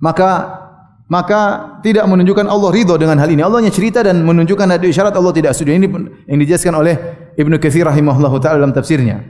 Maka 0.00 0.61
maka 1.10 1.40
tidak 1.82 2.06
menunjukkan 2.08 2.46
Allah 2.46 2.70
ridho 2.72 2.94
dengan 2.96 3.18
hal 3.18 3.28
ini. 3.28 3.42
Allahnya 3.44 3.72
cerita 3.74 4.00
dan 4.00 4.22
menunjukkan 4.22 4.64
ada 4.64 4.86
isyarat 4.86 5.12
Allah 5.12 5.32
tidak 5.34 5.52
setuju. 5.52 5.76
Ini 5.76 5.86
yang 6.30 6.38
dijelaskan 6.40 6.72
oleh 6.72 6.94
Ibnu 7.36 7.56
Katsir 7.58 7.84
rahimahullahu 7.84 8.36
taala 8.40 8.62
dalam 8.62 8.72
tafsirnya. 8.72 9.20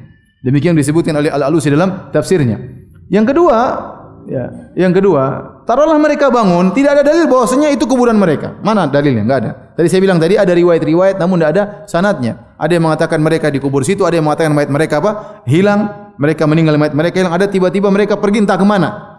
Demikian 0.43 0.75
disebutkan 0.75 1.15
oleh 1.15 1.31
Al-Alusi 1.31 1.71
dalam 1.71 2.11
tafsirnya. 2.11 2.59
Yang 3.07 3.35
kedua, 3.35 3.57
ya, 4.27 4.73
yang 4.75 4.91
kedua, 4.91 5.23
taruhlah 5.67 5.99
mereka 6.03 6.35
bangun, 6.35 6.75
tidak 6.75 6.99
ada 6.99 7.03
dalil 7.07 7.31
bahwasanya 7.31 7.71
itu 7.71 7.87
kuburan 7.87 8.19
mereka. 8.19 8.59
Mana 8.63 8.91
dalilnya? 8.91 9.23
Enggak 9.23 9.39
ada. 9.47 9.51
Tadi 9.79 9.87
saya 9.87 10.01
bilang 10.03 10.19
tadi 10.19 10.35
ada 10.35 10.51
riwayat-riwayat 10.51 11.19
namun 11.19 11.39
tidak 11.39 11.51
ada 11.55 11.63
sanatnya. 11.87 12.55
Ada 12.59 12.79
yang 12.79 12.85
mengatakan 12.91 13.19
mereka 13.23 13.51
dikubur 13.51 13.87
situ, 13.87 14.03
ada 14.03 14.19
yang 14.19 14.27
mengatakan 14.27 14.51
mayat 14.55 14.71
mereka 14.71 14.99
apa? 14.99 15.43
Hilang, 15.47 16.15
mereka 16.19 16.47
meninggal 16.47 16.75
mayat 16.79 16.95
mereka 16.95 17.23
hilang, 17.23 17.35
ada 17.35 17.47
tiba-tiba 17.47 17.91
mereka 17.91 18.19
pergi 18.19 18.43
entah 18.43 18.59
ke 18.59 18.67
mana. 18.67 19.12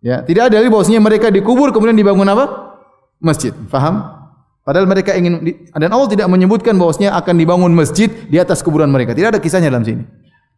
Ya, 0.00 0.24
tidak 0.24 0.48
ada 0.48 0.60
dalil 0.60 0.72
bahwasanya 0.72 1.00
mereka 1.00 1.28
dikubur 1.28 1.68
kemudian 1.76 1.92
dibangun 1.92 2.24
apa? 2.24 2.76
Masjid. 3.20 3.52
Faham? 3.68 4.20
Padahal 4.64 4.88
mereka 4.88 5.12
ingin 5.12 5.44
dan 5.72 5.90
Allah 5.92 6.08
tidak 6.08 6.28
menyebutkan 6.28 6.76
bahwasanya 6.76 7.16
akan 7.20 7.34
dibangun 7.36 7.72
masjid 7.72 8.08
di 8.08 8.40
atas 8.40 8.64
kuburan 8.64 8.88
mereka. 8.88 9.12
Tidak 9.12 9.36
ada 9.36 9.40
kisahnya 9.40 9.68
dalam 9.68 9.84
sini. 9.84 10.04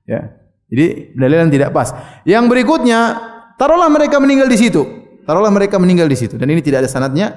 Ya. 0.06 0.38
Jadi 0.70 1.14
dalilan 1.18 1.50
tidak 1.50 1.74
pas. 1.74 1.90
Yang 2.22 2.44
berikutnya, 2.48 3.18
taruhlah 3.58 3.90
mereka 3.90 4.22
meninggal 4.22 4.46
di 4.46 4.58
situ. 4.58 4.82
Taruhlah 5.22 5.50
mereka 5.54 5.78
meninggal 5.78 6.10
di 6.10 6.18
situ 6.18 6.34
dan 6.34 6.50
ini 6.50 6.62
tidak 6.62 6.86
ada 6.86 6.90
sanadnya. 6.90 7.34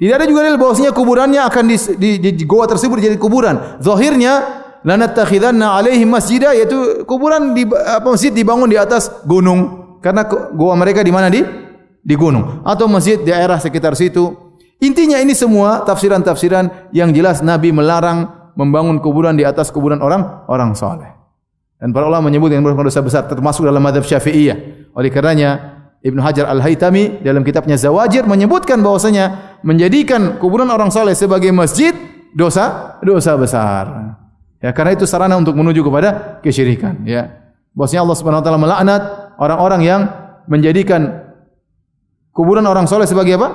Tidak 0.00 0.16
ada 0.16 0.24
juga 0.24 0.48
dalil 0.48 0.56
bahwasanya 0.56 0.96
kuburannya 0.96 1.44
akan 1.44 1.64
di, 1.68 1.76
di, 2.00 2.10
di, 2.16 2.30
di 2.40 2.44
goa 2.48 2.64
tersebut 2.64 2.96
jadi 3.04 3.20
kuburan. 3.20 3.80
Zahirnya 3.84 4.64
lanattakhidanna 4.80 5.76
alaihi 5.76 6.08
masjidah 6.08 6.56
yaitu 6.56 7.04
kuburan 7.04 7.52
di 7.52 7.68
apa 7.68 8.08
masjid 8.08 8.32
dibangun 8.32 8.72
di 8.72 8.80
atas 8.80 9.12
gunung 9.28 9.79
karena 10.00 10.26
gua 10.52 10.74
mereka 10.76 11.04
di 11.04 11.12
mana 11.12 11.28
di 11.28 11.44
di 12.00 12.14
gunung 12.16 12.64
atau 12.64 12.88
masjid 12.88 13.20
di 13.20 13.28
daerah 13.28 13.60
sekitar 13.60 13.96
situ. 13.96 14.32
Intinya 14.80 15.20
ini 15.20 15.36
semua 15.36 15.84
tafsiran-tafsiran 15.84 16.90
yang 16.96 17.12
jelas 17.12 17.44
Nabi 17.44 17.68
melarang 17.68 18.52
membangun 18.56 18.96
kuburan 19.04 19.36
di 19.36 19.44
atas 19.44 19.68
kuburan 19.68 20.00
orang 20.00 20.48
orang 20.48 20.72
saleh. 20.72 21.20
Dan 21.80 21.92
para 21.92 22.08
ulama 22.08 22.28
menyebut 22.28 22.52
yang 22.52 22.64
merupakan 22.64 22.88
dosa 22.88 23.00
besar 23.04 23.28
termasuk 23.28 23.64
dalam 23.64 23.80
mazhab 23.80 24.04
Syafi'iyah. 24.04 24.92
Oleh 24.96 25.08
karenanya 25.12 25.80
Ibnu 26.00 26.20
Hajar 26.24 26.48
Al-Haytami 26.48 27.20
dalam 27.20 27.44
kitabnya 27.44 27.76
Zawajir 27.76 28.24
menyebutkan 28.24 28.80
bahwasanya 28.80 29.56
menjadikan 29.60 30.40
kuburan 30.40 30.68
orang 30.72 30.88
saleh 30.88 31.12
sebagai 31.12 31.52
masjid 31.52 31.92
dosa 32.32 32.96
dosa 33.04 33.36
besar. 33.36 34.16
Ya, 34.60 34.72
karena 34.76 34.96
itu 34.96 35.08
sarana 35.08 35.40
untuk 35.40 35.56
menuju 35.56 35.80
kepada 35.80 36.40
kesyirikan, 36.44 37.04
ya. 37.08 37.52
Bahwasanya 37.72 38.04
Allah 38.04 38.16
Subhanahu 38.16 38.40
wa 38.40 38.44
taala 38.44 38.60
melaknat 38.60 39.02
orang-orang 39.40 39.80
yang 39.82 40.00
menjadikan 40.46 41.32
kuburan 42.36 42.62
orang 42.68 42.84
soleh 42.84 43.08
sebagai 43.08 43.40
apa? 43.40 43.48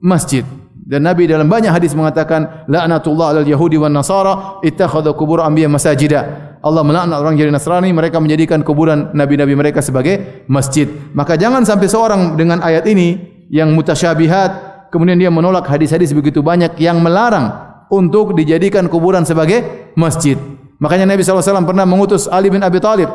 Masjid. 0.00 0.42
Dan 0.88 1.04
Nabi 1.04 1.28
dalam 1.28 1.52
banyak 1.52 1.68
hadis 1.68 1.92
mengatakan 1.92 2.64
la'natullah 2.64 3.36
alal 3.36 3.48
yahudi 3.48 3.76
wan 3.76 3.92
nasara 3.92 4.64
ittakhadhu 4.64 5.12
kubur 5.12 5.44
anbiya 5.44 5.68
masajida. 5.68 6.48
Allah 6.58 6.82
melaknat 6.82 7.22
orang 7.22 7.38
jadi 7.38 7.54
Nasrani 7.54 7.94
mereka 7.94 8.18
menjadikan 8.18 8.66
kuburan 8.66 9.14
nabi-nabi 9.14 9.54
mereka 9.54 9.78
sebagai 9.78 10.42
masjid. 10.50 10.90
Maka 11.14 11.38
jangan 11.38 11.62
sampai 11.62 11.86
seorang 11.86 12.34
dengan 12.34 12.58
ayat 12.58 12.82
ini 12.90 13.14
yang 13.46 13.70
mutasyabihat 13.78 14.90
kemudian 14.90 15.22
dia 15.22 15.30
menolak 15.30 15.70
hadis-hadis 15.70 16.10
begitu 16.10 16.42
banyak 16.42 16.74
yang 16.82 16.98
melarang 16.98 17.54
untuk 17.94 18.34
dijadikan 18.34 18.90
kuburan 18.90 19.22
sebagai 19.22 19.92
masjid. 19.94 20.34
Makanya 20.82 21.14
Nabi 21.14 21.22
SAW 21.22 21.62
pernah 21.62 21.86
mengutus 21.86 22.26
Ali 22.26 22.50
bin 22.50 22.62
Abi 22.62 22.82
Talib 22.82 23.10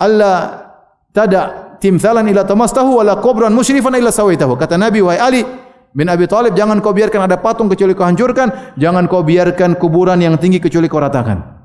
Allah 0.00 0.61
tada 1.12 1.72
timthalan 1.78 2.26
ila 2.32 2.42
tamastahu 2.42 3.00
wala 3.00 3.20
qabran 3.20 3.52
musyrifan 3.52 3.94
illa 3.96 4.10
sawaitahu. 4.10 4.56
Kata 4.56 4.80
nabi 4.80 5.04
wahai 5.04 5.20
ali 5.20 5.40
bin 5.92 6.08
abi 6.08 6.24
talib 6.24 6.56
jangan 6.56 6.80
kau 6.80 6.96
biarkan 6.96 7.28
ada 7.28 7.36
patung 7.38 7.68
kecuali 7.68 7.92
kau 7.92 8.08
hancurkan 8.08 8.74
jangan 8.80 9.06
kau 9.06 9.20
biarkan 9.20 9.76
kuburan 9.76 10.18
yang 10.18 10.40
tinggi 10.40 10.58
kecuali 10.58 10.88
kau 10.88 10.98
ratakan. 10.98 11.60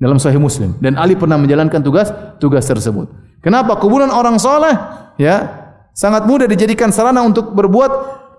Dalam 0.00 0.16
sahih 0.16 0.40
muslim. 0.40 0.80
Dan 0.80 0.96
ali 0.96 1.12
pernah 1.12 1.36
menjalankan 1.36 1.84
tugas 1.84 2.08
tugas 2.40 2.64
tersebut. 2.64 3.12
Kenapa? 3.44 3.76
Kuburan 3.76 4.08
orang 4.08 4.40
saleh 4.40 4.72
ya 5.20 5.48
sangat 5.92 6.24
mudah 6.24 6.48
dijadikan 6.48 6.88
sarana 6.88 7.20
untuk 7.24 7.52
berbuat 7.52 7.90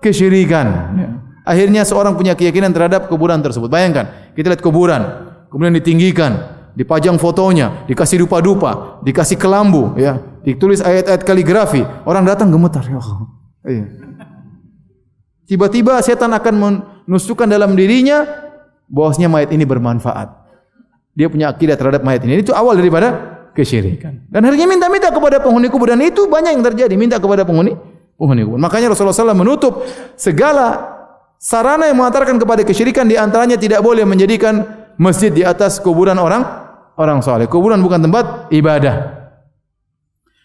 kesyirikan. 0.02 0.66
Ya. 0.98 1.08
akhirnya 1.42 1.82
seorang 1.82 2.14
punya 2.14 2.38
keyakinan 2.38 2.70
terhadap 2.70 3.10
kuburan 3.10 3.42
tersebut. 3.42 3.70
Bayangkan 3.70 4.34
kita 4.34 4.50
lihat 4.50 4.62
kuburan 4.62 5.02
kemudian 5.50 5.74
ditinggikan 5.74 6.61
dipajang 6.72 7.20
fotonya, 7.20 7.84
dikasih 7.88 8.24
dupa-dupa, 8.24 9.00
dikasih 9.04 9.36
kelambu, 9.36 9.92
ya, 9.96 10.20
ditulis 10.44 10.80
ayat-ayat 10.80 11.22
kaligrafi. 11.22 11.84
Orang 12.04 12.24
datang 12.24 12.48
gemetar, 12.48 12.84
ya 12.88 12.98
Allah. 12.98 13.18
Iya. 13.62 13.84
Tiba-tiba 15.46 16.00
setan 16.00 16.32
akan 16.32 16.54
menusukkan 17.04 17.44
dalam 17.44 17.76
dirinya 17.76 18.24
bahwasanya 18.88 19.28
mayat 19.28 19.50
ini 19.52 19.68
bermanfaat. 19.68 20.32
Dia 21.12 21.28
punya 21.28 21.52
akidah 21.52 21.76
terhadap 21.76 22.00
mayat 22.00 22.24
ini. 22.24 22.40
Itu 22.40 22.56
awal 22.56 22.80
daripada 22.80 23.12
kesyirikan. 23.52 24.32
Dan 24.32 24.48
akhirnya 24.48 24.64
minta-minta 24.64 25.12
kepada 25.12 25.44
penghuni 25.44 25.68
kubur 25.68 25.92
dan 25.92 26.00
itu 26.00 26.24
banyak 26.24 26.56
yang 26.56 26.64
terjadi 26.64 26.94
minta 26.96 27.20
kepada 27.20 27.44
penghuni 27.44 27.76
penghuni 28.16 28.48
kubur. 28.48 28.56
Makanya 28.56 28.96
Rasulullah 28.96 29.12
SAW 29.12 29.36
menutup 29.36 29.84
segala 30.16 30.88
sarana 31.36 31.90
yang 31.90 32.00
mengantarkan 32.00 32.40
kepada 32.40 32.64
kesyirikan 32.64 33.04
di 33.04 33.20
antaranya 33.20 33.60
tidak 33.60 33.84
boleh 33.84 34.08
menjadikan 34.08 34.64
masjid 34.96 35.28
di 35.28 35.44
atas 35.44 35.82
kuburan 35.82 36.16
orang 36.16 36.61
orang 37.02 37.20
saleh. 37.20 37.50
Kuburan 37.50 37.82
bukan 37.82 37.98
tempat 37.98 38.48
ibadah. 38.54 39.22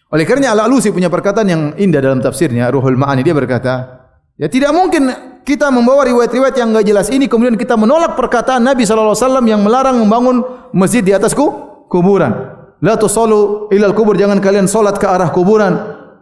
Oleh 0.08 0.24
kerana 0.24 0.56
Al-Alusi 0.56 0.88
punya 0.90 1.12
perkataan 1.12 1.46
yang 1.46 1.62
indah 1.76 2.00
dalam 2.00 2.18
tafsirnya 2.24 2.72
Ruhul 2.72 2.96
Ma'ani 2.96 3.20
dia 3.20 3.36
berkata, 3.36 3.74
ya 4.40 4.48
tidak 4.48 4.72
mungkin 4.72 5.12
kita 5.44 5.68
membawa 5.68 6.04
riwayat-riwayat 6.08 6.56
yang 6.56 6.72
enggak 6.72 6.86
jelas 6.88 7.06
ini 7.12 7.28
kemudian 7.28 7.60
kita 7.60 7.76
menolak 7.76 8.16
perkataan 8.16 8.64
Nabi 8.64 8.88
sallallahu 8.88 9.44
yang 9.44 9.60
melarang 9.60 10.00
membangun 10.00 10.44
masjid 10.72 11.04
di 11.04 11.12
atas 11.12 11.36
kuburan. 11.88 12.56
La 12.80 12.94
tusallu 12.96 13.68
ila 13.68 13.90
al-kubur 13.90 14.16
jangan 14.16 14.40
kalian 14.40 14.64
salat 14.64 14.96
ke 14.96 15.06
arah 15.08 15.28
kuburan. 15.28 15.76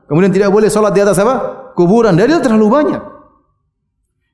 Kemudian 0.07 0.30
tidak 0.30 0.51
boleh 0.51 0.70
salat 0.70 0.95
di 0.95 1.03
atas 1.03 1.18
apa? 1.18 1.34
Kuburan. 1.74 2.14
Dalil 2.14 2.39
terlalu 2.39 2.66
banyak. 2.70 3.03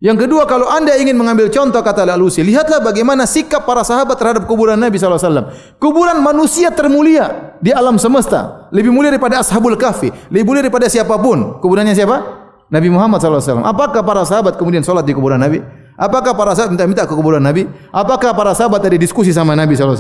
Yang 0.03 0.27
kedua, 0.27 0.51
kalau 0.51 0.67
anda 0.67 0.99
ingin 0.99 1.15
mengambil 1.15 1.47
contoh 1.47 1.79
kata 1.79 2.03
Al-Alusi, 2.03 2.43
lihatlah 2.43 2.83
bagaimana 2.83 3.23
sikap 3.23 3.63
para 3.63 3.87
sahabat 3.87 4.19
terhadap 4.19 4.51
kuburan 4.51 4.75
Nabi 4.75 4.99
SAW. 4.99 5.55
Kuburan 5.79 6.19
manusia 6.19 6.75
termulia 6.75 7.55
di 7.63 7.71
alam 7.71 8.03
semesta. 8.03 8.67
Lebih 8.75 8.91
mulia 8.91 9.15
daripada 9.15 9.39
Ashabul 9.39 9.79
Kahfi. 9.79 10.11
Lebih 10.35 10.43
mulia 10.43 10.67
daripada 10.67 10.91
siapapun. 10.91 11.63
Kuburannya 11.63 11.95
siapa? 11.95 12.19
Nabi 12.67 12.91
Muhammad 12.91 13.23
SAW. 13.23 13.63
Apakah 13.63 14.03
para 14.03 14.27
sahabat 14.27 14.59
kemudian 14.59 14.83
solat 14.83 15.07
di 15.07 15.15
kuburan 15.15 15.39
Nabi? 15.39 15.63
Apakah 15.95 16.35
para 16.35 16.59
sahabat 16.59 16.75
minta-minta 16.75 17.07
ke 17.07 17.15
kuburan 17.15 17.39
Nabi? 17.39 17.71
Apakah 17.95 18.35
para 18.35 18.59
sahabat 18.59 18.83
ada 18.83 18.99
diskusi 18.99 19.31
sama 19.31 19.55
Nabi 19.55 19.79
SAW? 19.79 19.95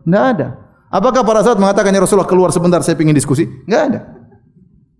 Tidak 0.00 0.24
ada. 0.32 0.56
Apakah 0.88 1.28
para 1.28 1.44
sahabat 1.44 1.60
mengatakan 1.60 1.92
ya 1.92 2.00
Rasulullah 2.00 2.24
keluar 2.24 2.56
sebentar 2.56 2.80
saya 2.80 2.96
ingin 2.96 3.12
diskusi? 3.12 3.44
Enggak 3.68 3.82
ada. 3.84 4.00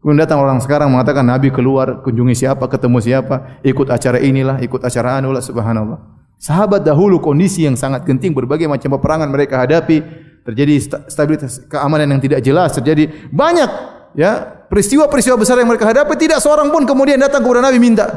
Kemudian 0.02 0.26
datang 0.26 0.42
orang 0.42 0.58
sekarang 0.58 0.90
mengatakan 0.90 1.22
Nabi 1.22 1.54
keluar 1.54 2.02
kunjungi 2.02 2.34
siapa, 2.34 2.66
ketemu 2.66 2.98
siapa, 2.98 3.62
ikut 3.62 3.86
acara 3.86 4.18
inilah, 4.18 4.58
ikut 4.58 4.82
acara 4.82 5.22
anulah 5.22 5.38
subhanallah. 5.38 6.02
Sahabat 6.42 6.82
dahulu 6.82 7.22
kondisi 7.22 7.62
yang 7.62 7.78
sangat 7.78 8.02
genting 8.02 8.34
berbagai 8.34 8.66
macam 8.66 8.98
peperangan 8.98 9.30
mereka 9.30 9.62
hadapi, 9.62 10.02
terjadi 10.42 11.06
stabilitas 11.06 11.62
keamanan 11.70 12.18
yang 12.18 12.18
tidak 12.18 12.42
jelas, 12.42 12.74
terjadi 12.74 13.30
banyak 13.30 13.70
ya 14.18 14.66
peristiwa-peristiwa 14.66 15.38
besar 15.38 15.62
yang 15.62 15.70
mereka 15.70 15.86
hadapi 15.86 16.18
tidak 16.18 16.42
seorang 16.42 16.74
pun 16.74 16.82
kemudian 16.82 17.22
datang 17.22 17.46
kepada 17.46 17.62
Nabi 17.62 17.78
minta. 17.78 18.10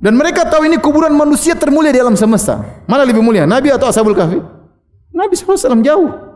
Dan 0.00 0.16
mereka 0.16 0.48
tahu 0.48 0.64
ini 0.64 0.80
kuburan 0.80 1.12
manusia 1.12 1.52
termulia 1.52 1.92
di 1.92 2.00
alam 2.00 2.16
semesta. 2.16 2.56
Mana 2.88 3.04
lebih 3.04 3.20
mulia, 3.20 3.44
Nabi 3.44 3.68
atau 3.68 3.92
Ashabul 3.92 4.16
Kahfi? 4.16 4.40
Nabi 5.12 5.36
SAW 5.36 5.84
jauh. 5.84 6.29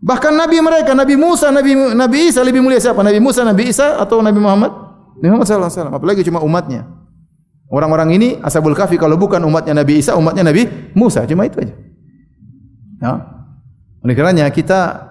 Bahkan 0.00 0.32
Nabi 0.32 0.64
mereka, 0.64 0.96
Nabi 0.96 1.14
Musa, 1.20 1.52
Nabi 1.52 1.76
Nabi 1.76 2.32
Isa 2.32 2.40
lebih 2.40 2.64
mulia 2.64 2.80
siapa? 2.80 3.04
Nabi 3.04 3.20
Musa, 3.20 3.44
Nabi 3.44 3.68
Isa 3.68 4.00
atau 4.00 4.24
Nabi 4.24 4.40
Muhammad? 4.40 4.72
Nabi 5.20 5.28
Muhammad 5.28 5.46
sallallahu 5.46 5.68
alaihi 5.68 5.80
wasallam. 5.84 5.96
Apalagi 6.00 6.20
cuma 6.24 6.40
umatnya. 6.40 6.88
Orang-orang 7.70 8.16
ini 8.16 8.28
Ashabul 8.40 8.74
Kahfi 8.74 8.98
kalau 8.98 9.14
bukan 9.20 9.38
umatnya 9.44 9.76
Nabi 9.76 10.00
Isa, 10.00 10.16
umatnya 10.16 10.42
Nabi 10.42 10.66
Musa, 10.96 11.22
cuma 11.28 11.44
itu 11.46 11.60
aja. 11.60 11.74
Ya. 12.98 13.12
Oleh 14.00 14.16
kerana 14.16 14.48
kita 14.48 15.06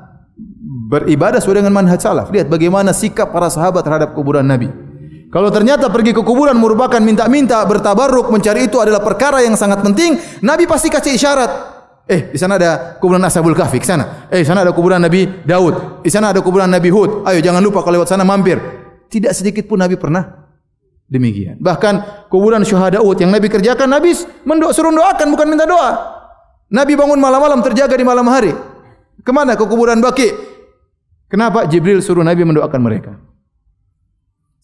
beribadah 0.89 1.37
sesuai 1.37 1.61
dengan 1.61 1.71
manhaj 1.77 2.01
salaf. 2.01 2.33
Lihat 2.33 2.49
bagaimana 2.49 2.89
sikap 2.89 3.29
para 3.29 3.47
sahabat 3.47 3.85
terhadap 3.85 4.17
kuburan 4.17 4.43
Nabi. 4.43 4.67
Kalau 5.29 5.53
ternyata 5.53 5.93
pergi 5.93 6.09
ke 6.09 6.25
kuburan 6.25 6.57
merupakan 6.57 6.97
minta-minta, 6.97 7.61
bertabarruk, 7.61 8.33
mencari 8.33 8.65
itu 8.65 8.81
adalah 8.81 9.05
perkara 9.05 9.45
yang 9.45 9.53
sangat 9.53 9.85
penting, 9.85 10.17
Nabi 10.41 10.65
pasti 10.65 10.89
kasih 10.89 11.13
isyarat. 11.13 11.78
Eh, 12.09 12.33
di 12.33 12.41
sana 12.41 12.57
ada 12.57 12.97
kuburan 12.97 13.21
Ashabul 13.21 13.53
Kahfi, 13.53 13.77
ke 13.77 13.85
sana. 13.85 14.25
Eh, 14.33 14.41
di 14.41 14.47
sana 14.49 14.65
ada 14.65 14.73
kuburan 14.73 14.97
Nabi 14.97 15.29
Daud. 15.45 16.01
Di 16.01 16.09
sana 16.09 16.33
ada 16.33 16.41
kuburan 16.41 16.65
Nabi 16.65 16.89
Hud. 16.89 17.21
Ayo 17.29 17.37
jangan 17.37 17.61
lupa 17.61 17.85
kalau 17.85 18.01
lewat 18.01 18.09
sana 18.09 18.25
mampir. 18.25 18.57
Tidak 19.13 19.29
sedikit 19.29 19.69
pun 19.69 19.77
Nabi 19.77 19.93
pernah 19.93 20.49
demikian. 21.05 21.61
Bahkan 21.61 22.25
kuburan 22.33 22.65
syuhada 22.65 23.05
Uhud 23.05 23.21
yang 23.21 23.29
Nabi 23.29 23.45
kerjakan, 23.45 23.85
Nabi 23.85 24.17
suruh 24.73 24.89
doakan 24.89 25.27
bukan 25.29 25.47
minta 25.53 25.69
doa. 25.69 26.17
Nabi 26.73 26.97
bangun 26.97 27.21
malam-malam 27.21 27.61
terjaga 27.61 27.93
di 27.93 28.05
malam 28.05 28.25
hari. 28.25 28.57
Kemana 29.21 29.53
ke 29.53 29.65
kuburan 29.69 30.01
Baki? 30.01 30.33
Kenapa 31.29 31.69
Jibril 31.69 32.01
suruh 32.01 32.25
Nabi 32.25 32.41
mendoakan 32.41 32.81
mereka? 32.81 33.13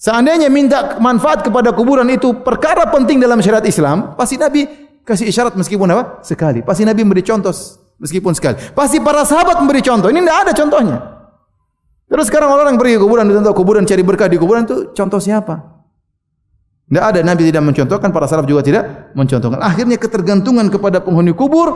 Seandainya 0.02 0.50
minta 0.50 0.98
manfaat 0.98 1.46
kepada 1.46 1.74
kuburan 1.78 2.10
itu 2.10 2.42
perkara 2.42 2.90
penting 2.90 3.22
dalam 3.22 3.38
syariat 3.38 3.66
Islam, 3.66 4.18
pasti 4.18 4.38
Nabi 4.38 4.85
kasih 5.06 5.30
isyarat 5.30 5.54
meskipun 5.54 5.88
apa? 5.94 6.26
Sekali. 6.26 6.66
Pasti 6.66 6.84
Nabi 6.84 7.06
memberi 7.06 7.22
contoh 7.22 7.54
meskipun 8.02 8.34
sekali. 8.34 8.58
Pasti 8.74 8.98
para 9.00 9.24
sahabat 9.24 9.62
memberi 9.62 9.86
contoh. 9.86 10.10
Ini 10.10 10.20
tidak 10.26 10.38
ada 10.50 10.52
contohnya. 10.52 10.98
Terus 12.06 12.26
sekarang 12.30 12.50
orang 12.54 12.76
yang 12.76 12.80
pergi 12.82 12.98
ke 12.98 13.02
kuburan, 13.02 13.26
contoh 13.30 13.54
kuburan 13.54 13.84
cari 13.86 14.04
berkah 14.06 14.30
di 14.30 14.38
kuburan 14.38 14.66
itu 14.66 14.94
contoh 14.94 15.18
siapa? 15.18 15.86
Tidak 16.86 17.02
ada. 17.02 17.20
Nabi 17.26 17.50
tidak 17.50 17.66
mencontohkan, 17.66 18.14
para 18.14 18.30
sahabat 18.30 18.46
juga 18.46 18.62
tidak 18.62 18.84
mencontohkan. 19.18 19.58
Akhirnya 19.58 19.98
ketergantungan 19.98 20.70
kepada 20.70 21.02
penghuni 21.02 21.34
kubur, 21.34 21.74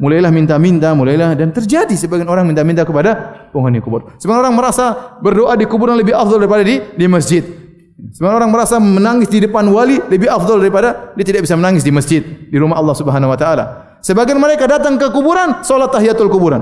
mulailah 0.00 0.32
minta-minta, 0.32 0.96
mulailah 0.96 1.36
dan 1.36 1.52
terjadi 1.52 1.92
sebagian 1.92 2.24
orang 2.24 2.48
minta-minta 2.48 2.88
kepada 2.88 3.36
penghuni 3.52 3.84
kubur. 3.84 4.16
Sebagian 4.16 4.48
orang 4.48 4.56
merasa 4.56 5.16
berdoa 5.20 5.52
di 5.60 5.68
kuburan 5.68 6.00
lebih 6.00 6.16
afdal 6.16 6.40
daripada 6.40 6.64
di 6.64 6.80
di 6.96 7.04
masjid. 7.04 7.65
Sebagian 7.96 8.36
orang 8.36 8.52
merasa 8.52 8.76
menangis 8.76 9.32
di 9.32 9.40
depan 9.40 9.64
wali 9.72 9.96
lebih 10.12 10.28
afdal 10.28 10.60
daripada 10.60 11.16
dia 11.16 11.24
tidak 11.24 11.48
bisa 11.48 11.56
menangis 11.56 11.80
di 11.80 11.88
masjid 11.88 12.20
di 12.20 12.52
rumah 12.60 12.76
Allah 12.76 12.92
Subhanahu 12.92 13.32
wa 13.32 13.40
taala. 13.40 13.96
Sebagian 14.04 14.36
mereka 14.36 14.68
datang 14.68 15.00
ke 15.00 15.08
kuburan 15.08 15.64
salat 15.64 15.88
tahiyatul 15.88 16.28
kuburan. 16.28 16.60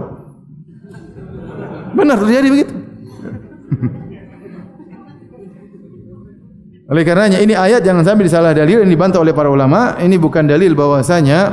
Benar 1.91 2.23
terjadi 2.23 2.55
begitu. 2.55 2.71
Oleh 6.95 7.03
karenanya 7.03 7.43
ini 7.43 7.59
ayat 7.59 7.83
jangan 7.83 8.07
sampai 8.07 8.31
disalah 8.31 8.55
dalil 8.55 8.87
ini 8.87 8.95
dibantah 8.95 9.19
oleh 9.19 9.35
para 9.35 9.51
ulama. 9.51 9.99
Ini 9.99 10.15
bukan 10.21 10.47
dalil 10.47 10.79
bahwasanya 10.79 11.51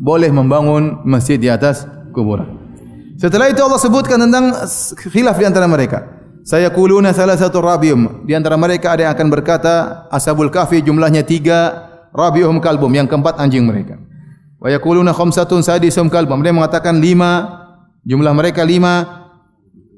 boleh 0.00 0.32
membangun 0.32 1.04
masjid 1.04 1.36
di 1.36 1.52
atas 1.52 1.84
kuburan. 2.16 2.48
Setelah 3.20 3.52
itu 3.52 3.60
Allah 3.60 3.76
sebutkan 3.76 4.24
tentang 4.24 4.56
khilaf 5.12 5.36
di 5.36 5.44
antara 5.44 5.68
mereka. 5.68 6.13
Saya 6.44 6.68
kuluna 6.68 7.16
salah 7.16 7.40
satu 7.40 7.64
rabium. 7.64 8.28
Di 8.28 8.36
antara 8.36 8.60
mereka 8.60 8.92
ada 8.92 9.08
yang 9.08 9.16
akan 9.16 9.28
berkata, 9.32 10.04
Ashabul 10.12 10.52
Kahfi 10.52 10.84
jumlahnya 10.84 11.24
tiga, 11.24 11.88
rabium 12.12 12.60
kalbum. 12.60 12.92
Yang 12.92 13.16
keempat 13.16 13.40
anjing 13.40 13.64
mereka. 13.64 13.96
Wa 14.60 14.68
yakuluna 14.68 15.16
khamsatun 15.16 15.64
sadisum 15.64 16.12
kalbum. 16.12 16.44
Mereka 16.44 16.52
mengatakan 16.52 17.00
lima, 17.00 17.64
jumlah 18.04 18.36
mereka 18.36 18.60
lima, 18.60 19.24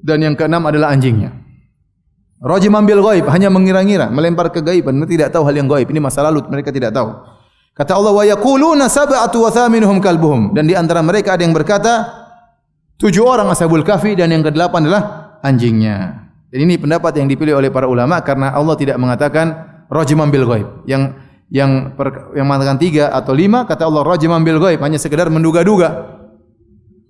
dan 0.06 0.22
yang 0.22 0.38
keenam 0.38 0.62
adalah 0.70 0.94
anjingnya. 0.94 1.34
Rajim 2.38 2.70
ambil 2.78 3.02
gaib, 3.02 3.26
hanya 3.26 3.50
mengira-ngira, 3.50 4.06
melempar 4.06 4.54
ke 4.54 4.62
gaib, 4.62 4.86
mereka 4.86 5.10
tidak 5.10 5.28
tahu 5.34 5.42
hal 5.50 5.54
yang 5.58 5.66
gaib. 5.66 5.90
Ini 5.90 5.98
masa 5.98 6.22
lalu, 6.22 6.46
mereka 6.46 6.70
tidak 6.70 6.94
tahu. 6.94 7.10
Kata 7.74 7.98
Allah, 7.98 8.14
wa 8.14 8.22
yakuluna 8.22 8.86
sab'atu 8.86 9.42
wa 9.42 9.50
thaminuhum 9.50 9.98
kalbuhum. 9.98 10.54
Dan 10.54 10.70
di 10.70 10.78
antara 10.78 11.02
mereka 11.02 11.34
ada 11.34 11.42
yang 11.42 11.50
berkata, 11.50 12.06
tujuh 13.02 13.26
orang 13.26 13.50
Ashabul 13.50 13.82
Kahfi, 13.82 14.14
dan 14.14 14.30
yang 14.30 14.46
kedelapan 14.46 14.86
adalah 14.86 15.02
anjingnya. 15.42 16.25
Jadi 16.56 16.72
ini 16.72 16.80
pendapat 16.80 17.12
yang 17.20 17.28
dipilih 17.28 17.60
oleh 17.60 17.68
para 17.68 17.84
ulama 17.84 18.16
karena 18.24 18.48
Allah 18.48 18.80
tidak 18.80 18.96
mengatakan 18.96 19.52
rajman 19.92 20.32
bil 20.32 20.48
ghaib. 20.48 20.88
Yang 20.88 21.20
yang 21.52 21.92
per, 21.92 22.32
yang 22.32 22.48
mengatakan 22.48 22.80
tiga 22.80 23.12
atau 23.12 23.36
lima 23.36 23.68
kata 23.68 23.84
Allah 23.84 24.00
rajman 24.00 24.40
bil 24.40 24.56
ghaib 24.56 24.80
hanya 24.80 24.96
sekedar 24.96 25.28
menduga-duga. 25.28 26.16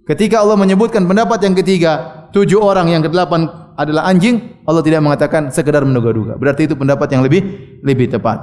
Ketika 0.03 0.43
Allah 0.43 0.59
menyebutkan 0.59 1.07
pendapat 1.07 1.47
yang 1.47 1.55
ketiga, 1.55 2.27
tujuh 2.35 2.59
orang 2.59 2.91
yang 2.91 3.07
kedelapan 3.07 3.47
adalah 3.79 4.11
anjing, 4.11 4.67
Allah 4.67 4.83
tidak 4.83 5.07
mengatakan 5.07 5.55
sekedar 5.55 5.87
menduga-duga. 5.87 6.35
Berarti 6.35 6.67
itu 6.67 6.75
pendapat 6.75 7.07
yang 7.15 7.23
lebih 7.23 7.47
lebih 7.87 8.11
tepat. 8.11 8.43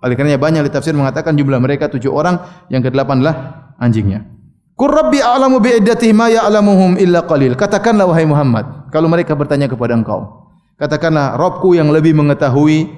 Oleh 0.00 0.16
kerana 0.16 0.40
banyak 0.40 0.64
tafsir 0.72 0.96
mengatakan 0.96 1.36
jumlah 1.36 1.60
mereka 1.60 1.92
tujuh 1.92 2.08
orang, 2.08 2.40
yang 2.72 2.80
kedelapan 2.80 3.20
adalah 3.20 3.36
anjingnya. 3.76 4.32
Qur 4.72 4.90
rabbi 4.90 5.20
a'lamu 5.20 5.60
bi 5.60 5.76
iddatihi 5.76 6.12
ma 6.16 6.32
ya'lamuhum 6.32 6.96
illa 6.96 7.22
qalil. 7.28 7.54
Katakanlah 7.54 8.08
wahai 8.08 8.24
Muhammad, 8.24 8.88
kalau 8.88 9.06
mereka 9.06 9.36
bertanya 9.36 9.68
kepada 9.68 9.92
engkau, 9.92 10.48
katakanlah 10.80 11.36
Rabbku 11.36 11.76
yang 11.76 11.92
lebih 11.92 12.16
mengetahui 12.16 12.88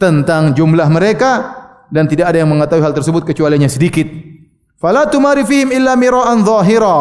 tentang 0.00 0.56
jumlah 0.56 0.88
mereka 0.88 1.60
dan 1.92 2.08
tidak 2.08 2.32
ada 2.32 2.40
yang 2.40 2.50
mengetahui 2.50 2.82
hal 2.82 2.96
tersebut 2.96 3.22
kecuali 3.28 3.60
hanya 3.60 3.68
sedikit. 3.68 4.08
Fala 4.80 5.04
tumari 5.12 5.44
fihim 5.44 5.76
illa 5.76 5.92
mira'an 5.92 6.40
zahira. 6.40 6.98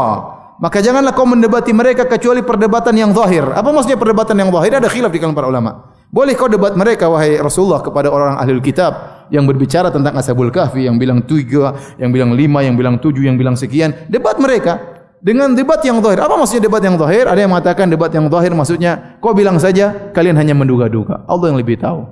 Maka 0.60 0.84
janganlah 0.84 1.16
kau 1.16 1.24
mendebati 1.24 1.72
mereka 1.72 2.04
kecuali 2.04 2.44
perdebatan 2.44 2.92
yang 2.92 3.16
zahir. 3.16 3.48
Apa 3.56 3.72
maksudnya 3.72 3.96
perdebatan 3.96 4.36
yang 4.36 4.52
zahir? 4.52 4.84
Ada 4.84 4.92
khilaf 4.92 5.08
di 5.08 5.24
kalangan 5.24 5.40
para 5.40 5.48
ulama. 5.48 5.72
Boleh 6.12 6.36
kau 6.36 6.52
debat 6.52 6.76
mereka 6.76 7.08
wahai 7.08 7.40
Rasulullah 7.40 7.80
kepada 7.80 8.12
orang 8.12 8.36
ahli 8.36 8.60
kitab 8.60 9.19
yang 9.30 9.46
berbicara 9.46 9.90
tentang 9.94 10.14
Ashabul 10.18 10.50
Kahfi 10.50 10.86
yang 10.86 10.98
bilang 10.98 11.26
tiga, 11.26 11.78
yang 12.02 12.14
bilang 12.14 12.34
lima, 12.34 12.66
yang 12.66 12.78
bilang 12.78 12.98
tujuh, 12.98 13.26
yang 13.26 13.38
bilang 13.38 13.58
sekian. 13.58 13.94
Debat 14.10 14.38
mereka 14.38 15.00
dengan 15.22 15.52
debat 15.54 15.80
yang 15.84 16.00
zahir. 16.00 16.20
Apa 16.24 16.36
maksudnya 16.36 16.64
debat 16.66 16.82
yang 16.84 16.96
zahir? 16.98 17.26
Ada 17.28 17.40
yang 17.46 17.52
mengatakan 17.52 17.86
debat 17.92 18.12
yang 18.12 18.26
zahir 18.28 18.52
maksudnya 18.56 18.92
kau 19.20 19.36
bilang 19.36 19.60
saja 19.62 20.12
kalian 20.12 20.36
hanya 20.40 20.56
menduga-duga. 20.58 21.24
Allah 21.28 21.54
yang 21.54 21.60
lebih 21.60 21.80
tahu. 21.80 22.08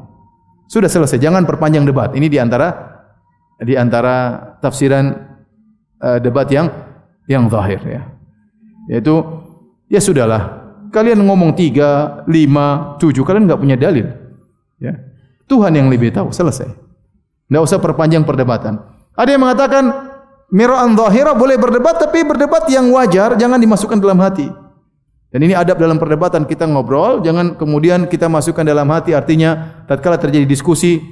Sudah 0.68 0.91
selesai, 0.91 1.18
jangan 1.18 1.47
perpanjang 1.47 1.88
debat. 1.88 2.11
Ini 2.11 2.28
di 2.28 2.38
antara 2.38 2.99
di 3.57 3.74
antara 3.74 4.38
tafsiran 4.59 5.15
uh, 6.03 6.20
debat 6.20 6.45
yang 6.51 6.68
yang 7.26 7.47
zahir 7.47 7.80
ya. 7.84 8.01
Yaitu 8.91 9.15
ya 9.88 9.99
sudahlah. 10.03 10.68
Kalian 10.88 11.20
ngomong 11.20 11.51
tiga, 11.51 12.24
lima, 12.32 12.95
tujuh, 12.95 13.28
kalian 13.28 13.43
enggak 13.47 13.59
punya 13.59 13.76
dalil. 13.76 14.07
Ya. 14.80 14.95
Tuhan 15.47 15.76
yang 15.76 15.91
lebih 15.91 16.15
tahu, 16.15 16.32
selesai. 16.32 16.86
Tidak 17.47 17.61
usah 17.63 17.79
perpanjang 17.79 18.27
perdebatan. 18.27 18.79
Ada 19.15 19.29
yang 19.33 19.41
mengatakan 19.47 19.83
mira'an 20.51 20.93
zahira 20.95 21.31
boleh 21.33 21.55
berdebat 21.55 21.97
tapi 21.97 22.23
berdebat 22.27 22.67
yang 22.67 22.91
wajar 22.91 23.39
jangan 23.39 23.57
dimasukkan 23.57 23.97
dalam 23.97 24.19
hati. 24.19 24.51
Dan 25.27 25.43
ini 25.43 25.51
adab 25.51 25.75
dalam 25.75 25.99
perdebatan 25.99 26.47
kita 26.47 26.63
ngobrol, 26.63 27.19
jangan 27.19 27.59
kemudian 27.59 28.07
kita 28.07 28.31
masukkan 28.31 28.63
dalam 28.63 28.87
hati 28.87 29.11
artinya 29.11 29.83
tatkala 29.83 30.15
terjadi 30.15 30.47
diskusi 30.47 31.03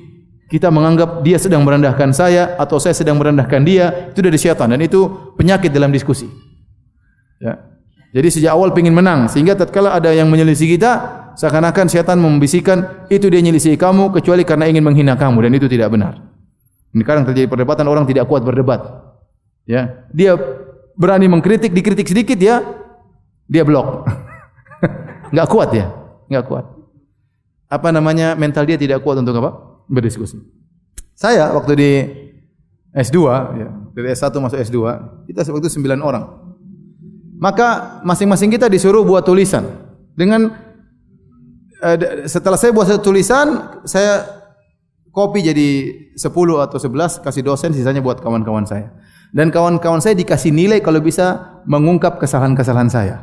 kita 0.45 0.69
menganggap 0.69 1.25
dia 1.25 1.41
sedang 1.41 1.65
merendahkan 1.65 2.13
saya 2.13 2.53
atau 2.61 2.77
saya 2.77 2.93
sedang 2.93 3.17
merendahkan 3.17 3.65
dia, 3.65 4.13
itu 4.13 4.21
dari 4.21 4.38
syaitan 4.38 4.69
dan 4.69 4.77
itu 4.77 5.33
penyakit 5.33 5.73
dalam 5.73 5.89
diskusi. 5.89 6.29
Ya. 7.41 7.65
Jadi 8.13 8.39
sejak 8.39 8.53
awal 8.53 8.71
ingin 8.77 8.95
menang 8.95 9.27
sehingga 9.27 9.57
tatkala 9.57 9.91
ada 9.91 10.13
yang 10.13 10.29
menyelisih 10.29 10.77
kita, 10.77 11.24
seakan-akan 11.36 11.91
syaitan 11.91 12.17
membisikkan 12.17 13.07
itu 13.11 13.27
dia 13.27 13.39
menyelisih 13.39 13.75
kamu 13.77 14.11
kecuali 14.15 14.41
karena 14.41 14.71
ingin 14.71 14.83
menghina 14.83 15.13
kamu 15.19 15.47
dan 15.47 15.51
itu 15.55 15.67
tidak 15.69 15.91
benar. 15.91 16.19
Ini 16.95 17.03
kadang 17.03 17.27
terjadi 17.27 17.51
perdebatan 17.51 17.86
orang 17.86 18.07
tidak 18.07 18.25
kuat 18.31 18.41
berdebat. 18.41 18.81
Ya, 19.67 20.07
dia 20.15 20.39
berani 20.95 21.27
mengkritik, 21.27 21.75
dikritik 21.75 22.07
sedikit 22.07 22.39
ya, 22.39 22.63
dia 23.45 23.63
blok. 23.67 24.07
Enggak 25.36 25.47
kuat 25.51 25.69
ya, 25.75 25.91
enggak 26.29 26.45
kuat. 26.47 26.65
Apa 27.67 27.89
namanya 27.91 28.38
mental 28.38 28.63
dia 28.63 28.77
tidak 28.77 29.01
kuat 29.01 29.19
untuk 29.19 29.36
apa? 29.41 29.83
Berdiskusi. 29.89 30.38
Saya 31.17 31.51
waktu 31.51 31.73
di 31.75 31.91
S2 32.93 33.17
ya, 33.57 33.67
dari 33.91 34.07
S1 34.13 34.31
masuk 34.38 34.59
S2, 34.61 34.79
kita 35.27 35.43
waktu 35.49 35.65
itu 35.65 35.81
9 35.81 35.99
orang 35.99 36.45
maka 37.36 37.99
masing-masing 38.07 38.51
kita 38.51 38.71
disuruh 38.71 39.03
buat 39.03 39.27
tulisan 39.27 39.67
dengan 40.15 40.64
setelah 42.25 42.57
saya 42.57 42.71
buat 42.73 42.88
satu 42.89 43.11
tulisan 43.11 43.77
saya 43.86 44.25
copy 45.13 45.39
jadi 45.45 45.69
10 46.17 46.25
atau 46.65 46.77
11 46.81 47.23
kasih 47.23 47.43
dosen 47.45 47.71
sisanya 47.71 48.01
buat 48.01 48.19
kawan-kawan 48.19 48.65
saya 48.65 48.91
dan 49.31 49.53
kawan-kawan 49.53 50.01
saya 50.01 50.17
dikasih 50.17 50.49
nilai 50.49 50.81
kalau 50.81 50.99
bisa 50.99 51.61
mengungkap 51.69 52.17
kesalahan-kesalahan 52.17 52.89
saya 52.89 53.15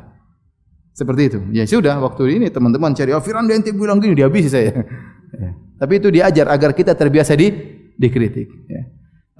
seperti 0.95 1.23
itu 1.33 1.39
ya 1.51 1.67
sudah 1.67 1.99
waktu 1.99 2.41
ini 2.41 2.47
teman-teman 2.53 2.95
cari 2.95 3.11
oh 3.13 3.23
Firan 3.25 3.49
dia 3.51 3.59
bilang 3.75 3.99
gini 3.99 4.15
dia 4.15 4.31
habis 4.31 4.49
saya 4.49 4.71
ya. 5.43 5.51
tapi 5.77 5.99
itu 5.99 6.09
diajar 6.13 6.47
agar 6.53 6.77
kita 6.77 6.95
terbiasa 6.95 7.35
di 7.35 7.51
dikritik 7.99 8.49
ya. 8.71 8.83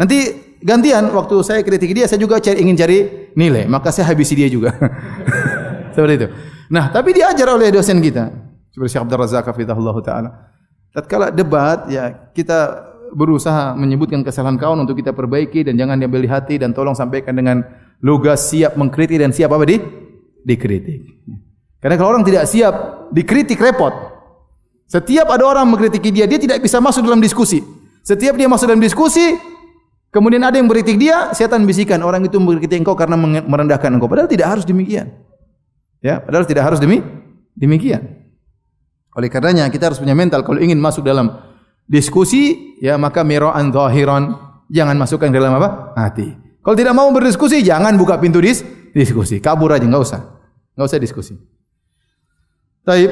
Nanti 0.03 0.19
gantian 0.65 1.13
waktu 1.13 1.37
saya 1.45 1.61
kritik 1.61 1.93
dia 1.93 2.09
saya 2.09 2.19
juga 2.19 2.41
cari, 2.41 2.65
ingin 2.65 2.75
cari 2.75 2.99
nilai, 3.37 3.69
maka 3.69 3.93
saya 3.93 4.09
habisi 4.11 4.33
dia 4.33 4.49
juga. 4.49 4.73
Seperti 5.95 6.15
itu. 6.25 6.29
Nah, 6.73 6.89
tapi 6.89 7.13
diajar 7.13 7.53
oleh 7.53 7.69
dosen 7.69 8.01
kita, 8.01 8.33
seperti 8.73 8.91
Syekh 8.97 9.05
Abdul 9.05 9.21
Razak 9.21 9.45
hafizahullah 9.47 9.97
taala. 10.01 10.31
Tatkala 10.93 11.29
debat 11.33 11.89
ya 11.93 12.33
kita 12.33 12.89
berusaha 13.13 13.77
menyebutkan 13.77 14.25
kesalahan 14.25 14.57
kawan 14.57 14.85
untuk 14.85 14.97
kita 14.99 15.13
perbaiki 15.13 15.69
dan 15.69 15.77
jangan 15.77 16.01
diambil 16.01 16.25
di 16.25 16.31
hati 16.33 16.57
dan 16.57 16.73
tolong 16.73 16.97
sampaikan 16.97 17.37
dengan 17.37 17.61
lugas 18.01 18.49
siap 18.49 18.77
mengkritik 18.81 19.21
dan 19.21 19.31
siap 19.31 19.53
apa 19.53 19.65
di 19.69 19.77
dikritik. 20.43 21.01
Karena 21.79 21.95
kalau 22.01 22.17
orang 22.17 22.25
tidak 22.25 22.49
siap 22.49 22.75
dikritik 23.13 23.61
repot. 23.61 23.93
Setiap 24.89 25.25
ada 25.33 25.45
orang 25.49 25.65
mengkritiki 25.73 26.13
dia, 26.13 26.29
dia 26.29 26.37
tidak 26.37 26.61
bisa 26.61 26.77
masuk 26.77 27.01
dalam 27.09 27.21
diskusi. 27.21 27.65
Setiap 28.05 28.37
dia 28.37 28.45
masuk 28.45 28.69
dalam 28.69 28.83
diskusi, 28.83 29.41
Kemudian 30.13 30.45
ada 30.45 30.61
yang 30.61 30.69
beritik 30.69 31.01
dia, 31.01 31.33
setan 31.33 31.65
bisikan 31.65 32.05
orang 32.05 32.29
itu 32.29 32.37
beritik 32.37 32.85
engkau 32.85 32.93
karena 32.93 33.17
merendahkan 33.49 33.89
engkau. 33.97 34.13
Padahal 34.13 34.29
tidak 34.29 34.53
harus 34.53 34.69
demikian. 34.69 35.09
Ya, 36.05 36.21
padahal 36.21 36.45
tidak 36.45 36.69
harus 36.69 36.77
demi 36.77 37.01
demikian. 37.57 38.22
Oleh 39.13 39.29
karenanya 39.29 39.69
kita 39.69 39.93
harus 39.93 40.01
punya 40.01 40.17
mental 40.17 40.41
kalau 40.41 40.61
ingin 40.61 40.81
masuk 40.81 41.05
dalam 41.05 41.37
diskusi, 41.85 42.77
ya 42.81 42.97
maka 42.97 43.21
mira'an 43.21 43.69
zahiran, 43.69 44.33
jangan 44.73 44.97
masukkan 44.97 45.29
dalam 45.29 45.53
apa? 45.57 45.93
hati. 45.97 46.33
Kalau 46.63 46.77
tidak 46.79 46.95
mau 46.97 47.11
berdiskusi, 47.13 47.61
jangan 47.61 47.99
buka 47.99 48.17
pintu 48.17 48.41
dis 48.41 48.65
diskusi. 48.95 49.43
Kabur 49.43 49.75
aja, 49.75 49.85
enggak 49.85 50.03
usah. 50.03 50.21
Enggak 50.79 50.87
usah 50.89 51.01
diskusi. 51.03 51.35
Baik. 52.87 53.11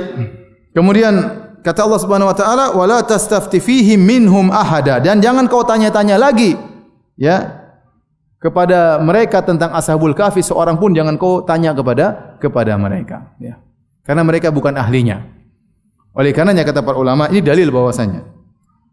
Kemudian 0.71 1.15
kata 1.61 1.83
Allah 1.83 2.01
Subhanahu 2.01 2.31
wa 2.31 2.37
taala, 2.37 2.65
"Wala 2.73 3.03
tastafti 3.03 3.59
fihim 3.59 4.01
minhum 4.01 4.55
ahada." 4.55 5.03
Dan 5.03 5.19
jangan 5.19 5.51
kau 5.51 5.67
tanya-tanya 5.67 6.15
lagi 6.17 6.55
ya 7.21 7.61
kepada 8.41 8.97
mereka 9.05 9.45
tentang 9.45 9.77
ashabul 9.77 10.17
kahfi 10.17 10.41
seorang 10.41 10.81
pun 10.81 10.97
jangan 10.97 11.21
kau 11.21 11.45
tanya 11.45 11.77
kepada 11.77 12.35
kepada 12.41 12.73
mereka 12.81 13.37
ya 13.37 13.61
karena 14.01 14.25
mereka 14.25 14.49
bukan 14.49 14.73
ahlinya 14.81 15.29
oleh 16.15 16.31
karenanya 16.35 16.67
kata 16.67 16.83
para 16.83 16.99
ulama 16.99 17.31
ini 17.31 17.43
dalil 17.43 17.71
bahwasanya 17.71 18.27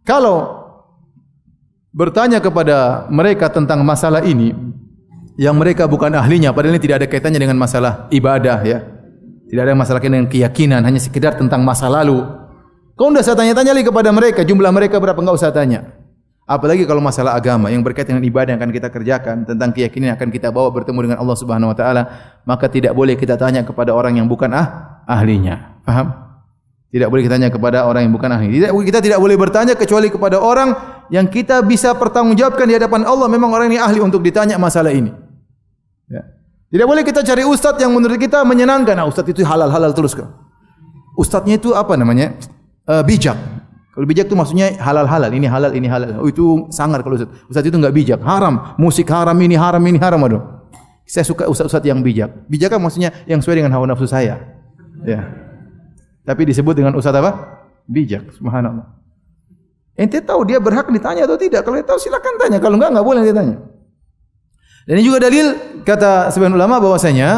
kalau 0.06 0.66
bertanya 1.94 2.38
kepada 2.38 3.10
mereka 3.10 3.50
tentang 3.50 3.82
masalah 3.82 4.22
ini 4.22 4.54
yang 5.38 5.58
mereka 5.58 5.90
bukan 5.90 6.14
ahlinya 6.14 6.54
padahal 6.54 6.78
ini 6.78 6.82
tidak 6.82 7.06
ada 7.06 7.08
kaitannya 7.10 7.42
dengan 7.42 7.58
masalah 7.58 8.06
ibadah 8.14 8.60
ya 8.62 8.86
tidak 9.50 9.62
ada 9.66 9.74
masalah 9.74 10.02
dengan 10.04 10.30
keyakinan 10.30 10.86
hanya 10.86 11.02
sekedar 11.02 11.38
tentang 11.38 11.66
masa 11.66 11.90
lalu 11.90 12.22
kau 12.94 13.10
tidak 13.10 13.26
usah 13.26 13.38
tanya-tanya 13.38 13.74
lagi 13.74 13.86
kepada 13.90 14.10
mereka 14.14 14.46
jumlah 14.46 14.70
mereka 14.70 15.02
berapa 15.02 15.18
enggak 15.18 15.38
usah 15.38 15.54
tanya 15.54 15.98
Apalagi 16.48 16.88
kalau 16.88 17.04
masalah 17.04 17.36
agama 17.36 17.68
yang 17.68 17.84
berkaitan 17.84 18.16
dengan 18.16 18.32
ibadah 18.32 18.56
yang 18.56 18.60
akan 18.64 18.72
kita 18.72 18.88
kerjakan, 18.88 19.44
tentang 19.44 19.76
keyakinan 19.76 20.16
yang 20.16 20.16
akan 20.16 20.32
kita 20.32 20.48
bawa 20.48 20.72
bertemu 20.72 21.04
dengan 21.04 21.20
Allah 21.20 21.36
Subhanahu 21.36 21.76
wa 21.76 21.76
taala, 21.76 22.08
maka 22.48 22.72
tidak 22.72 22.96
boleh 22.96 23.20
kita 23.20 23.36
tanya 23.36 23.68
kepada 23.68 23.92
orang 23.92 24.16
yang 24.16 24.32
bukan 24.32 24.56
ah 24.56 25.04
ahlinya. 25.04 25.84
Paham? 25.84 26.27
Tidak 26.88 27.08
boleh 27.12 27.28
kita 27.28 27.36
tanya 27.36 27.52
kepada 27.52 27.84
orang 27.84 28.08
yang 28.08 28.14
bukan 28.16 28.32
ahli. 28.32 28.64
Tidak 28.64 28.72
kita 28.72 29.00
tidak 29.04 29.20
boleh 29.20 29.36
bertanya 29.36 29.76
kecuali 29.76 30.08
kepada 30.08 30.40
orang 30.40 30.72
yang 31.12 31.28
kita 31.28 31.60
bisa 31.60 31.92
pertanggungjawabkan 32.00 32.64
di 32.64 32.80
hadapan 32.80 33.04
Allah 33.04 33.28
memang 33.28 33.52
orang 33.52 33.68
ini 33.68 33.80
ahli 33.80 34.00
untuk 34.00 34.24
ditanya 34.24 34.56
masalah 34.56 34.96
ini. 34.96 35.12
Ya. 36.08 36.24
Tidak 36.72 36.88
boleh 36.88 37.04
kita 37.04 37.28
cari 37.28 37.44
ustaz 37.44 37.76
yang 37.84 37.92
menurut 37.92 38.16
kita 38.16 38.40
menyenangkan. 38.48 38.96
Nah, 38.96 39.08
ustaz 39.08 39.28
itu 39.28 39.44
halal-halal 39.44 39.92
terus. 39.92 40.16
Ustaznya 41.20 41.60
itu 41.60 41.76
apa 41.76 42.00
namanya? 42.00 42.40
Uh, 42.88 43.04
bijak. 43.04 43.36
Kalau 43.92 44.06
bijak 44.08 44.32
itu 44.32 44.38
maksudnya 44.38 44.78
halal-halal, 44.80 45.34
ini 45.34 45.50
halal, 45.50 45.74
ini 45.76 45.90
halal. 45.92 46.24
Oh, 46.24 46.30
itu 46.30 46.70
sangar 46.72 47.02
kalau 47.04 47.18
Ustaz. 47.18 47.34
Ustaz 47.50 47.64
itu 47.68 47.76
enggak 47.76 47.96
bijak. 47.98 48.20
Haram. 48.22 48.78
Musik 48.80 49.10
haram, 49.10 49.36
ini 49.42 49.58
haram, 49.58 49.82
ini 49.84 50.00
haram. 50.00 50.22
Aduh. 50.24 50.58
Saya 51.08 51.24
suka 51.24 51.48
ustaz-ustaz 51.48 51.88
yang 51.88 52.04
bijak. 52.04 52.48
Bijak 52.52 52.76
kan 52.76 52.84
maksudnya 52.84 53.16
yang 53.24 53.40
sesuai 53.40 53.64
dengan 53.64 53.72
hawa 53.72 53.88
nafsu 53.88 54.04
saya. 54.04 54.60
Ya. 55.08 55.47
Tapi 56.28 56.42
disebut 56.44 56.76
dengan 56.76 56.92
ustaz 57.00 57.16
apa? 57.16 57.64
Bijak. 57.88 58.36
Subhanallah. 58.36 58.84
Ente 59.96 60.20
tahu 60.20 60.44
dia 60.44 60.60
berhak 60.60 60.92
ditanya 60.92 61.24
atau 61.24 61.40
tidak? 61.40 61.64
Kalau 61.64 61.80
tahu 61.80 61.98
silakan 61.98 62.36
tanya. 62.36 62.60
Kalau 62.60 62.76
enggak, 62.76 62.92
enggak 62.92 63.08
boleh 63.08 63.22
ditanya. 63.24 63.56
Dan 64.84 65.00
ini 65.00 65.04
juga 65.08 65.24
dalil 65.24 65.56
kata 65.88 66.32
sebagian 66.36 66.60
ulama 66.60 66.84
bahwasanya 66.84 67.30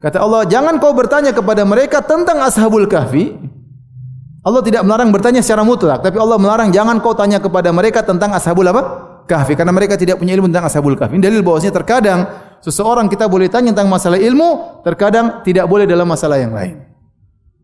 kata 0.00 0.20
Allah 0.20 0.44
jangan 0.44 0.76
kau 0.76 0.92
bertanya 0.92 1.32
kepada 1.32 1.64
mereka 1.64 2.00
tentang 2.00 2.40
ashabul 2.40 2.88
kahfi 2.88 3.36
Allah 4.48 4.64
tidak 4.64 4.80
melarang 4.80 5.12
bertanya 5.12 5.44
secara 5.44 5.60
mutlak, 5.60 6.00
tapi 6.00 6.16
Allah 6.16 6.40
melarang 6.40 6.72
jangan 6.72 7.04
kau 7.04 7.12
tanya 7.12 7.36
kepada 7.36 7.68
mereka 7.68 8.00
tentang 8.00 8.32
ashabul 8.32 8.64
apa? 8.64 8.82
Kahfi 9.28 9.52
karena 9.52 9.76
mereka 9.76 10.00
tidak 10.00 10.16
punya 10.16 10.32
ilmu 10.32 10.48
tentang 10.48 10.72
ashabul 10.72 10.96
kahfi. 10.96 11.20
Ini 11.20 11.28
dalil 11.28 11.44
bahwasanya 11.44 11.74
terkadang 11.76 12.24
seseorang 12.64 13.12
kita 13.12 13.28
boleh 13.28 13.52
tanya 13.52 13.76
tentang 13.76 13.92
masalah 13.92 14.16
ilmu, 14.16 14.80
terkadang 14.88 15.44
tidak 15.44 15.68
boleh 15.68 15.84
dalam 15.84 16.08
masalah 16.08 16.40
yang 16.40 16.56
lain. 16.56 16.87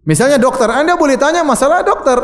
Misalnya 0.04 0.36
dokter, 0.36 0.68
Anda 0.68 1.00
boleh 1.00 1.16
tanya 1.16 1.40
masalah 1.40 1.80
dokter. 1.80 2.20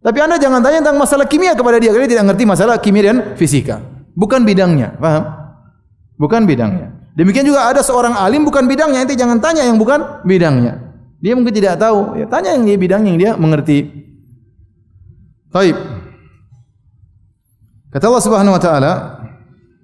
Tapi 0.00 0.18
Anda 0.20 0.40
jangan 0.40 0.60
tanya 0.64 0.80
tentang 0.80 1.00
masalah 1.00 1.28
kimia 1.28 1.52
kepada 1.52 1.76
dia 1.76 1.92
dia 1.92 2.08
tidak 2.08 2.24
mengerti 2.24 2.44
masalah 2.48 2.76
kimia 2.80 3.02
dan 3.12 3.16
fisika. 3.36 3.80
Bukan 4.16 4.44
bidangnya, 4.44 4.96
paham? 4.96 5.24
Bukan 6.20 6.44
bidangnya. 6.44 7.00
Demikian 7.16 7.44
juga 7.48 7.68
ada 7.68 7.80
seorang 7.84 8.16
alim 8.16 8.44
bukan 8.44 8.64
bidangnya, 8.68 9.04
ente 9.04 9.16
jangan 9.16 9.40
tanya 9.40 9.64
yang 9.64 9.76
bukan 9.80 10.24
bidangnya. 10.24 10.92
Dia 11.20 11.36
mungkin 11.36 11.52
tidak 11.52 11.76
tahu. 11.80 12.16
Ya, 12.16 12.24
tanya 12.28 12.56
yang 12.56 12.64
dia 12.64 12.76
bidang 12.80 13.02
yang 13.04 13.16
dia 13.20 13.30
mengerti. 13.36 13.88
Baik. 15.52 15.76
Kata 17.90 18.04
Allah 18.08 18.24
Subhanahu 18.24 18.54
wa 18.56 18.62
taala 18.62 18.92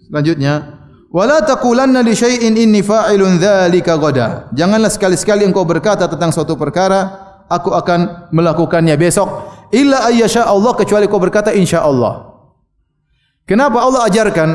selanjutnya, 0.08 0.75
"Wala 1.16 1.40
taqulanna 1.40 2.04
li 2.04 2.12
syai'in 2.12 2.60
inni 2.60 2.84
fa'ilun 2.84 3.40
dzalika 3.40 3.96
ghada." 3.96 4.52
Janganlah 4.52 4.92
sekali-sekali 4.92 5.48
engkau 5.48 5.64
berkata 5.64 6.04
tentang 6.12 6.28
suatu 6.28 6.60
perkara, 6.60 7.08
aku 7.48 7.72
akan 7.72 8.28
melakukannya 8.36 8.92
besok 9.00 9.48
illa 9.72 10.06
ayyasha 10.06 10.44
Allah 10.46 10.76
kecuali 10.76 11.08
kau 11.08 11.16
berkata 11.16 11.54
insyaallah. 11.56 12.36
Kenapa 13.46 13.78
Allah 13.80 14.10
ajarkan 14.10 14.48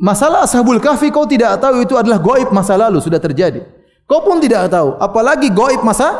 masalah 0.00 0.48
Ashabul 0.48 0.80
Kahfi 0.80 1.12
kau 1.12 1.28
tidak 1.28 1.60
tahu 1.60 1.84
itu 1.84 1.94
adalah 1.94 2.18
gaib 2.18 2.50
masa 2.50 2.74
lalu 2.74 2.98
sudah 3.04 3.20
terjadi. 3.20 3.62
Kau 4.08 4.24
pun 4.24 4.42
tidak 4.42 4.72
tahu, 4.72 4.98
apalagi 4.98 5.52
gaib 5.52 5.84
masa 5.84 6.10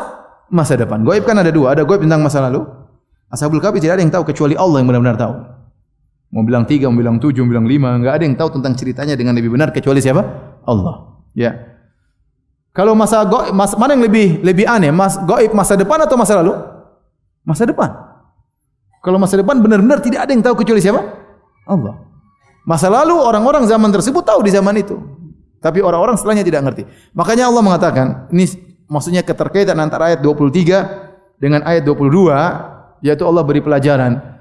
masa 0.47 0.77
depan. 0.77 1.01
Gaib 1.03 1.25
kan 1.25 1.35
ada 1.35 1.49
dua, 1.49 1.73
ada 1.73 1.83
gaib 1.83 2.05
tentang 2.05 2.21
masa 2.21 2.39
lalu. 2.45 2.63
Ashabul 3.33 3.59
Kahfi 3.59 3.81
tidak 3.81 3.97
ada 3.99 4.01
yang 4.05 4.13
tahu 4.13 4.29
kecuali 4.29 4.53
Allah 4.53 4.77
yang 4.79 4.87
benar-benar 4.87 5.17
tahu. 5.17 5.33
Mau 6.33 6.41
bilang 6.41 6.65
tiga, 6.65 6.89
mau 6.89 6.97
bilang 6.97 7.21
tujuh, 7.21 7.45
mau 7.45 7.53
bilang 7.53 7.69
lima, 7.69 7.93
enggak 7.93 8.17
ada 8.17 8.23
yang 8.25 8.33
tahu 8.33 8.57
tentang 8.57 8.73
ceritanya 8.73 9.13
dengan 9.13 9.37
lebih 9.37 9.53
benar 9.53 9.69
kecuali 9.69 10.01
siapa? 10.01 10.25
Allah. 10.65 11.21
Ya. 11.37 11.77
Kalau 12.73 12.97
masa 12.97 13.21
gaib, 13.21 13.53
mas, 13.53 13.77
mana 13.77 13.93
yang 13.93 14.01
lebih 14.01 14.41
lebih 14.41 14.65
aneh? 14.65 14.89
Mas 14.89 15.13
gaib 15.29 15.53
masa 15.53 15.77
depan 15.77 16.01
atau 16.01 16.17
masa 16.17 16.41
lalu? 16.41 16.57
Masa 17.45 17.69
depan. 17.69 17.93
Kalau 19.05 19.21
masa 19.21 19.37
depan 19.37 19.61
benar-benar 19.61 20.01
tidak 20.01 20.25
ada 20.25 20.33
yang 20.33 20.41
tahu 20.41 20.57
kecuali 20.57 20.81
siapa? 20.81 21.05
Allah. 21.69 22.01
Masa 22.65 22.89
lalu 22.89 23.13
orang-orang 23.13 23.69
zaman 23.69 23.93
tersebut 23.93 24.25
tahu 24.25 24.41
di 24.41 24.49
zaman 24.49 24.73
itu. 24.81 24.97
Tapi 25.61 25.85
orang-orang 25.85 26.17
setelahnya 26.17 26.41
tidak 26.41 26.65
mengerti. 26.65 26.83
Makanya 27.13 27.45
Allah 27.45 27.61
mengatakan, 27.61 28.07
ini 28.33 28.49
maksudnya 28.89 29.21
keterkaitan 29.21 29.77
antara 29.77 30.09
ayat 30.09 30.25
23 30.25 31.37
dengan 31.37 31.61
ayat 31.61 31.85
22, 31.85 33.05
yaitu 33.05 33.21
Allah 33.21 33.43
beri 33.45 33.61
pelajaran. 33.61 34.32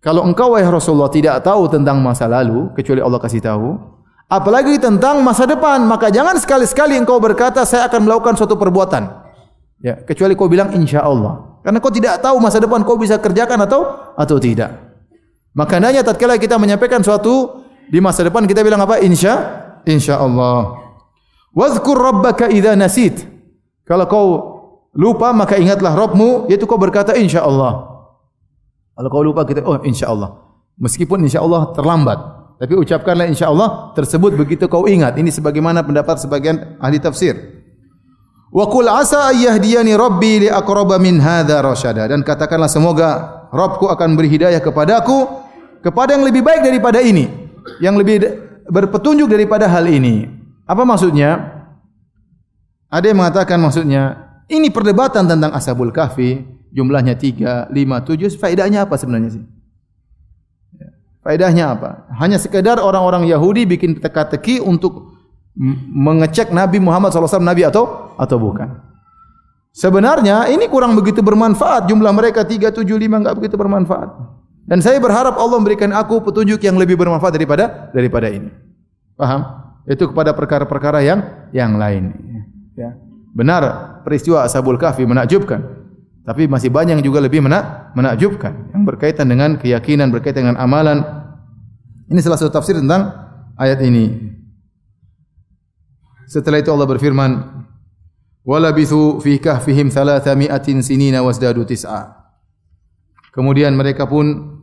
Kalau 0.00 0.24
engkau 0.24 0.56
wahai 0.56 0.64
Rasulullah 0.64 1.12
tidak 1.12 1.44
tahu 1.44 1.68
tentang 1.68 2.00
masa 2.00 2.24
lalu, 2.24 2.72
kecuali 2.72 3.04
Allah 3.04 3.20
kasih 3.20 3.44
tahu, 3.44 3.76
apalagi 4.32 4.80
tentang 4.80 5.20
masa 5.20 5.44
depan, 5.44 5.84
maka 5.84 6.08
jangan 6.08 6.40
sekali-sekali 6.40 6.96
engkau 6.96 7.20
berkata 7.20 7.68
saya 7.68 7.84
akan 7.84 8.08
melakukan 8.08 8.32
suatu 8.32 8.56
perbuatan. 8.56 9.12
Ya, 9.84 10.00
kecuali 10.00 10.32
kau 10.32 10.48
bilang 10.48 10.72
insya 10.72 11.04
Allah. 11.04 11.60
Karena 11.60 11.80
kau 11.84 11.92
tidak 11.92 12.20
tahu 12.24 12.40
masa 12.40 12.60
depan 12.60 12.80
kau 12.84 12.96
bisa 12.96 13.20
kerjakan 13.20 13.68
atau 13.68 14.12
atau 14.16 14.36
tidak. 14.40 14.72
Maka 15.52 15.76
nanya 15.76 16.00
tatkala 16.00 16.40
kita 16.40 16.56
menyampaikan 16.56 17.04
suatu 17.04 17.64
di 17.90 18.00
masa 18.00 18.24
depan 18.24 18.48
kita 18.48 18.64
bilang 18.64 18.80
apa? 18.80 19.00
Insya 19.04 19.36
insya 19.84 20.16
Allah. 20.16 20.80
Wadhkur 21.52 21.98
rabbaka 21.98 22.48
idza 22.48 22.72
nasit. 22.78 23.26
Kalau 23.84 24.06
kau 24.06 24.26
lupa 24.94 25.34
maka 25.34 25.58
ingatlah 25.58 25.92
Rabbmu 25.98 26.46
yaitu 26.46 26.64
kau 26.64 26.78
berkata 26.78 27.18
insya 27.18 27.42
Allah. 27.42 27.89
Kalau 29.00 29.08
kau 29.08 29.24
lupa 29.24 29.48
kita 29.48 29.64
oh 29.64 29.80
insya 29.80 30.12
Allah. 30.12 30.36
Meskipun 30.76 31.24
insya 31.24 31.40
Allah 31.40 31.72
terlambat. 31.72 32.20
Tapi 32.60 32.76
ucapkanlah 32.76 33.24
insya 33.32 33.48
Allah 33.48 33.96
tersebut 33.96 34.36
begitu 34.36 34.68
kau 34.68 34.84
ingat. 34.84 35.16
Ini 35.16 35.32
sebagaimana 35.32 35.80
pendapat 35.80 36.20
sebagian 36.20 36.76
ahli 36.76 37.00
tafsir. 37.00 37.32
Wa 38.52 38.68
qul 38.68 38.92
asa 38.92 39.32
ayyahdiyani 39.32 39.96
rabbi 39.96 40.44
li 40.44 40.48
aqraba 40.52 41.00
min 41.00 41.16
hadza 41.16 41.64
rasyada 41.64 42.12
dan 42.12 42.20
katakanlah 42.20 42.68
semoga 42.68 43.40
Rabbku 43.48 43.88
akan 43.88 44.20
beri 44.20 44.36
hidayah 44.36 44.60
kepadaku 44.60 45.24
kepada 45.80 46.20
yang 46.20 46.28
lebih 46.28 46.44
baik 46.44 46.60
daripada 46.60 47.00
ini, 47.00 47.24
yang 47.80 47.96
lebih 47.96 48.20
berpetunjuk 48.68 49.32
daripada 49.32 49.64
hal 49.64 49.88
ini. 49.88 50.28
Apa 50.68 50.84
maksudnya? 50.84 51.56
Ada 52.92 53.16
yang 53.16 53.24
mengatakan 53.24 53.56
maksudnya 53.56 54.28
ini 54.52 54.68
perdebatan 54.68 55.24
tentang 55.24 55.56
Ashabul 55.56 55.88
Kahfi, 55.88 56.59
jumlahnya 56.70 57.18
3, 57.18 57.70
5, 57.70 58.06
7, 58.06 58.38
faedahnya 58.38 58.86
apa 58.86 58.94
sebenarnya 58.96 59.30
sih? 59.38 59.44
Faedahnya 61.20 61.76
apa? 61.76 62.08
Hanya 62.16 62.40
sekedar 62.40 62.80
orang-orang 62.80 63.28
Yahudi 63.28 63.68
bikin 63.68 64.00
teka-teki 64.00 64.58
untuk 64.64 65.12
mengecek 65.92 66.48
Nabi 66.48 66.80
Muhammad 66.80 67.12
SAW 67.12 67.44
Nabi 67.44 67.68
atau 67.68 68.16
atau 68.16 68.36
bukan. 68.40 68.80
Sebenarnya 69.70 70.50
ini 70.50 70.66
kurang 70.66 70.96
begitu 70.98 71.22
bermanfaat. 71.22 71.86
Jumlah 71.86 72.10
mereka 72.10 72.42
3, 72.42 72.72
7, 72.72 72.82
5 72.82 73.20
enggak 73.20 73.36
begitu 73.36 73.54
bermanfaat. 73.60 74.08
Dan 74.66 74.78
saya 74.82 74.98
berharap 75.02 75.34
Allah 75.38 75.58
memberikan 75.58 75.90
aku 75.94 76.22
petunjuk 76.22 76.62
yang 76.62 76.78
lebih 76.78 76.94
bermanfaat 76.98 77.34
daripada 77.34 77.90
daripada 77.92 78.30
ini. 78.30 78.50
Paham? 79.14 79.40
Itu 79.84 80.10
kepada 80.10 80.32
perkara-perkara 80.32 81.04
yang 81.04 81.20
yang 81.50 81.76
lain. 81.76 82.14
Ya. 82.78 82.96
Benar 83.30 83.62
peristiwa 84.02 84.42
Ashabul 84.42 84.78
Kahfi 84.78 85.06
menakjubkan. 85.06 85.79
Tapi 86.20 86.44
masih 86.46 86.68
banyak 86.68 87.00
yang 87.00 87.06
juga 87.06 87.24
lebih 87.24 87.40
menak, 87.40 87.96
menakjubkan 87.96 88.76
yang 88.76 88.84
berkaitan 88.84 89.26
dengan 89.26 89.56
keyakinan, 89.56 90.12
berkaitan 90.12 90.46
dengan 90.46 90.60
amalan. 90.60 91.00
Ini 92.12 92.20
salah 92.20 92.36
satu 92.36 92.52
tafsir 92.52 92.76
tentang 92.76 93.08
ayat 93.56 93.80
ini. 93.80 94.36
Setelah 96.28 96.60
itu 96.60 96.70
Allah 96.70 96.86
berfirman, 96.86 97.30
"Walabithu 98.44 99.18
fi 99.24 99.40
kahfihim 99.40 99.88
thalathami'atin 99.88 100.84
sinina 100.84 101.24
wasdadu 101.24 101.64
tis'a." 101.64 102.20
Kemudian 103.32 103.72
mereka 103.74 104.04
pun 104.04 104.60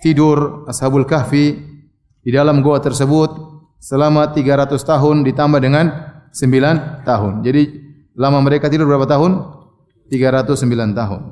tidur 0.00 0.64
ashabul 0.70 1.04
kahfi 1.04 1.58
di 2.24 2.30
dalam 2.32 2.64
gua 2.64 2.80
tersebut 2.80 3.30
selama 3.78 4.34
300 4.34 4.82
tahun 4.82 5.22
ditambah 5.22 5.60
dengan 5.62 5.86
9 6.32 7.04
tahun. 7.04 7.42
Jadi 7.44 7.62
lama 8.18 8.38
mereka 8.42 8.66
tidur 8.72 8.88
berapa 8.90 9.06
tahun? 9.06 9.57
309 10.08 10.96
tahun. 10.96 11.22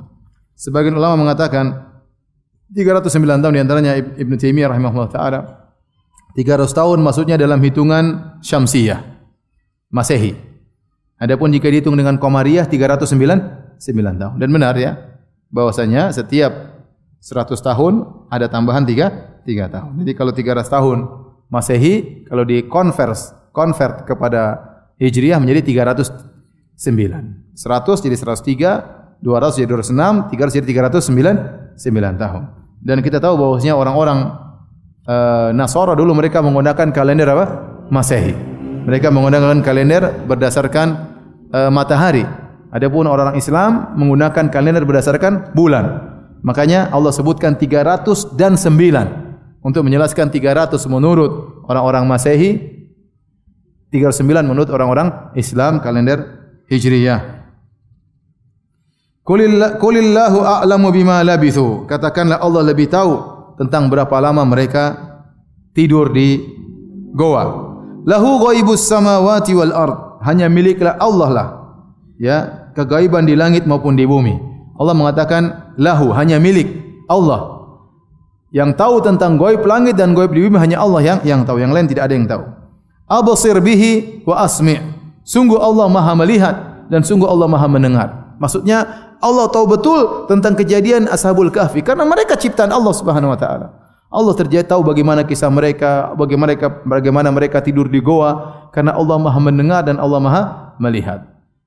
Sebagian 0.57 0.97
ulama 0.97 1.20
mengatakan 1.20 1.97
309 2.72 3.43
tahun 3.45 3.53
di 3.53 3.61
antaranya 3.61 3.93
Ibn 3.97 4.33
Taimiyah 4.41 4.68
rahimahullah 4.72 5.11
taala 5.12 5.41
300 6.37 6.68
tahun 6.72 6.99
maksudnya 7.01 7.37
dalam 7.41 7.61
hitungan 7.62 8.37
Syamsiyah 8.45 9.01
Masehi. 9.89 10.37
Adapun 11.16 11.49
jika 11.49 11.72
dihitung 11.72 11.97
dengan 11.97 12.20
Komariah 12.20 12.68
309 12.68 13.81
9 13.81 14.20
tahun. 14.20 14.37
Dan 14.37 14.49
benar 14.53 14.77
ya 14.77 14.97
bahwasanya 15.49 16.12
setiap 16.12 16.53
100 17.20 17.57
tahun 17.57 18.05
ada 18.29 18.53
tambahan 18.53 18.85
3 18.85 19.47
3 19.47 19.72
tahun. 19.72 19.93
Jadi 20.05 20.12
kalau 20.12 20.33
300 20.37 20.68
tahun 20.68 20.99
Masehi 21.47 22.27
kalau 22.27 22.43
di 22.43 22.66
convert 22.66 24.05
kepada 24.05 24.43
Hijriah 24.99 25.39
menjadi 25.39 25.72
309. 26.77 27.57
100 27.57 28.05
jadi 28.05 28.16
103, 28.16 29.24
200 29.24 29.57
jadi 29.57 29.68
206, 29.68 30.29
300 30.29 30.57
jadi 30.61 30.66
309, 31.01 31.77
9 31.81 32.20
tahun. 32.20 32.43
Dan 32.85 33.01
kita 33.01 33.18
tahu 33.18 33.35
bahwasanya 33.41 33.74
orang-orang 33.74 34.18
uh, 35.09 35.49
Nasara 35.57 35.97
dulu 35.97 36.12
mereka 36.12 36.45
menggunakan 36.45 36.93
kalender 36.93 37.27
apa? 37.33 37.45
Masehi. 37.89 38.37
Mereka 38.87 39.11
menggunakan 39.11 39.59
kalender 39.64 40.22
berdasarkan 40.29 40.87
uh, 41.51 41.70
matahari. 41.72 42.22
Adapun 42.70 43.09
orang 43.09 43.35
Islam 43.41 43.97
menggunakan 43.97 44.53
kalender 44.53 44.85
berdasarkan 44.85 45.57
bulan. 45.57 46.12
Makanya 46.45 46.93
Allah 46.93 47.11
sebutkan 47.11 47.57
300 47.57 48.37
dan 48.37 48.55
9 48.55 49.64
untuk 49.64 49.83
menjelaskan 49.83 50.31
300 50.31 50.77
menurut 50.87 51.64
orang-orang 51.66 52.05
Masehi 52.07 52.77
309 53.91 54.47
menurut 54.47 54.68
orang-orang 54.70 55.33
Islam 55.35 55.81
kalender 55.81 56.36
Hijriyah. 56.67 57.37
Kulillahu 59.27 60.39
a'lamu 60.43 60.95
bima 60.95 61.19
labithu. 61.27 61.83
Katakanlah 61.91 62.39
Allah 62.39 62.62
lebih 62.62 62.87
tahu 62.87 63.19
tentang 63.59 63.91
berapa 63.91 64.14
lama 64.23 64.47
mereka 64.47 64.95
tidur 65.75 66.14
di 66.14 66.39
goa. 67.11 67.75
Lahu 68.07 68.39
ghaibus 68.39 68.87
samawati 68.87 69.53
wal 69.59 69.75
ard. 69.75 70.23
Hanya 70.23 70.47
miliklah 70.47 70.95
Allah 71.03 71.29
lah. 71.31 71.49
Ya, 72.23 72.71
kegaiban 72.79 73.27
di 73.27 73.35
langit 73.35 73.67
maupun 73.67 73.99
di 73.99 74.07
bumi. 74.07 74.39
Allah 74.79 74.95
mengatakan 74.95 75.75
lahu 75.75 76.14
hanya 76.14 76.39
milik 76.39 76.71
Allah. 77.11 77.67
Yang 78.55 78.79
tahu 78.79 79.03
tentang 79.03 79.43
gaib 79.43 79.67
langit 79.67 79.99
dan 79.99 80.14
gaib 80.14 80.31
di 80.31 80.47
bumi 80.47 80.59
hanya 80.62 80.87
Allah 80.87 81.03
yang 81.03 81.19
yang 81.27 81.43
tahu. 81.43 81.59
Yang 81.59 81.73
lain 81.75 81.87
tidak 81.91 82.03
ada 82.07 82.14
yang 82.14 82.27
tahu. 82.31 82.43
Absir 83.11 83.59
bihi 83.59 84.23
wa 84.23 84.39
asmi'. 84.47 84.96
Sungguh 85.27 85.59
Allah 85.59 85.91
Maha 85.91 86.14
melihat 86.14 86.87
dan 86.87 87.03
sungguh 87.03 87.27
Allah 87.27 87.51
Maha 87.51 87.66
mendengar. 87.66 88.39
Maksudnya 88.39 88.87
Allah 89.18 89.51
tahu 89.51 89.66
betul 89.74 90.31
tentang 90.31 90.55
kejadian 90.55 91.11
Ashabul 91.11 91.51
Kahfi 91.51 91.83
karena 91.83 92.07
mereka 92.07 92.39
ciptaan 92.39 92.70
Allah 92.70 92.95
Subhanahu 92.95 93.35
wa 93.35 93.39
taala. 93.39 93.74
Allah 94.07 94.35
terjadi 94.39 94.70
tahu 94.70 94.87
bagaimana 94.87 95.27
kisah 95.27 95.51
mereka, 95.51 96.14
bagaimana 96.14 96.55
mereka 96.55 96.68
bagaimana 96.87 97.29
mereka 97.35 97.59
tidur 97.59 97.91
di 97.91 97.99
goa 97.99 98.70
karena 98.70 98.95
Allah 98.95 99.18
Maha 99.18 99.41
mendengar 99.43 99.83
dan 99.83 99.99
Allah 99.99 100.22
Maha 100.22 100.43
melihat. 100.79 101.27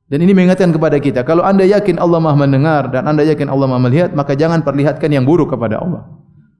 Dan 0.09 0.25
ini 0.25 0.33
mengingatkan 0.33 0.73
kepada 0.73 0.97
kita, 0.97 1.21
kalau 1.21 1.45
anda 1.45 1.61
yakin 1.61 2.01
Allah 2.01 2.17
Maha 2.17 2.33
mendengar 2.47 2.89
dan 2.89 3.05
anda 3.05 3.21
yakin 3.21 3.45
Allah 3.45 3.69
Maha 3.69 3.81
melihat, 3.85 4.09
maka 4.17 4.33
jangan 4.33 4.65
perlihatkan 4.65 5.05
yang 5.11 5.21
buruk 5.21 5.53
kepada 5.53 5.77
Allah. 5.77 6.18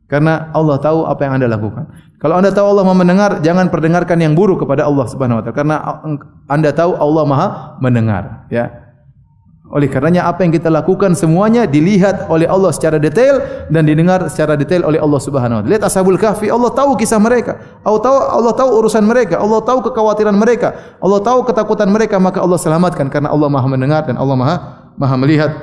Karena 0.09 0.49
Allah 0.57 0.81
tahu 0.81 1.05
apa 1.05 1.21
yang 1.21 1.37
anda 1.37 1.45
lakukan. 1.45 1.85
Kalau 2.17 2.35
anda 2.35 2.49
tahu 2.49 2.65
Allah 2.65 2.83
Maha 2.83 2.97
mendengar, 2.97 3.31
jangan 3.45 3.69
perdengarkan 3.69 4.17
yang 4.19 4.33
buruk 4.33 4.65
kepada 4.65 4.83
Allah 4.89 5.05
Subhanahu 5.05 5.39
wa 5.39 5.43
taala 5.45 5.55
karena 5.55 5.75
anda 6.49 6.73
tahu 6.73 6.97
Allah 6.97 7.23
Maha 7.29 7.47
mendengar, 7.79 8.49
ya. 8.49 8.89
Oleh 9.69 9.85
karenanya 9.85 10.25
apa 10.25 10.41
yang 10.41 10.49
kita 10.49 10.65
lakukan 10.65 11.13
semuanya 11.13 11.69
dilihat 11.69 12.25
oleh 12.25 12.49
Allah 12.49 12.73
secara 12.73 12.97
detail 12.97 13.37
dan 13.69 13.85
didengar 13.85 14.25
secara 14.25 14.57
detail 14.57 14.81
oleh 14.81 14.97
Allah 14.97 15.21
Subhanahu 15.21 15.57
wa 15.57 15.63
taala. 15.63 15.71
Lihat 15.77 15.83
Ashabul 15.85 16.17
Kahfi, 16.17 16.49
Allah 16.49 16.73
tahu 16.73 16.97
kisah 16.97 17.21
mereka. 17.21 17.61
Allah 17.85 18.01
tahu 18.01 18.17
Allah 18.17 18.53
tahu 18.57 18.69
urusan 18.81 19.05
mereka, 19.05 19.37
Allah 19.37 19.61
tahu 19.61 19.79
kekhawatiran 19.85 20.33
mereka, 20.33 20.97
Allah 20.97 21.21
tahu 21.21 21.45
ketakutan 21.45 21.85
mereka, 21.85 22.17
maka 22.17 22.41
Allah 22.41 22.57
selamatkan 22.57 23.13
karena 23.13 23.29
Allah 23.29 23.45
Maha 23.45 23.67
mendengar 23.69 24.09
dan 24.09 24.17
Allah 24.17 24.33
Maha 24.33 24.55
Maha 24.97 25.15
melihat. 25.21 25.53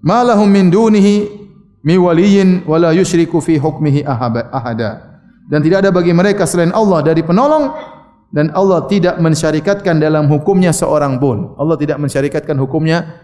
Malahum 0.00 0.46
min 0.48 0.70
dunihi 0.70 1.43
mi 1.84 2.00
waliyin 2.00 2.64
wala 2.64 2.90
yusyriku 2.96 3.38
fi 3.44 3.60
hukmihi 3.60 4.02
ahada. 4.08 5.20
Dan 5.44 5.60
tidak 5.60 5.84
ada 5.84 5.90
bagi 5.92 6.16
mereka 6.16 6.48
selain 6.48 6.72
Allah 6.72 7.04
dari 7.04 7.20
penolong 7.20 7.68
dan 8.32 8.48
Allah 8.56 8.88
tidak 8.88 9.20
mensyarikatkan 9.20 10.00
dalam 10.00 10.26
hukumnya 10.26 10.72
seorang 10.72 11.20
pun. 11.20 11.52
Allah 11.60 11.76
tidak 11.76 12.00
mensyarikatkan 12.00 12.56
hukumnya 12.56 13.20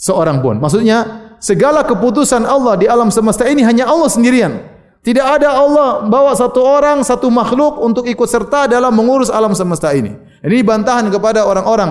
seorang 0.00 0.40
pun. 0.40 0.58
Maksudnya 0.58 1.30
segala 1.38 1.84
keputusan 1.84 2.42
Allah 2.48 2.80
di 2.80 2.88
alam 2.88 3.12
semesta 3.12 3.44
ini 3.44 3.62
hanya 3.62 3.86
Allah 3.86 4.08
sendirian. 4.08 4.72
Tidak 5.02 5.22
ada 5.22 5.58
Allah 5.58 6.06
bawa 6.06 6.32
satu 6.32 6.62
orang, 6.62 7.02
satu 7.02 7.26
makhluk 7.26 7.82
untuk 7.82 8.06
ikut 8.06 8.26
serta 8.26 8.70
dalam 8.70 8.94
mengurus 8.94 9.28
alam 9.28 9.50
semesta 9.52 9.90
ini. 9.92 10.14
Ini 10.42 10.62
bantahan 10.62 11.10
kepada 11.10 11.42
orang-orang 11.46 11.90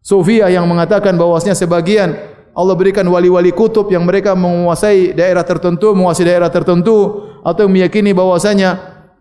Sufia 0.00 0.48
yang 0.48 0.64
mengatakan 0.64 1.14
bahwasanya 1.14 1.52
sebagian 1.52 2.16
Allah 2.50 2.74
berikan 2.74 3.06
wali-wali 3.06 3.54
kutub 3.54 3.88
yang 3.88 4.02
mereka 4.02 4.34
menguasai 4.34 5.14
daerah 5.14 5.46
tertentu, 5.46 5.94
menguasai 5.94 6.26
daerah 6.26 6.50
tertentu 6.50 7.26
atau 7.46 7.70
meyakini 7.70 8.10
bahwasanya 8.10 8.78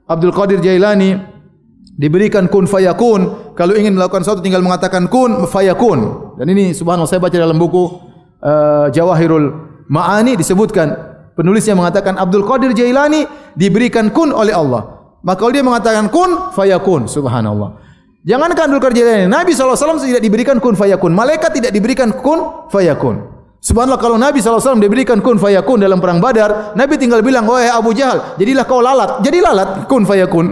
Abdul 0.10 0.34
Qadir 0.34 0.60
Jailani 0.60 1.16
diberikan 1.94 2.50
kun 2.50 2.66
fayakun. 2.66 3.54
Kalau 3.54 3.78
ingin 3.78 3.94
melakukan 3.94 4.26
sesuatu 4.26 4.42
tinggal 4.42 4.66
mengatakan 4.66 5.06
kun 5.06 5.46
fayakun. 5.46 6.34
Dan 6.42 6.50
ini 6.50 6.74
subhanallah 6.74 7.10
saya 7.10 7.22
baca 7.22 7.38
dalam 7.38 7.60
buku 7.60 7.84
uh, 8.42 8.88
Jawahirul 8.90 9.70
Ma'ani 9.90 10.38
disebutkan 10.38 11.10
Penulis 11.40 11.64
yang 11.64 11.80
mengatakan 11.80 12.20
Abdul 12.20 12.44
Qadir 12.44 12.76
Jailani 12.76 13.24
diberikan 13.56 14.12
kun 14.12 14.36
oleh 14.36 14.52
Allah. 14.52 15.16
Maka 15.24 15.40
kalau 15.40 15.56
dia 15.56 15.64
mengatakan 15.64 16.12
kun 16.12 16.52
fayakun 16.52 17.08
subhanallah. 17.08 17.80
Jangankan 18.28 18.68
Abdul 18.68 18.84
Qadir 18.84 19.08
Nabi 19.32 19.56
SAW 19.56 20.04
tidak 20.04 20.20
diberikan 20.20 20.60
kun 20.60 20.76
fayakun. 20.76 21.16
Malaikat 21.16 21.56
tidak 21.56 21.72
diberikan 21.72 22.12
kun 22.12 22.68
fayakun. 22.68 23.40
Subhanallah 23.60 24.00
kalau 24.00 24.16
Nabi 24.20 24.40
SAW 24.40 24.80
diberikan 24.80 25.20
kun 25.20 25.40
fayakun 25.40 25.84
dalam 25.84 26.00
perang 26.00 26.20
badar, 26.24 26.76
Nabi 26.76 26.96
tinggal 26.96 27.20
bilang, 27.24 27.48
wahai 27.48 27.72
Abu 27.72 27.92
Jahal, 27.92 28.36
jadilah 28.40 28.64
kau 28.64 28.80
lalat. 28.80 29.24
Jadi 29.24 29.40
lalat, 29.44 29.88
kun 29.88 30.04
fayakun. 30.08 30.46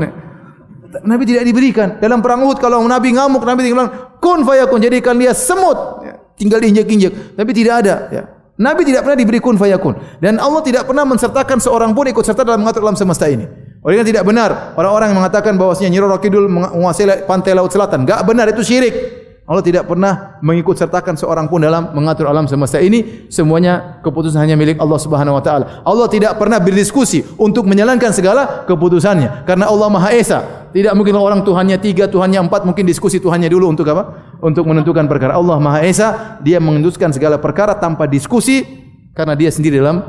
Nabi 1.03 1.23
tidak 1.27 1.43
diberikan. 1.43 1.87
Dalam 1.99 2.23
perang 2.23 2.47
Uhud, 2.47 2.59
kalau 2.59 2.83
Nabi 2.83 3.15
ngamuk, 3.15 3.43
Nabi 3.43 3.67
tinggal 3.67 3.87
bilang, 3.87 3.93
kun 4.19 4.43
fayakun, 4.47 4.79
jadikan 4.79 5.15
dia 5.19 5.31
semut. 5.31 6.03
Tinggal 6.39 6.63
diinjek-injek. 6.63 7.35
Tapi 7.35 7.51
tidak 7.55 7.73
ada. 7.83 7.95
Ya. 8.11 8.23
Nabi 8.57 8.89
tidak 8.89 9.05
pernah 9.05 9.17
diberi 9.21 9.37
kun 9.37 9.53
fayakun 9.53 9.93
dan 10.17 10.41
Allah 10.41 10.65
tidak 10.65 10.89
pernah 10.89 11.05
mensertakan 11.05 11.61
seorang 11.61 11.93
pun 11.93 12.09
ikut 12.09 12.25
serta 12.25 12.41
dalam 12.41 12.65
mengatur 12.65 12.81
alam 12.81 12.97
semesta 12.97 13.29
ini. 13.29 13.45
Orang 13.87 14.03
tidak 14.03 14.27
benar, 14.27 14.75
orang-orang 14.75 15.15
yang 15.15 15.19
mengatakan 15.23 15.55
bahwasanya 15.55 15.87
Nyi 15.95 16.03
Roro 16.03 16.19
Kidul 16.19 16.51
menguasai 16.51 17.23
pantai 17.23 17.55
laut 17.55 17.71
selatan, 17.71 18.03
enggak 18.03 18.19
benar 18.27 18.51
itu 18.51 18.59
syirik. 18.59 19.23
Allah 19.47 19.63
tidak 19.63 19.87
pernah 19.87 20.43
mengikut 20.43 20.75
sertakan 20.75 21.15
seorang 21.15 21.47
pun 21.47 21.63
dalam 21.63 21.95
mengatur 21.95 22.27
alam 22.27 22.51
semesta 22.51 22.83
ini. 22.83 23.31
Semuanya 23.31 24.03
keputusan 24.03 24.43
hanya 24.43 24.59
milik 24.59 24.75
Allah 24.75 24.99
Subhanahu 24.99 25.39
wa 25.39 25.43
taala. 25.43 25.87
Allah 25.87 26.03
tidak 26.11 26.35
pernah 26.35 26.59
berdiskusi 26.59 27.23
untuk 27.39 27.63
menjalankan 27.63 28.11
segala 28.11 28.67
keputusannya 28.67 29.47
karena 29.47 29.71
Allah 29.71 29.87
Maha 29.87 30.11
Esa. 30.11 30.67
Tidak 30.75 30.91
mungkin 30.91 31.15
orang 31.15 31.47
Tuhannya 31.47 31.79
tiga, 31.79 32.11
Tuhannya 32.11 32.43
empat, 32.43 32.67
mungkin 32.67 32.83
diskusi 32.83 33.23
Tuhannya 33.23 33.47
dulu 33.47 33.71
untuk 33.71 33.87
apa? 33.87 34.35
Untuk 34.43 34.67
menentukan 34.67 35.07
perkara. 35.07 35.39
Allah 35.39 35.63
Maha 35.63 35.79
Esa, 35.87 36.35
dia 36.43 36.59
menentukan 36.59 37.15
segala 37.15 37.39
perkara 37.39 37.71
tanpa 37.79 38.03
diskusi 38.03 38.67
karena 39.15 39.31
dia 39.31 39.47
sendiri 39.47 39.79
dalam 39.79 40.03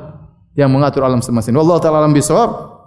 yang 0.59 0.67
mengatur 0.67 1.07
alam 1.07 1.23
semesta 1.23 1.55
ini. 1.55 1.63
Allah 1.63 1.79
Ta'ala 1.79 2.03
alam 2.03 2.11
bisawab. 2.11 2.78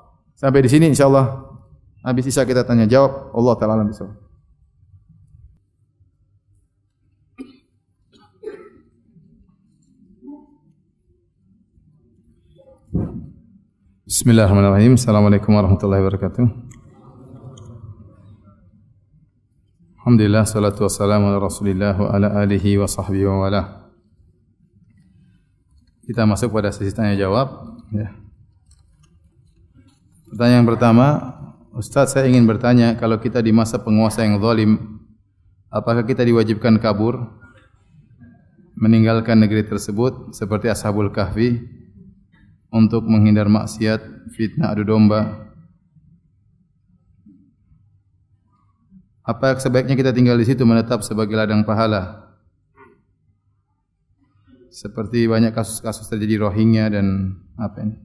Sampai 0.41 0.65
di 0.65 0.73
sini 0.73 0.89
insyaAllah. 0.89 1.53
Habis 2.01 2.33
sisa 2.33 2.41
kita 2.49 2.65
tanya 2.65 2.89
jawab. 2.89 3.29
Allah 3.37 3.53
Ta'ala 3.61 3.77
alam 3.77 3.93
bisawab. 3.93 4.17
Bismillahirrahmanirrahim. 14.01 14.97
Assalamualaikum 14.97 15.53
warahmatullahi 15.53 16.01
wabarakatuh. 16.01 16.45
Alhamdulillah 20.01 20.49
salatu 20.49 20.89
wassalamu 20.89 21.29
ala 21.29 21.37
Rasulillah 21.37 21.93
wa 21.93 22.09
ala 22.09 22.33
alihi 22.41 22.81
wa 22.81 22.89
sahbihi 22.89 23.29
wa 23.29 23.45
wala. 23.45 23.93
Kita 26.01 26.25
masuk 26.25 26.49
pada 26.49 26.73
sesi 26.73 26.97
tanya 26.97 27.13
jawab 27.13 27.77
ya. 27.93 28.20
Pertanyaan 30.31 30.63
pertama, 30.63 31.07
Ustaz 31.75 32.15
saya 32.15 32.23
ingin 32.31 32.47
bertanya 32.47 32.95
kalau 32.95 33.19
kita 33.19 33.43
di 33.43 33.51
masa 33.51 33.83
penguasa 33.83 34.23
yang 34.23 34.39
zalim 34.39 35.03
apakah 35.67 36.07
kita 36.07 36.23
diwajibkan 36.23 36.79
kabur 36.79 37.27
meninggalkan 38.79 39.43
negeri 39.43 39.67
tersebut 39.67 40.31
seperti 40.31 40.71
Ashabul 40.71 41.11
Kahfi 41.11 41.59
untuk 42.71 43.03
menghindar 43.11 43.51
maksiat, 43.51 44.31
fitnah 44.31 44.71
adu 44.71 44.87
domba 44.87 45.51
Apa 49.21 49.53
sebaiknya 49.59 49.93
kita 49.93 50.15
tinggal 50.15 50.39
di 50.39 50.47
situ 50.47 50.65
menetap 50.65 51.05
sebagai 51.05 51.37
ladang 51.37 51.61
pahala? 51.61 52.33
Seperti 54.71 55.29
banyak 55.29 55.53
kasus-kasus 55.53 56.09
terjadi 56.09 56.47
Rohingya 56.47 56.89
dan 56.89 57.37
apa 57.53 57.85
ini? 57.85 57.95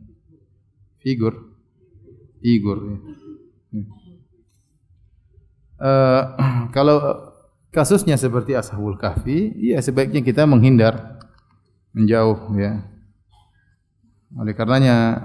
Figur, 1.01 1.56
figur. 2.47 2.79
Ya. 2.87 2.97
Uh, 5.83 6.23
kalau 6.77 7.03
kasusnya 7.75 8.15
seperti 8.15 8.55
Ashabul 8.55 8.95
Kahfi, 8.95 9.51
ya 9.59 9.83
sebaiknya 9.83 10.23
kita 10.23 10.47
menghindar, 10.47 11.19
menjauh, 11.91 12.55
ya. 12.55 12.87
Oleh 14.39 14.55
karenanya 14.55 15.19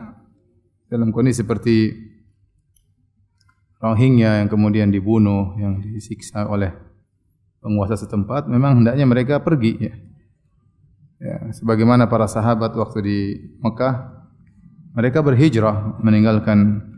dalam 0.90 1.14
kondisi 1.14 1.46
seperti 1.46 2.10
Rohingya 3.82 4.46
yang 4.46 4.50
kemudian 4.50 4.94
dibunuh, 4.94 5.58
yang 5.58 5.82
disiksa 5.82 6.46
oleh 6.46 6.70
penguasa 7.66 7.98
setempat, 7.98 8.46
memang 8.46 8.82
hendaknya 8.82 9.06
mereka 9.10 9.42
pergi. 9.42 9.74
Ya. 9.78 9.94
Ya, 11.22 11.38
sebagaimana 11.54 12.10
para 12.10 12.26
sahabat 12.26 12.74
waktu 12.78 13.00
di 13.02 13.20
Mekah, 13.62 14.22
mereka 14.94 15.22
berhijrah 15.26 15.98
meninggalkan 16.02 16.91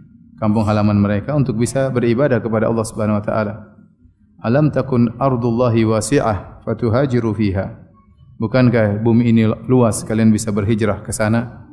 kampung 0.44 0.68
halaman 0.68 1.00
mereka 1.00 1.32
untuk 1.32 1.56
bisa 1.56 1.88
beribadah 1.88 2.44
kepada 2.44 2.68
Allah 2.68 2.84
Subhanahu 2.84 3.24
Wa 3.24 3.24
Taala. 3.24 3.54
Alam 4.44 4.76
takun 4.76 5.16
ardullahi 5.16 5.88
wasi'ah 5.88 6.60
fatuhajiru 6.68 7.32
fiha. 7.32 7.80
Bukankah 8.36 9.00
bumi 9.00 9.32
ini 9.32 9.48
luas 9.72 10.04
kalian 10.04 10.36
bisa 10.36 10.52
berhijrah 10.52 11.00
ke 11.00 11.16
sana? 11.16 11.64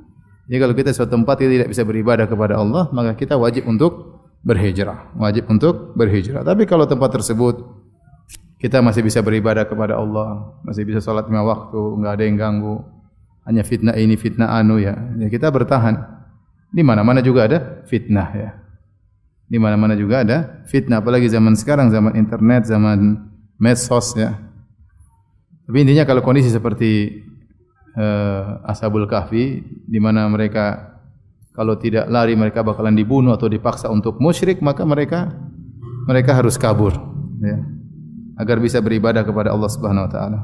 Jadi 0.46 0.58
kalau 0.62 0.74
kita 0.78 0.94
suatu 0.94 1.18
tempat 1.18 1.42
kita 1.42 1.50
tidak 1.50 1.68
bisa 1.74 1.82
beribadah 1.82 2.30
kepada 2.30 2.62
Allah, 2.62 2.86
maka 2.94 3.18
kita 3.18 3.34
wajib 3.34 3.66
untuk 3.66 4.22
berhijrah. 4.46 5.18
Wajib 5.18 5.50
untuk 5.50 5.98
berhijrah. 5.98 6.46
Tapi 6.46 6.62
kalau 6.70 6.86
tempat 6.86 7.10
tersebut 7.10 7.58
kita 8.62 8.78
masih 8.78 9.02
bisa 9.02 9.18
beribadah 9.18 9.66
kepada 9.66 9.98
Allah, 9.98 10.62
masih 10.62 10.86
bisa 10.86 11.02
salat 11.02 11.26
lima 11.26 11.42
waktu, 11.42 11.80
enggak 11.98 12.12
ada 12.14 12.22
yang 12.22 12.36
ganggu. 12.38 12.86
Hanya 13.50 13.66
fitnah 13.66 13.98
ini, 13.98 14.14
fitnah 14.14 14.54
anu 14.54 14.78
ya. 14.78 14.94
Ya 15.18 15.26
kita 15.26 15.50
bertahan. 15.50 16.22
Di 16.70 16.86
mana-mana 16.86 17.18
juga 17.18 17.50
ada 17.50 17.82
fitnah 17.90 18.30
ya. 18.30 18.59
Di 19.50 19.58
mana-mana 19.58 19.98
juga 19.98 20.22
ada 20.22 20.62
fitnah 20.70 21.02
apalagi 21.02 21.26
zaman 21.26 21.58
sekarang 21.58 21.90
zaman 21.90 22.14
internet, 22.14 22.70
zaman 22.70 23.18
medsos 23.58 24.14
ya. 24.14 24.38
Tapi 25.66 25.76
intinya 25.82 26.06
kalau 26.06 26.22
kondisi 26.22 26.54
seperti 26.54 27.22
uh, 27.98 28.62
Ashabul 28.66 29.10
Kahfi 29.10 29.58
di 29.86 29.98
mana 29.98 30.26
mereka 30.30 30.98
kalau 31.50 31.74
tidak 31.78 32.06
lari 32.06 32.38
mereka 32.38 32.62
bakalan 32.62 32.94
dibunuh 32.94 33.34
atau 33.34 33.50
dipaksa 33.50 33.90
untuk 33.90 34.22
musyrik 34.22 34.62
maka 34.62 34.86
mereka 34.86 35.34
mereka 36.06 36.38
harus 36.38 36.54
kabur 36.54 36.94
ya 37.42 37.58
agar 38.38 38.56
bisa 38.62 38.80
beribadah 38.80 39.26
kepada 39.26 39.52
Allah 39.52 39.70
Subhanahu 39.70 40.06
wa 40.08 40.10
taala 40.10 40.38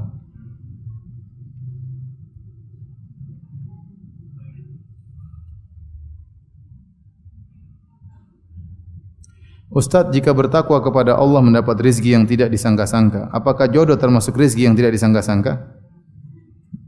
Ustaz, 9.76 10.08
jika 10.08 10.32
bertakwa 10.32 10.80
kepada 10.80 11.20
Allah 11.20 11.44
mendapat 11.44 11.76
rizki 11.84 12.16
yang 12.16 12.24
tidak 12.24 12.48
disangka-sangka, 12.48 13.28
apakah 13.28 13.68
jodoh 13.68 14.00
termasuk 14.00 14.32
rizki 14.32 14.64
yang 14.64 14.72
tidak 14.72 14.96
disangka-sangka? 14.96 15.68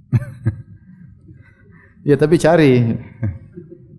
ya, 2.08 2.16
tapi 2.16 2.40
cari 2.40 2.96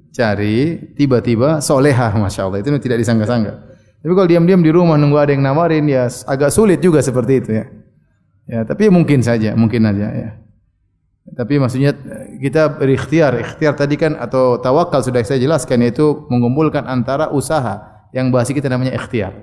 cari 0.09 0.89
tiba-tiba 0.97 1.61
soleha 1.61 2.17
masya 2.17 2.49
Allah 2.49 2.65
itu 2.65 2.73
tidak 2.81 3.05
disangka-sangka. 3.05 3.61
Tapi 4.01 4.09
kalau 4.09 4.25
diam-diam 4.25 4.65
di 4.65 4.73
rumah 4.73 4.97
nunggu 4.97 5.21
ada 5.21 5.37
yang 5.37 5.45
nawarin 5.45 5.85
ya 5.85 6.09
agak 6.25 6.49
sulit 6.49 6.81
juga 6.81 7.05
seperti 7.05 7.45
itu 7.45 7.51
ya. 7.61 7.69
Ya 8.49 8.59
tapi 8.65 8.89
mungkin 8.89 9.21
saja, 9.21 9.53
mungkin 9.53 9.85
saja 9.85 10.07
ya. 10.09 10.29
Tapi 11.29 11.61
maksudnya 11.61 11.93
kita 12.41 12.81
berikhtiar, 12.81 13.37
ikhtiar 13.37 13.77
tadi 13.77 14.01
kan 14.01 14.17
atau 14.17 14.57
tawakal 14.57 15.05
sudah 15.05 15.21
saya 15.21 15.37
jelaskan 15.37 15.85
yaitu 15.85 16.25
mengumpulkan 16.33 16.89
antara 16.89 17.29
usaha 17.29 17.88
yang 18.15 18.33
bahasa 18.33 18.53
kita 18.53 18.69
namanya 18.69 18.95
ikhtiar. 18.95 19.33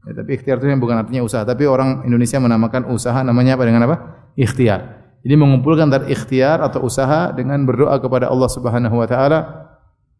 Ya, 0.00 0.12
tapi 0.16 0.40
ikhtiar 0.40 0.56
itu 0.60 0.66
bukan 0.80 0.96
artinya 1.04 1.20
usaha, 1.20 1.44
tapi 1.44 1.68
orang 1.68 2.08
Indonesia 2.08 2.40
menamakan 2.40 2.88
usaha 2.88 3.20
namanya 3.20 3.60
apa 3.60 3.64
dengan 3.68 3.84
apa? 3.84 3.96
Ikhtiar. 4.36 5.00
Jadi 5.20 5.34
mengumpulkan 5.36 5.92
dari 5.92 6.16
ikhtiar 6.16 6.64
atau 6.64 6.80
usaha 6.80 7.28
dengan 7.36 7.60
berdoa 7.68 8.00
kepada 8.00 8.32
Allah 8.32 8.48
Subhanahu 8.48 8.96
wa 8.96 9.04
taala 9.04 9.68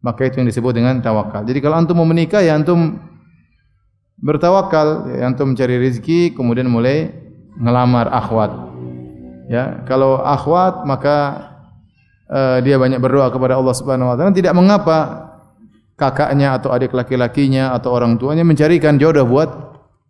maka 0.01 0.25
itu 0.29 0.41
yang 0.41 0.49
disebut 0.49 0.73
dengan 0.77 0.97
tawakal. 1.01 1.45
Jadi 1.45 1.61
kalau 1.61 1.77
antum 1.77 1.97
mau 1.97 2.05
menikah 2.09 2.41
ya 2.41 2.57
antum 2.57 2.97
bertawakal, 4.21 5.09
ya 5.13 5.29
antum 5.29 5.53
mencari 5.53 5.77
rezeki 5.77 6.37
kemudian 6.37 6.69
mulai 6.69 7.13
ngelamar 7.57 8.09
akhwat. 8.09 8.51
Ya, 9.49 9.85
kalau 9.89 10.21
akhwat 10.21 10.85
maka 10.85 11.17
uh, 12.29 12.57
dia 12.61 12.77
banyak 12.77 12.97
berdoa 13.01 13.33
kepada 13.33 13.57
Allah 13.57 13.73
Subhanahu 13.73 14.13
wa 14.13 14.15
taala 14.17 14.33
tidak 14.33 14.53
mengapa 14.53 14.97
kakaknya 16.01 16.57
atau 16.57 16.73
adik 16.73 16.97
laki-lakinya 16.97 17.77
atau 17.77 17.93
orang 17.93 18.17
tuanya 18.17 18.41
mencarikan 18.41 18.97
jodoh 18.97 19.29
buat 19.29 19.49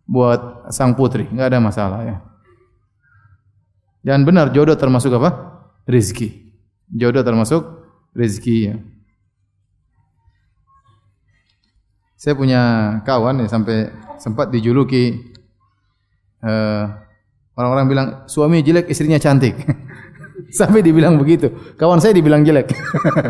buat 0.08 0.72
sang 0.72 0.96
putri, 0.96 1.28
enggak 1.28 1.52
ada 1.52 1.60
masalah 1.60 2.00
ya. 2.00 2.16
Dan 4.00 4.24
benar 4.24 4.50
jodoh 4.50 4.74
termasuk 4.74 5.12
apa? 5.20 5.60
Rezeki. 5.84 6.50
Jodoh 6.88 7.20
termasuk 7.20 7.62
rezeki 8.16 8.56
ya. 8.72 8.74
Saya 12.16 12.34
punya 12.38 12.60
kawan 13.04 13.44
ya 13.44 13.46
sampai 13.50 13.90
sempat 14.18 14.50
dijuluki 14.50 15.18
uh, 16.42 16.86
orang-orang 17.58 17.86
bilang 17.86 18.08
suami 18.26 18.64
jelek 18.64 18.90
istrinya 18.90 19.20
cantik. 19.20 19.54
sampai 20.58 20.82
dibilang 20.82 21.20
begitu. 21.20 21.76
Kawan 21.78 22.02
saya 22.02 22.16
dibilang 22.16 22.42
jelek. 22.42 22.74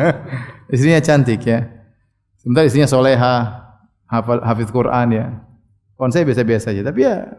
istrinya 0.74 1.00
cantik 1.04 1.40
ya. 1.44 1.81
Sementara 2.42 2.66
istrinya 2.66 2.90
soleha, 2.90 3.34
hafal 4.10 4.42
hafiz 4.42 4.66
Quran 4.74 5.08
ya. 5.14 5.26
Kawan 5.94 6.10
saya 6.10 6.26
biasa-biasa 6.26 6.74
saja, 6.74 6.82
tapi 6.82 7.06
ya 7.06 7.30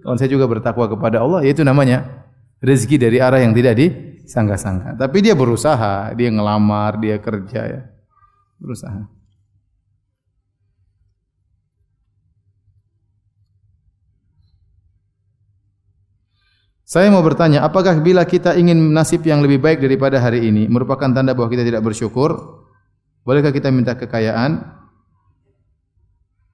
kawan 0.00 0.16
saya 0.16 0.32
juga 0.32 0.48
bertakwa 0.48 0.88
kepada 0.88 1.20
Allah, 1.20 1.44
yaitu 1.44 1.60
namanya 1.60 2.24
rezeki 2.64 2.96
dari 2.96 3.20
arah 3.20 3.44
yang 3.44 3.52
tidak 3.52 3.76
disangka-sangka. 3.76 4.96
Tapi 4.96 5.18
dia 5.20 5.36
berusaha, 5.36 6.16
dia 6.16 6.32
ngelamar, 6.32 6.96
dia 6.96 7.20
kerja 7.20 7.60
ya. 7.68 7.82
Berusaha. 8.56 9.12
Saya 16.86 17.12
mau 17.12 17.20
bertanya, 17.20 17.60
apakah 17.60 17.98
bila 18.00 18.24
kita 18.24 18.56
ingin 18.56 18.94
nasib 18.96 19.20
yang 19.26 19.44
lebih 19.44 19.60
baik 19.60 19.84
daripada 19.84 20.16
hari 20.16 20.48
ini 20.48 20.64
merupakan 20.70 21.12
tanda 21.12 21.36
bahawa 21.36 21.52
kita 21.52 21.66
tidak 21.66 21.84
bersyukur? 21.84 22.64
Bolehkah 23.26 23.50
kita 23.50 23.74
minta 23.74 23.98
kekayaan? 23.98 24.62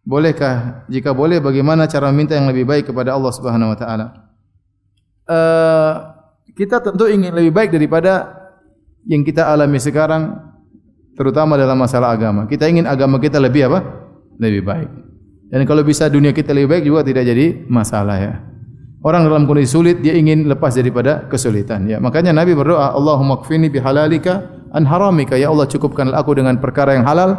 Bolehkah? 0.09 0.89
Jika 0.89 1.13
boleh, 1.13 1.37
bagaimana 1.37 1.85
cara 1.85 2.09
minta 2.09 2.33
yang 2.33 2.49
lebih 2.49 2.65
baik 2.65 2.89
kepada 2.89 3.13
Allah 3.13 3.29
Subhanahu 3.29 3.77
Wa 3.77 3.79
Taala? 3.79 4.07
Uh, 5.29 5.95
kita 6.57 6.81
tentu 6.81 7.13
ingin 7.13 7.37
lebih 7.37 7.53
baik 7.53 7.77
daripada 7.77 8.33
yang 9.05 9.21
kita 9.21 9.53
alami 9.53 9.77
sekarang, 9.77 10.33
terutama 11.13 11.61
dalam 11.61 11.77
masalah 11.77 12.17
agama. 12.17 12.49
Kita 12.49 12.65
ingin 12.65 12.89
agama 12.89 13.21
kita 13.21 13.37
lebih 13.37 13.69
apa? 13.69 14.09
Lebih 14.41 14.65
baik. 14.65 14.91
Dan 15.53 15.69
kalau 15.69 15.85
bisa 15.85 16.09
dunia 16.09 16.33
kita 16.33 16.57
lebih 16.57 16.73
baik 16.73 16.85
juga 16.89 17.05
tidak 17.05 17.29
jadi 17.29 17.69
masalah 17.69 18.17
ya. 18.17 18.35
Orang 19.05 19.29
dalam 19.29 19.45
kondisi 19.45 19.77
sulit 19.77 20.01
dia 20.01 20.17
ingin 20.17 20.49
lepas 20.49 20.73
daripada 20.73 21.29
kesulitan 21.29 21.85
ya. 21.85 22.01
Makanya 22.01 22.33
Nabi 22.33 22.57
berdoa, 22.57 22.97
Allahumma 22.97 23.45
kfini 23.45 23.69
bihalalika 23.69 24.62
an 24.73 24.89
haramika 24.89 25.37
ya 25.37 25.53
Allah 25.53 25.69
cukupkanlah 25.69 26.19
aku 26.19 26.37
dengan 26.37 26.59
perkara 26.59 26.97
yang 26.97 27.05
halal 27.05 27.37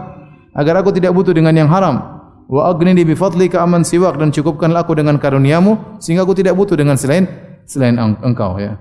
agar 0.53 0.79
aku 0.79 0.93
tidak 0.93 1.11
butuh 1.11 1.33
dengan 1.33 1.53
yang 1.57 1.69
haram. 1.69 2.21
Wa 2.47 2.69
aghnini 2.69 3.01
bi 3.03 3.17
fadlika 3.17 3.59
aman 3.65 3.81
siwak 3.81 4.21
dan 4.21 4.29
cukupkanlah 4.29 4.85
aku 4.85 4.93
dengan 4.93 5.17
karuniamu 5.17 5.97
sehingga 5.97 6.23
aku 6.23 6.37
tidak 6.37 6.53
butuh 6.53 6.77
dengan 6.77 6.95
selain 6.95 7.25
selain 7.65 7.97
engkau 7.99 8.61
ya. 8.61 8.77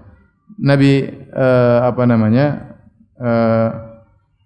Nabi 0.61 1.09
uh, 1.32 1.88
apa 1.88 2.03
namanya? 2.05 2.76
Uh, 3.16 3.68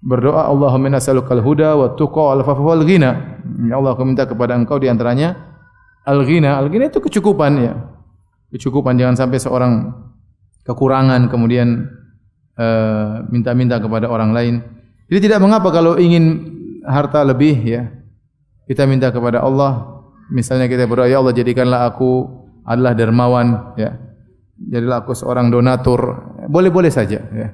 berdoa 0.07 0.47
Allahumma 0.47 0.93
inna 0.93 1.01
as'alukal 1.03 1.43
huda 1.43 1.75
wa 1.75 1.87
tuqa 1.99 2.37
wal 2.37 2.41
afafa 2.47 2.63
wal 2.63 2.85
ghina. 2.87 3.43
Ya 3.67 3.75
Allah 3.81 3.99
aku 3.99 4.07
minta 4.07 4.29
kepada 4.29 4.55
engkau 4.55 4.79
di 4.79 4.87
antaranya 4.87 5.35
al-ghina. 6.07 6.61
Al-ghina 6.61 6.87
itu 6.87 7.03
kecukupan 7.03 7.53
ya 7.59 7.75
kecukupan 8.57 8.95
jangan 8.97 9.17
sampai 9.19 9.39
seorang 9.43 9.73
kekurangan 10.65 11.27
kemudian 11.31 11.91
minta-minta 13.29 13.77
kepada 13.79 14.09
orang 14.09 14.31
lain. 14.33 14.55
Jadi 15.07 15.31
tidak 15.31 15.41
mengapa 15.45 15.69
kalau 15.71 16.01
ingin 16.01 16.53
harta 16.83 17.23
lebih 17.23 17.57
ya. 17.63 17.83
Kita 18.67 18.83
minta 18.83 19.15
kepada 19.15 19.47
Allah, 19.47 20.03
misalnya 20.27 20.67
kita 20.67 20.91
berdoa 20.91 21.07
ya 21.07 21.23
Allah 21.23 21.31
jadikanlah 21.31 21.87
aku 21.87 22.27
adalah 22.67 22.99
dermawan 22.99 23.79
ya. 23.79 23.95
Jadilah 24.57 25.07
aku 25.07 25.15
seorang 25.15 25.53
donatur. 25.53 26.35
Boleh-boleh 26.51 26.91
saja 26.91 27.23
ya. 27.23 27.49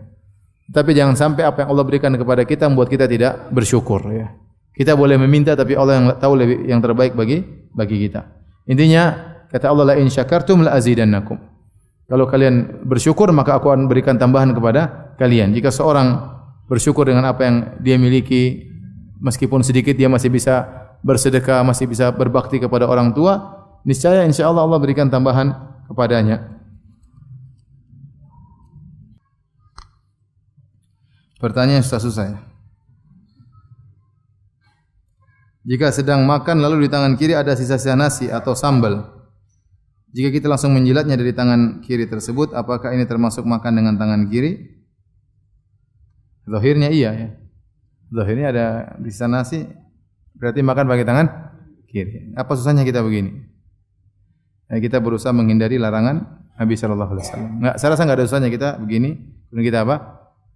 Tapi 0.72 0.96
jangan 0.96 1.18
sampai 1.18 1.44
apa 1.44 1.66
yang 1.66 1.76
Allah 1.76 1.84
berikan 1.84 2.14
kepada 2.16 2.48
kita 2.48 2.70
membuat 2.70 2.88
kita 2.88 3.04
tidak 3.04 3.52
bersyukur 3.52 4.00
ya. 4.08 4.32
Kita 4.72 4.96
boleh 4.96 5.20
meminta 5.20 5.52
tapi 5.52 5.76
Allah 5.76 5.94
yang 6.00 6.06
tahu 6.16 6.32
lebih 6.32 6.58
yang 6.64 6.80
terbaik 6.80 7.12
bagi 7.12 7.44
bagi 7.76 8.08
kita. 8.08 8.24
Intinya 8.64 9.32
Kata 9.52 9.68
Allah 9.68 9.92
la 9.92 9.94
in 10.00 10.08
syakartum 10.08 10.64
la 10.64 10.72
azidannakum. 10.72 11.36
Kalau 12.10 12.28
kalian 12.28 12.84
bersyukur 12.84 13.30
maka 13.30 13.56
aku 13.56 13.72
akan 13.72 13.86
berikan 13.88 14.18
tambahan 14.18 14.52
kepada 14.52 15.14
kalian. 15.16 15.54
Jika 15.54 15.70
seorang 15.70 16.18
bersyukur 16.66 17.08
dengan 17.08 17.28
apa 17.28 17.42
yang 17.44 17.56
dia 17.80 17.96
miliki 18.00 18.68
meskipun 19.22 19.62
sedikit 19.62 19.94
dia 19.94 20.10
masih 20.10 20.28
bisa 20.28 20.66
bersedekah, 21.02 21.62
masih 21.66 21.86
bisa 21.90 22.10
berbakti 22.14 22.62
kepada 22.62 22.86
orang 22.86 23.14
tua, 23.14 23.62
niscaya 23.86 24.26
insyaallah 24.26 24.62
Allah 24.62 24.80
berikan 24.82 25.10
tambahan 25.10 25.54
kepadanya. 25.90 26.52
Pertanyaan 31.42 31.82
susah-susah 31.82 32.26
ya. 32.30 32.38
Jika 35.62 35.94
sedang 35.94 36.26
makan 36.26 36.58
lalu 36.58 36.86
di 36.86 36.88
tangan 36.90 37.14
kiri 37.14 37.38
ada 37.38 37.54
sisa-sisa 37.54 37.94
nasi 37.94 38.26
atau 38.26 38.54
sambal, 38.54 39.11
jika 40.12 40.28
kita 40.28 40.46
langsung 40.46 40.76
menjilatnya 40.76 41.16
dari 41.16 41.32
tangan 41.32 41.80
kiri 41.80 42.04
tersebut, 42.04 42.52
apakah 42.52 42.92
ini 42.92 43.08
termasuk 43.08 43.48
makan 43.48 43.80
dengan 43.80 43.96
tangan 43.96 44.28
kiri? 44.28 44.60
Zahirnya 46.44 46.92
iya 46.92 47.10
ya. 47.16 47.28
Zahirnya 48.12 48.46
ada 48.52 48.66
di 49.00 49.08
sana 49.08 49.40
sih 49.40 49.64
berarti 50.36 50.60
makan 50.60 50.84
pakai 50.84 51.06
tangan 51.08 51.26
kiri. 51.88 52.36
Apa 52.36 52.52
susahnya 52.60 52.84
kita 52.84 53.00
begini? 53.00 53.40
Ya, 54.68 54.84
kita 54.84 55.00
berusaha 55.00 55.32
menghindari 55.32 55.80
larangan 55.80 56.44
Nabi 56.60 56.74
sallallahu 56.76 57.12
alaihi 57.16 57.26
wasallam. 57.28 57.52
Enggak, 57.64 57.74
saya 57.80 57.88
rasa 57.96 58.02
enggak 58.04 58.18
ada 58.20 58.26
susahnya 58.28 58.50
kita 58.52 58.68
begini, 58.80 59.16
kemudian 59.48 59.64
kita 59.64 59.78
apa? 59.88 59.96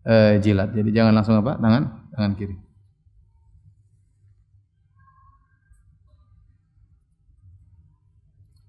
E, 0.04 0.14
jilat. 0.44 0.72
Jadi 0.76 0.90
jangan 0.92 1.12
langsung 1.16 1.36
apa? 1.40 1.56
Tangan 1.56 1.82
tangan 2.12 2.32
kiri. 2.36 2.65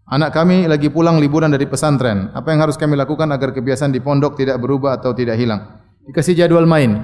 Anak 0.08 0.32
kami 0.32 0.72
lagi 0.72 0.88
pulang 0.88 1.20
liburan 1.20 1.52
dari 1.52 1.68
pesantren. 1.68 2.32
Apa 2.32 2.56
yang 2.56 2.64
harus 2.64 2.80
kami 2.80 2.96
lakukan 2.96 3.28
agar 3.28 3.52
kebiasaan 3.52 3.92
di 3.92 4.00
pondok 4.00 4.40
tidak 4.40 4.56
berubah 4.64 4.96
atau 4.96 5.12
tidak 5.12 5.36
hilang? 5.36 5.84
Dikasih 6.08 6.32
jadwal 6.32 6.64
main. 6.64 6.96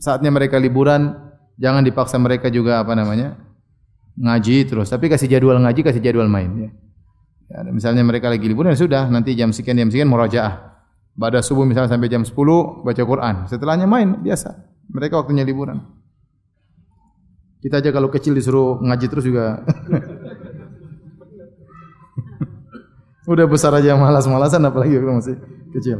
Saatnya 0.00 0.32
mereka 0.32 0.56
liburan, 0.56 1.12
jangan 1.60 1.84
dipaksa 1.84 2.16
mereka 2.16 2.48
juga 2.48 2.80
apa 2.80 2.96
namanya? 2.96 3.36
ngaji 4.16 4.72
terus. 4.72 4.88
Tapi 4.88 5.12
kasih 5.12 5.28
jadwal 5.28 5.60
ngaji, 5.60 5.84
kasih 5.84 6.00
jadwal 6.00 6.24
main 6.24 6.48
ya. 6.56 6.70
ya 7.52 7.58
misalnya 7.68 8.00
mereka 8.00 8.32
lagi 8.32 8.48
liburan 8.48 8.72
ya 8.72 8.80
sudah, 8.80 9.04
nanti 9.12 9.36
jam 9.36 9.52
sekian 9.52 9.76
jam 9.76 9.92
sekian 9.92 10.08
murajaah. 10.08 10.80
Pada 11.16 11.40
subuh 11.40 11.64
misalnya 11.64 11.92
sampai 11.92 12.12
jam 12.12 12.24
10 12.24 12.32
baca 12.84 13.02
Quran. 13.04 13.34
Setelahnya 13.48 13.88
main 13.88 14.20
biasa. 14.20 14.52
Mereka 14.92 15.24
waktunya 15.24 15.44
liburan. 15.44 15.80
Kita 17.60 17.80
aja 17.80 17.88
kalau 17.88 18.12
kecil 18.12 18.36
disuruh 18.36 18.80
ngaji 18.84 19.06
terus 19.08 19.24
juga 19.24 19.64
Udah 23.26 23.46
besar 23.50 23.74
aja 23.74 23.98
malas-malasan 23.98 24.62
apalagi 24.62 25.02
kalau 25.02 25.18
masih 25.18 25.34
kecil. 25.74 25.98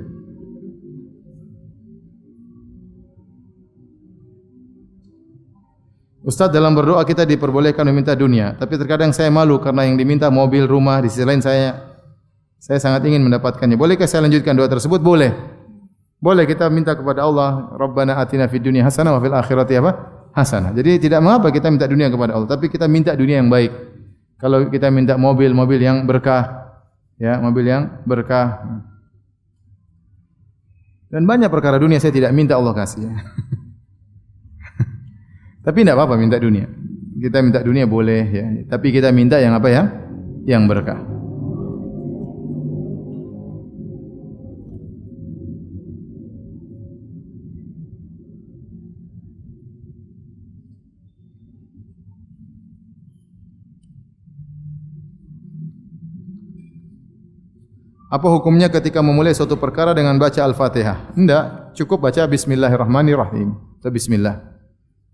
Ustaz 6.26 6.50
dalam 6.50 6.74
berdoa 6.74 7.06
kita 7.06 7.22
diperbolehkan 7.22 7.86
meminta 7.86 8.10
dunia, 8.18 8.58
tapi 8.58 8.74
terkadang 8.74 9.14
saya 9.14 9.30
malu 9.30 9.62
karena 9.62 9.86
yang 9.86 9.94
diminta 9.94 10.26
mobil, 10.26 10.66
rumah, 10.66 10.98
di 10.98 11.06
sisi 11.06 11.22
lain 11.22 11.38
saya 11.38 11.94
saya 12.58 12.82
sangat 12.82 13.06
ingin 13.06 13.22
mendapatkannya. 13.22 13.78
Bolehkah 13.78 14.10
saya 14.10 14.26
lanjutkan 14.26 14.58
doa 14.58 14.66
tersebut? 14.66 14.98
Boleh. 14.98 15.30
Boleh 16.18 16.42
kita 16.50 16.66
minta 16.66 16.98
kepada 16.98 17.22
Allah, 17.22 17.70
Rabbana 17.78 18.18
atina 18.18 18.50
fid 18.50 18.58
dunya 18.58 18.82
hasanah 18.82 19.14
wa 19.14 19.20
fil 19.22 19.38
akhirati 19.38 19.78
apa? 19.78 19.90
Hasanah. 20.34 20.74
Jadi 20.74 21.06
tidak 21.06 21.22
mengapa 21.22 21.54
kita 21.54 21.70
minta 21.70 21.86
dunia 21.86 22.10
kepada 22.10 22.34
Allah, 22.34 22.50
tapi 22.50 22.66
kita 22.74 22.90
minta 22.90 23.14
dunia 23.14 23.38
yang 23.38 23.46
baik. 23.46 23.70
Kalau 24.42 24.66
kita 24.66 24.90
minta 24.90 25.14
mobil, 25.14 25.54
mobil 25.54 25.78
yang 25.78 26.10
berkah, 26.10 26.65
ya 27.16 27.40
mobil 27.40 27.66
yang 27.66 28.04
berkah. 28.04 28.60
Dan 31.06 31.22
banyak 31.24 31.48
perkara 31.48 31.78
dunia 31.78 32.02
saya 32.02 32.12
tidak 32.12 32.34
minta 32.34 32.58
Allah 32.58 32.74
kasih 32.74 33.08
ya. 33.08 33.12
tapi 35.66 35.86
tidak 35.86 35.96
apa-apa 35.96 36.18
minta 36.18 36.36
dunia. 36.36 36.68
Kita 37.16 37.40
minta 37.40 37.64
dunia 37.64 37.88
boleh 37.88 38.24
ya. 38.28 38.46
Tapi 38.68 38.92
kita 38.92 39.08
minta 39.14 39.40
yang 39.40 39.56
apa 39.56 39.68
ya? 39.72 39.82
Yang 40.44 40.62
berkah 40.68 41.15
Apa 58.06 58.30
hukumnya 58.30 58.70
ketika 58.70 59.02
memulai 59.02 59.34
suatu 59.34 59.58
perkara 59.58 59.90
dengan 59.90 60.14
baca 60.14 60.38
Al-Fatihah? 60.38 61.18
Tidak, 61.18 61.74
cukup 61.74 62.06
baca 62.06 62.22
Bismillahirrahmanirrahim. 62.30 63.82
Atau 63.82 63.90
Bismillah. 63.90 64.56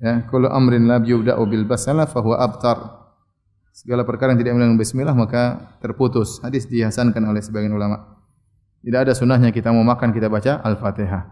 Ya, 0.03 0.26
kullu 0.26 0.51
amrin 0.51 0.90
la 0.90 0.99
yubda'u 0.99 1.47
bil 1.47 1.64
basmalah 1.64 2.11
fa 2.11 2.20
huwa 2.20 2.36
abtar. 2.43 2.76
Segala 3.72 4.05
perkara 4.05 4.34
yang 4.34 4.45
tidak 4.45 4.53
dengan 4.59 4.76
bismillah 4.76 5.14
maka 5.16 5.72
terputus. 5.80 6.43
Hadis 6.45 6.68
dihasankan 6.68 7.22
oleh 7.24 7.40
sebagian 7.40 7.72
ulama. 7.72 8.20
Tidak 8.82 9.09
ada 9.09 9.14
sunnahnya 9.14 9.55
kita 9.55 9.70
mau 9.70 9.86
makan 9.86 10.11
kita 10.12 10.26
baca 10.26 10.61
Al-Fatihah. 10.61 11.22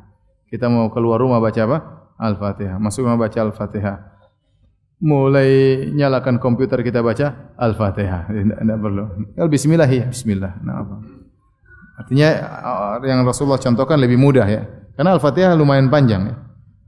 Kita 0.48 0.70
mau 0.70 0.88
keluar 0.88 1.20
rumah 1.20 1.42
baca 1.42 1.60
apa? 1.66 1.78
Al-Fatihah. 2.16 2.78
Masuk 2.78 3.04
rumah 3.04 3.20
baca 3.20 3.38
Al-Fatihah. 3.42 3.96
Mulai 5.02 5.50
nyalakan 5.92 6.38
komputer 6.40 6.80
kita 6.86 7.02
baca 7.02 7.52
Al-Fatihah. 7.58 8.30
Tidak 8.32 8.78
perlu. 8.80 9.34
Kalau 9.34 9.50
bismillah 9.50 9.90
ya 9.90 10.08
bismillah. 10.08 10.62
Nah, 10.62 10.74
apa? 10.80 11.19
Artinya 12.00 12.28
yang 13.04 13.28
Rasulullah 13.28 13.60
contohkan 13.60 14.00
lebih 14.00 14.16
mudah 14.16 14.48
ya. 14.48 14.64
Karena 14.96 15.12
Al-Fatihah 15.20 15.52
lumayan 15.52 15.92
panjang 15.92 16.32
ya. 16.32 16.36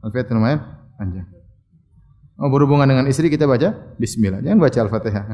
Al-Fatihah 0.00 0.36
lumayan 0.36 0.60
panjang. 0.96 1.28
Mau 2.40 2.48
berhubungan 2.48 2.88
dengan 2.88 3.04
istri 3.06 3.28
kita 3.28 3.44
baca 3.44 3.92
Bismillah. 4.00 4.40
Jangan 4.40 4.58
baca 4.58 4.78
Al-Fatihah. 4.88 5.24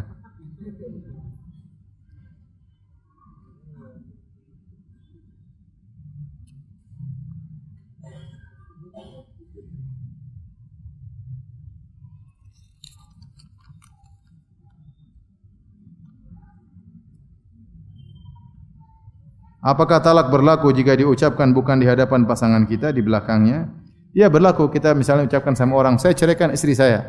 Apakah 19.58 19.98
talak 19.98 20.30
berlaku 20.30 20.70
jika 20.70 20.94
diucapkan 20.94 21.50
bukan 21.50 21.82
di 21.82 21.86
hadapan 21.90 22.22
pasangan 22.22 22.62
kita 22.70 22.94
di 22.94 23.02
belakangnya? 23.02 23.66
Ya 24.14 24.30
berlaku 24.30 24.70
kita 24.70 24.94
misalnya 24.94 25.26
ucapkan 25.26 25.58
sama 25.58 25.74
orang, 25.74 25.98
saya 25.98 26.14
ceraikan 26.14 26.54
istri 26.54 26.78
saya. 26.78 27.02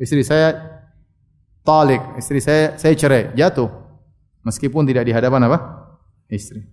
Istri 0.00 0.24
saya 0.24 0.48
talik, 1.62 2.00
istri 2.16 2.40
saya 2.40 2.74
saya 2.80 2.96
cerai, 2.96 3.36
jatuh. 3.36 3.68
Meskipun 4.44 4.88
tidak 4.88 5.08
di 5.08 5.12
hadapan 5.12 5.44
apa? 5.48 5.58
Istri. 6.28 6.64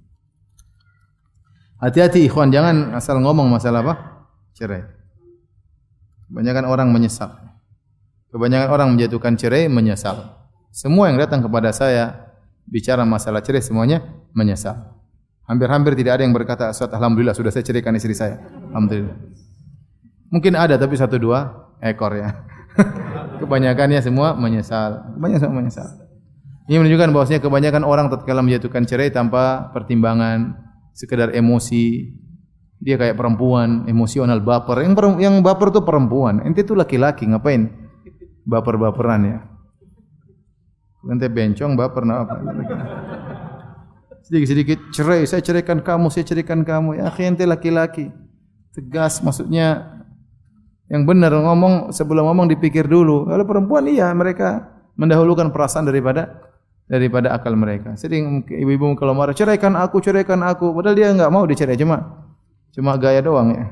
Hati-hati 1.82 2.24
ikhwan, 2.28 2.52
jangan 2.54 2.96
asal 2.96 3.20
ngomong 3.20 3.52
masalah 3.52 3.84
apa? 3.84 3.96
Cerai. 4.56 4.86
Kebanyakan 6.32 6.66
orang 6.72 6.88
menyesal. 6.88 7.36
Kebanyakan 8.32 8.70
orang 8.72 8.88
menjatuhkan 8.96 9.36
cerai 9.36 9.68
menyesal. 9.68 10.40
Semua 10.72 11.12
yang 11.12 11.20
datang 11.20 11.44
kepada 11.44 11.76
saya 11.76 12.32
bicara 12.64 13.04
masalah 13.04 13.44
cerai 13.44 13.60
semuanya 13.60 14.00
menyesal. 14.32 15.01
Hampir-hampir 15.50 15.98
tidak 15.98 16.20
ada 16.20 16.24
yang 16.24 16.36
berkata, 16.36 16.70
Ustaz, 16.72 16.94
Alhamdulillah 16.94 17.36
sudah 17.36 17.52
saya 17.52 17.66
ceraikan 17.66 17.96
istri 17.98 18.14
saya. 18.14 18.40
Alhamdulillah. 18.72 19.18
Mungkin 20.32 20.56
ada 20.56 20.80
tapi 20.80 20.96
satu 20.96 21.20
dua 21.20 21.68
ekor 21.84 22.16
ya. 22.16 22.32
Kebanyakannya 23.44 24.00
semua 24.00 24.32
menyesal. 24.38 25.18
Kebanyakan 25.18 25.42
semua 25.44 25.58
menyesal. 25.60 25.90
Ini 26.72 26.80
menunjukkan 26.80 27.10
bahwasanya 27.12 27.42
kebanyakan 27.44 27.84
orang 27.84 28.08
tatkala 28.08 28.40
menjatuhkan 28.40 28.88
cerai 28.88 29.12
tanpa 29.12 29.74
pertimbangan, 29.76 30.56
sekedar 30.96 31.36
emosi. 31.36 32.16
Dia 32.80 32.96
kayak 32.96 33.20
perempuan, 33.20 33.86
emosional, 33.92 34.40
baper. 34.40 34.88
Yang, 34.88 35.20
yang 35.20 35.36
baper 35.44 35.70
itu 35.70 35.84
perempuan. 35.84 36.42
Ente 36.48 36.64
itu 36.64 36.74
laki-laki, 36.74 37.28
ngapain? 37.28 37.70
Baper-baperan 38.48 39.22
ya. 39.28 39.38
Ente 41.12 41.28
bencong, 41.28 41.76
baper, 41.76 42.08
apa? 42.08 42.36
Sedikit-sedikit 44.26 44.80
cerai, 44.94 45.26
saya 45.26 45.42
ceraikan 45.44 45.82
kamu, 45.82 46.10
saya 46.14 46.24
ceraikan 46.26 46.62
kamu. 46.62 47.02
Ya, 47.02 47.10
akhirnya 47.10 47.46
laki-laki. 47.50 48.10
Tegas 48.72 49.20
maksudnya 49.20 50.00
yang 50.88 51.04
benar 51.08 51.32
ngomong 51.32 51.92
sebelum 51.92 52.28
ngomong 52.28 52.52
dipikir 52.52 52.88
dulu. 52.88 53.28
Kalau 53.28 53.44
perempuan 53.48 53.88
iya 53.88 54.12
mereka 54.12 54.72
mendahulukan 54.96 55.52
perasaan 55.52 55.88
daripada 55.88 56.52
daripada 56.92 57.32
akal 57.32 57.56
mereka. 57.56 57.96
Sering 57.96 58.44
ibu-ibu 58.48 59.00
kalau 59.00 59.16
marah, 59.16 59.32
ceraikan 59.32 59.76
aku, 59.80 60.04
ceraikan 60.04 60.44
aku. 60.44 60.76
Padahal 60.76 60.96
dia 60.96 61.08
enggak 61.12 61.32
mau 61.32 61.48
dicerai 61.48 61.80
cuma 61.80 62.28
cuma 62.76 62.96
gaya 63.00 63.24
doang 63.24 63.56
ya. 63.56 63.66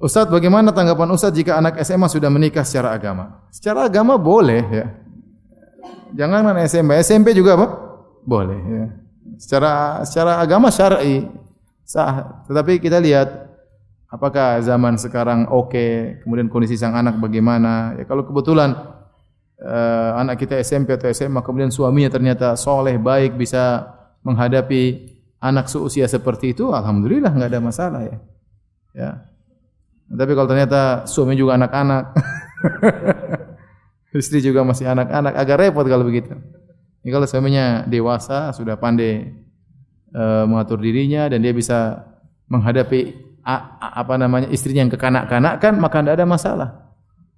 Ustaz, 0.00 0.32
bagaimana 0.32 0.72
tanggapan 0.72 1.12
Ustaz 1.12 1.36
jika 1.36 1.60
anak 1.60 1.76
SMA 1.84 2.08
sudah 2.08 2.32
menikah 2.32 2.64
secara 2.64 2.96
agama? 2.96 3.44
Secara 3.52 3.84
agama 3.84 4.16
boleh 4.16 4.64
ya. 4.64 4.86
Jangan 6.16 6.56
anak 6.56 6.72
SMP, 6.72 6.96
SMP 7.04 7.36
juga 7.36 7.60
apa? 7.60 7.68
Boleh 8.24 8.60
ya. 8.64 8.84
Secara 9.36 10.00
secara 10.08 10.40
agama 10.40 10.72
syar'i 10.72 11.28
sah. 11.84 12.44
Tetapi 12.48 12.80
kita 12.80 12.96
lihat 12.96 13.28
apakah 14.08 14.56
zaman 14.64 14.96
sekarang 14.96 15.52
oke, 15.52 15.68
okay, 15.68 15.92
kemudian 16.24 16.48
kondisi 16.48 16.80
sang 16.80 16.96
anak 16.96 17.20
bagaimana? 17.20 18.00
Ya 18.00 18.08
kalau 18.08 18.24
kebetulan 18.24 18.72
uh, 19.60 20.10
anak 20.16 20.40
kita 20.40 20.56
SMP 20.64 20.96
atau 20.96 21.12
SMA 21.12 21.44
kemudian 21.44 21.68
suaminya 21.68 22.08
ternyata 22.08 22.56
soleh, 22.56 22.96
baik, 22.96 23.36
bisa 23.36 23.84
menghadapi 24.24 25.12
anak 25.44 25.68
seusia 25.68 26.08
seperti 26.08 26.56
itu, 26.56 26.72
alhamdulillah 26.72 27.36
enggak 27.36 27.52
ada 27.52 27.60
masalah 27.60 28.00
ya. 28.08 28.16
Ya, 28.90 29.10
tapi 30.10 30.32
kalau 30.34 30.48
ternyata 30.50 31.06
suami 31.06 31.38
juga 31.38 31.54
anak-anak, 31.54 32.02
istri 34.18 34.42
juga 34.42 34.66
masih 34.66 34.90
anak-anak, 34.90 35.38
agak 35.38 35.56
repot 35.62 35.86
kalau 35.86 36.02
begitu. 36.02 36.34
Ini 37.06 37.10
kalau 37.14 37.30
suaminya 37.30 37.86
dewasa, 37.86 38.50
sudah 38.50 38.74
pandai 38.74 39.30
e, 40.10 40.22
mengatur 40.50 40.82
dirinya 40.82 41.30
dan 41.30 41.40
dia 41.40 41.54
bisa 41.54 42.10
menghadapi 42.50 43.14
a, 43.46 43.54
a, 43.78 43.86
apa 44.02 44.18
namanya 44.18 44.50
istrinya 44.50 44.84
yang 44.84 44.92
kekanak-kanakan, 44.92 45.78
maka 45.78 46.02
tidak 46.02 46.14
ada 46.18 46.26
masalah. 46.26 46.68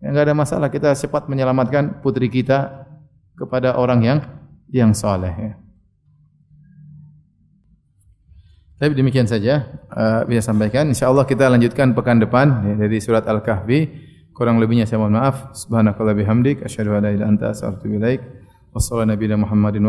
Yang 0.01 0.13
tidak 0.17 0.25
ada 0.25 0.35
masalah 0.35 0.69
kita 0.73 0.91
cepat 0.97 1.31
menyelamatkan 1.31 2.03
putri 2.03 2.27
kita 2.27 2.89
kepada 3.39 3.77
orang 3.77 4.01
yang 4.03 4.19
yang 4.73 4.91
soleh. 4.97 5.31
Ya. 5.31 5.62
Tapi 8.83 8.99
demikian 8.99 9.31
saja 9.31 9.63
uh, 9.95 10.27
bisa 10.27 10.51
sampaikan. 10.51 10.91
Insyaallah 10.91 11.23
kita 11.23 11.47
lanjutkan 11.47 11.95
pekan 11.95 12.19
depan 12.19 12.67
ya, 12.67 12.75
dari 12.83 12.99
surat 12.99 13.23
Al-Kahfi. 13.31 14.11
Kurang 14.35 14.59
lebihnya 14.59 14.91
saya 14.91 14.99
mohon 14.99 15.15
maaf. 15.23 15.55
Subhanakallah 15.55 16.19
bihamdik. 16.19 16.67
Asyhadu 16.67 16.99
an 16.99 17.07
la 17.07 17.15
ilaha 17.15 17.15
illa 17.15 17.27
anta 17.31 17.55
astaghfiruka 17.55 17.79
wa 17.79 17.79
atubu 17.79 17.95
ilaik. 18.03 18.21
Wassallallahu 18.75 19.15
nabiyana 19.15 19.39
Muhammadin 19.39 19.87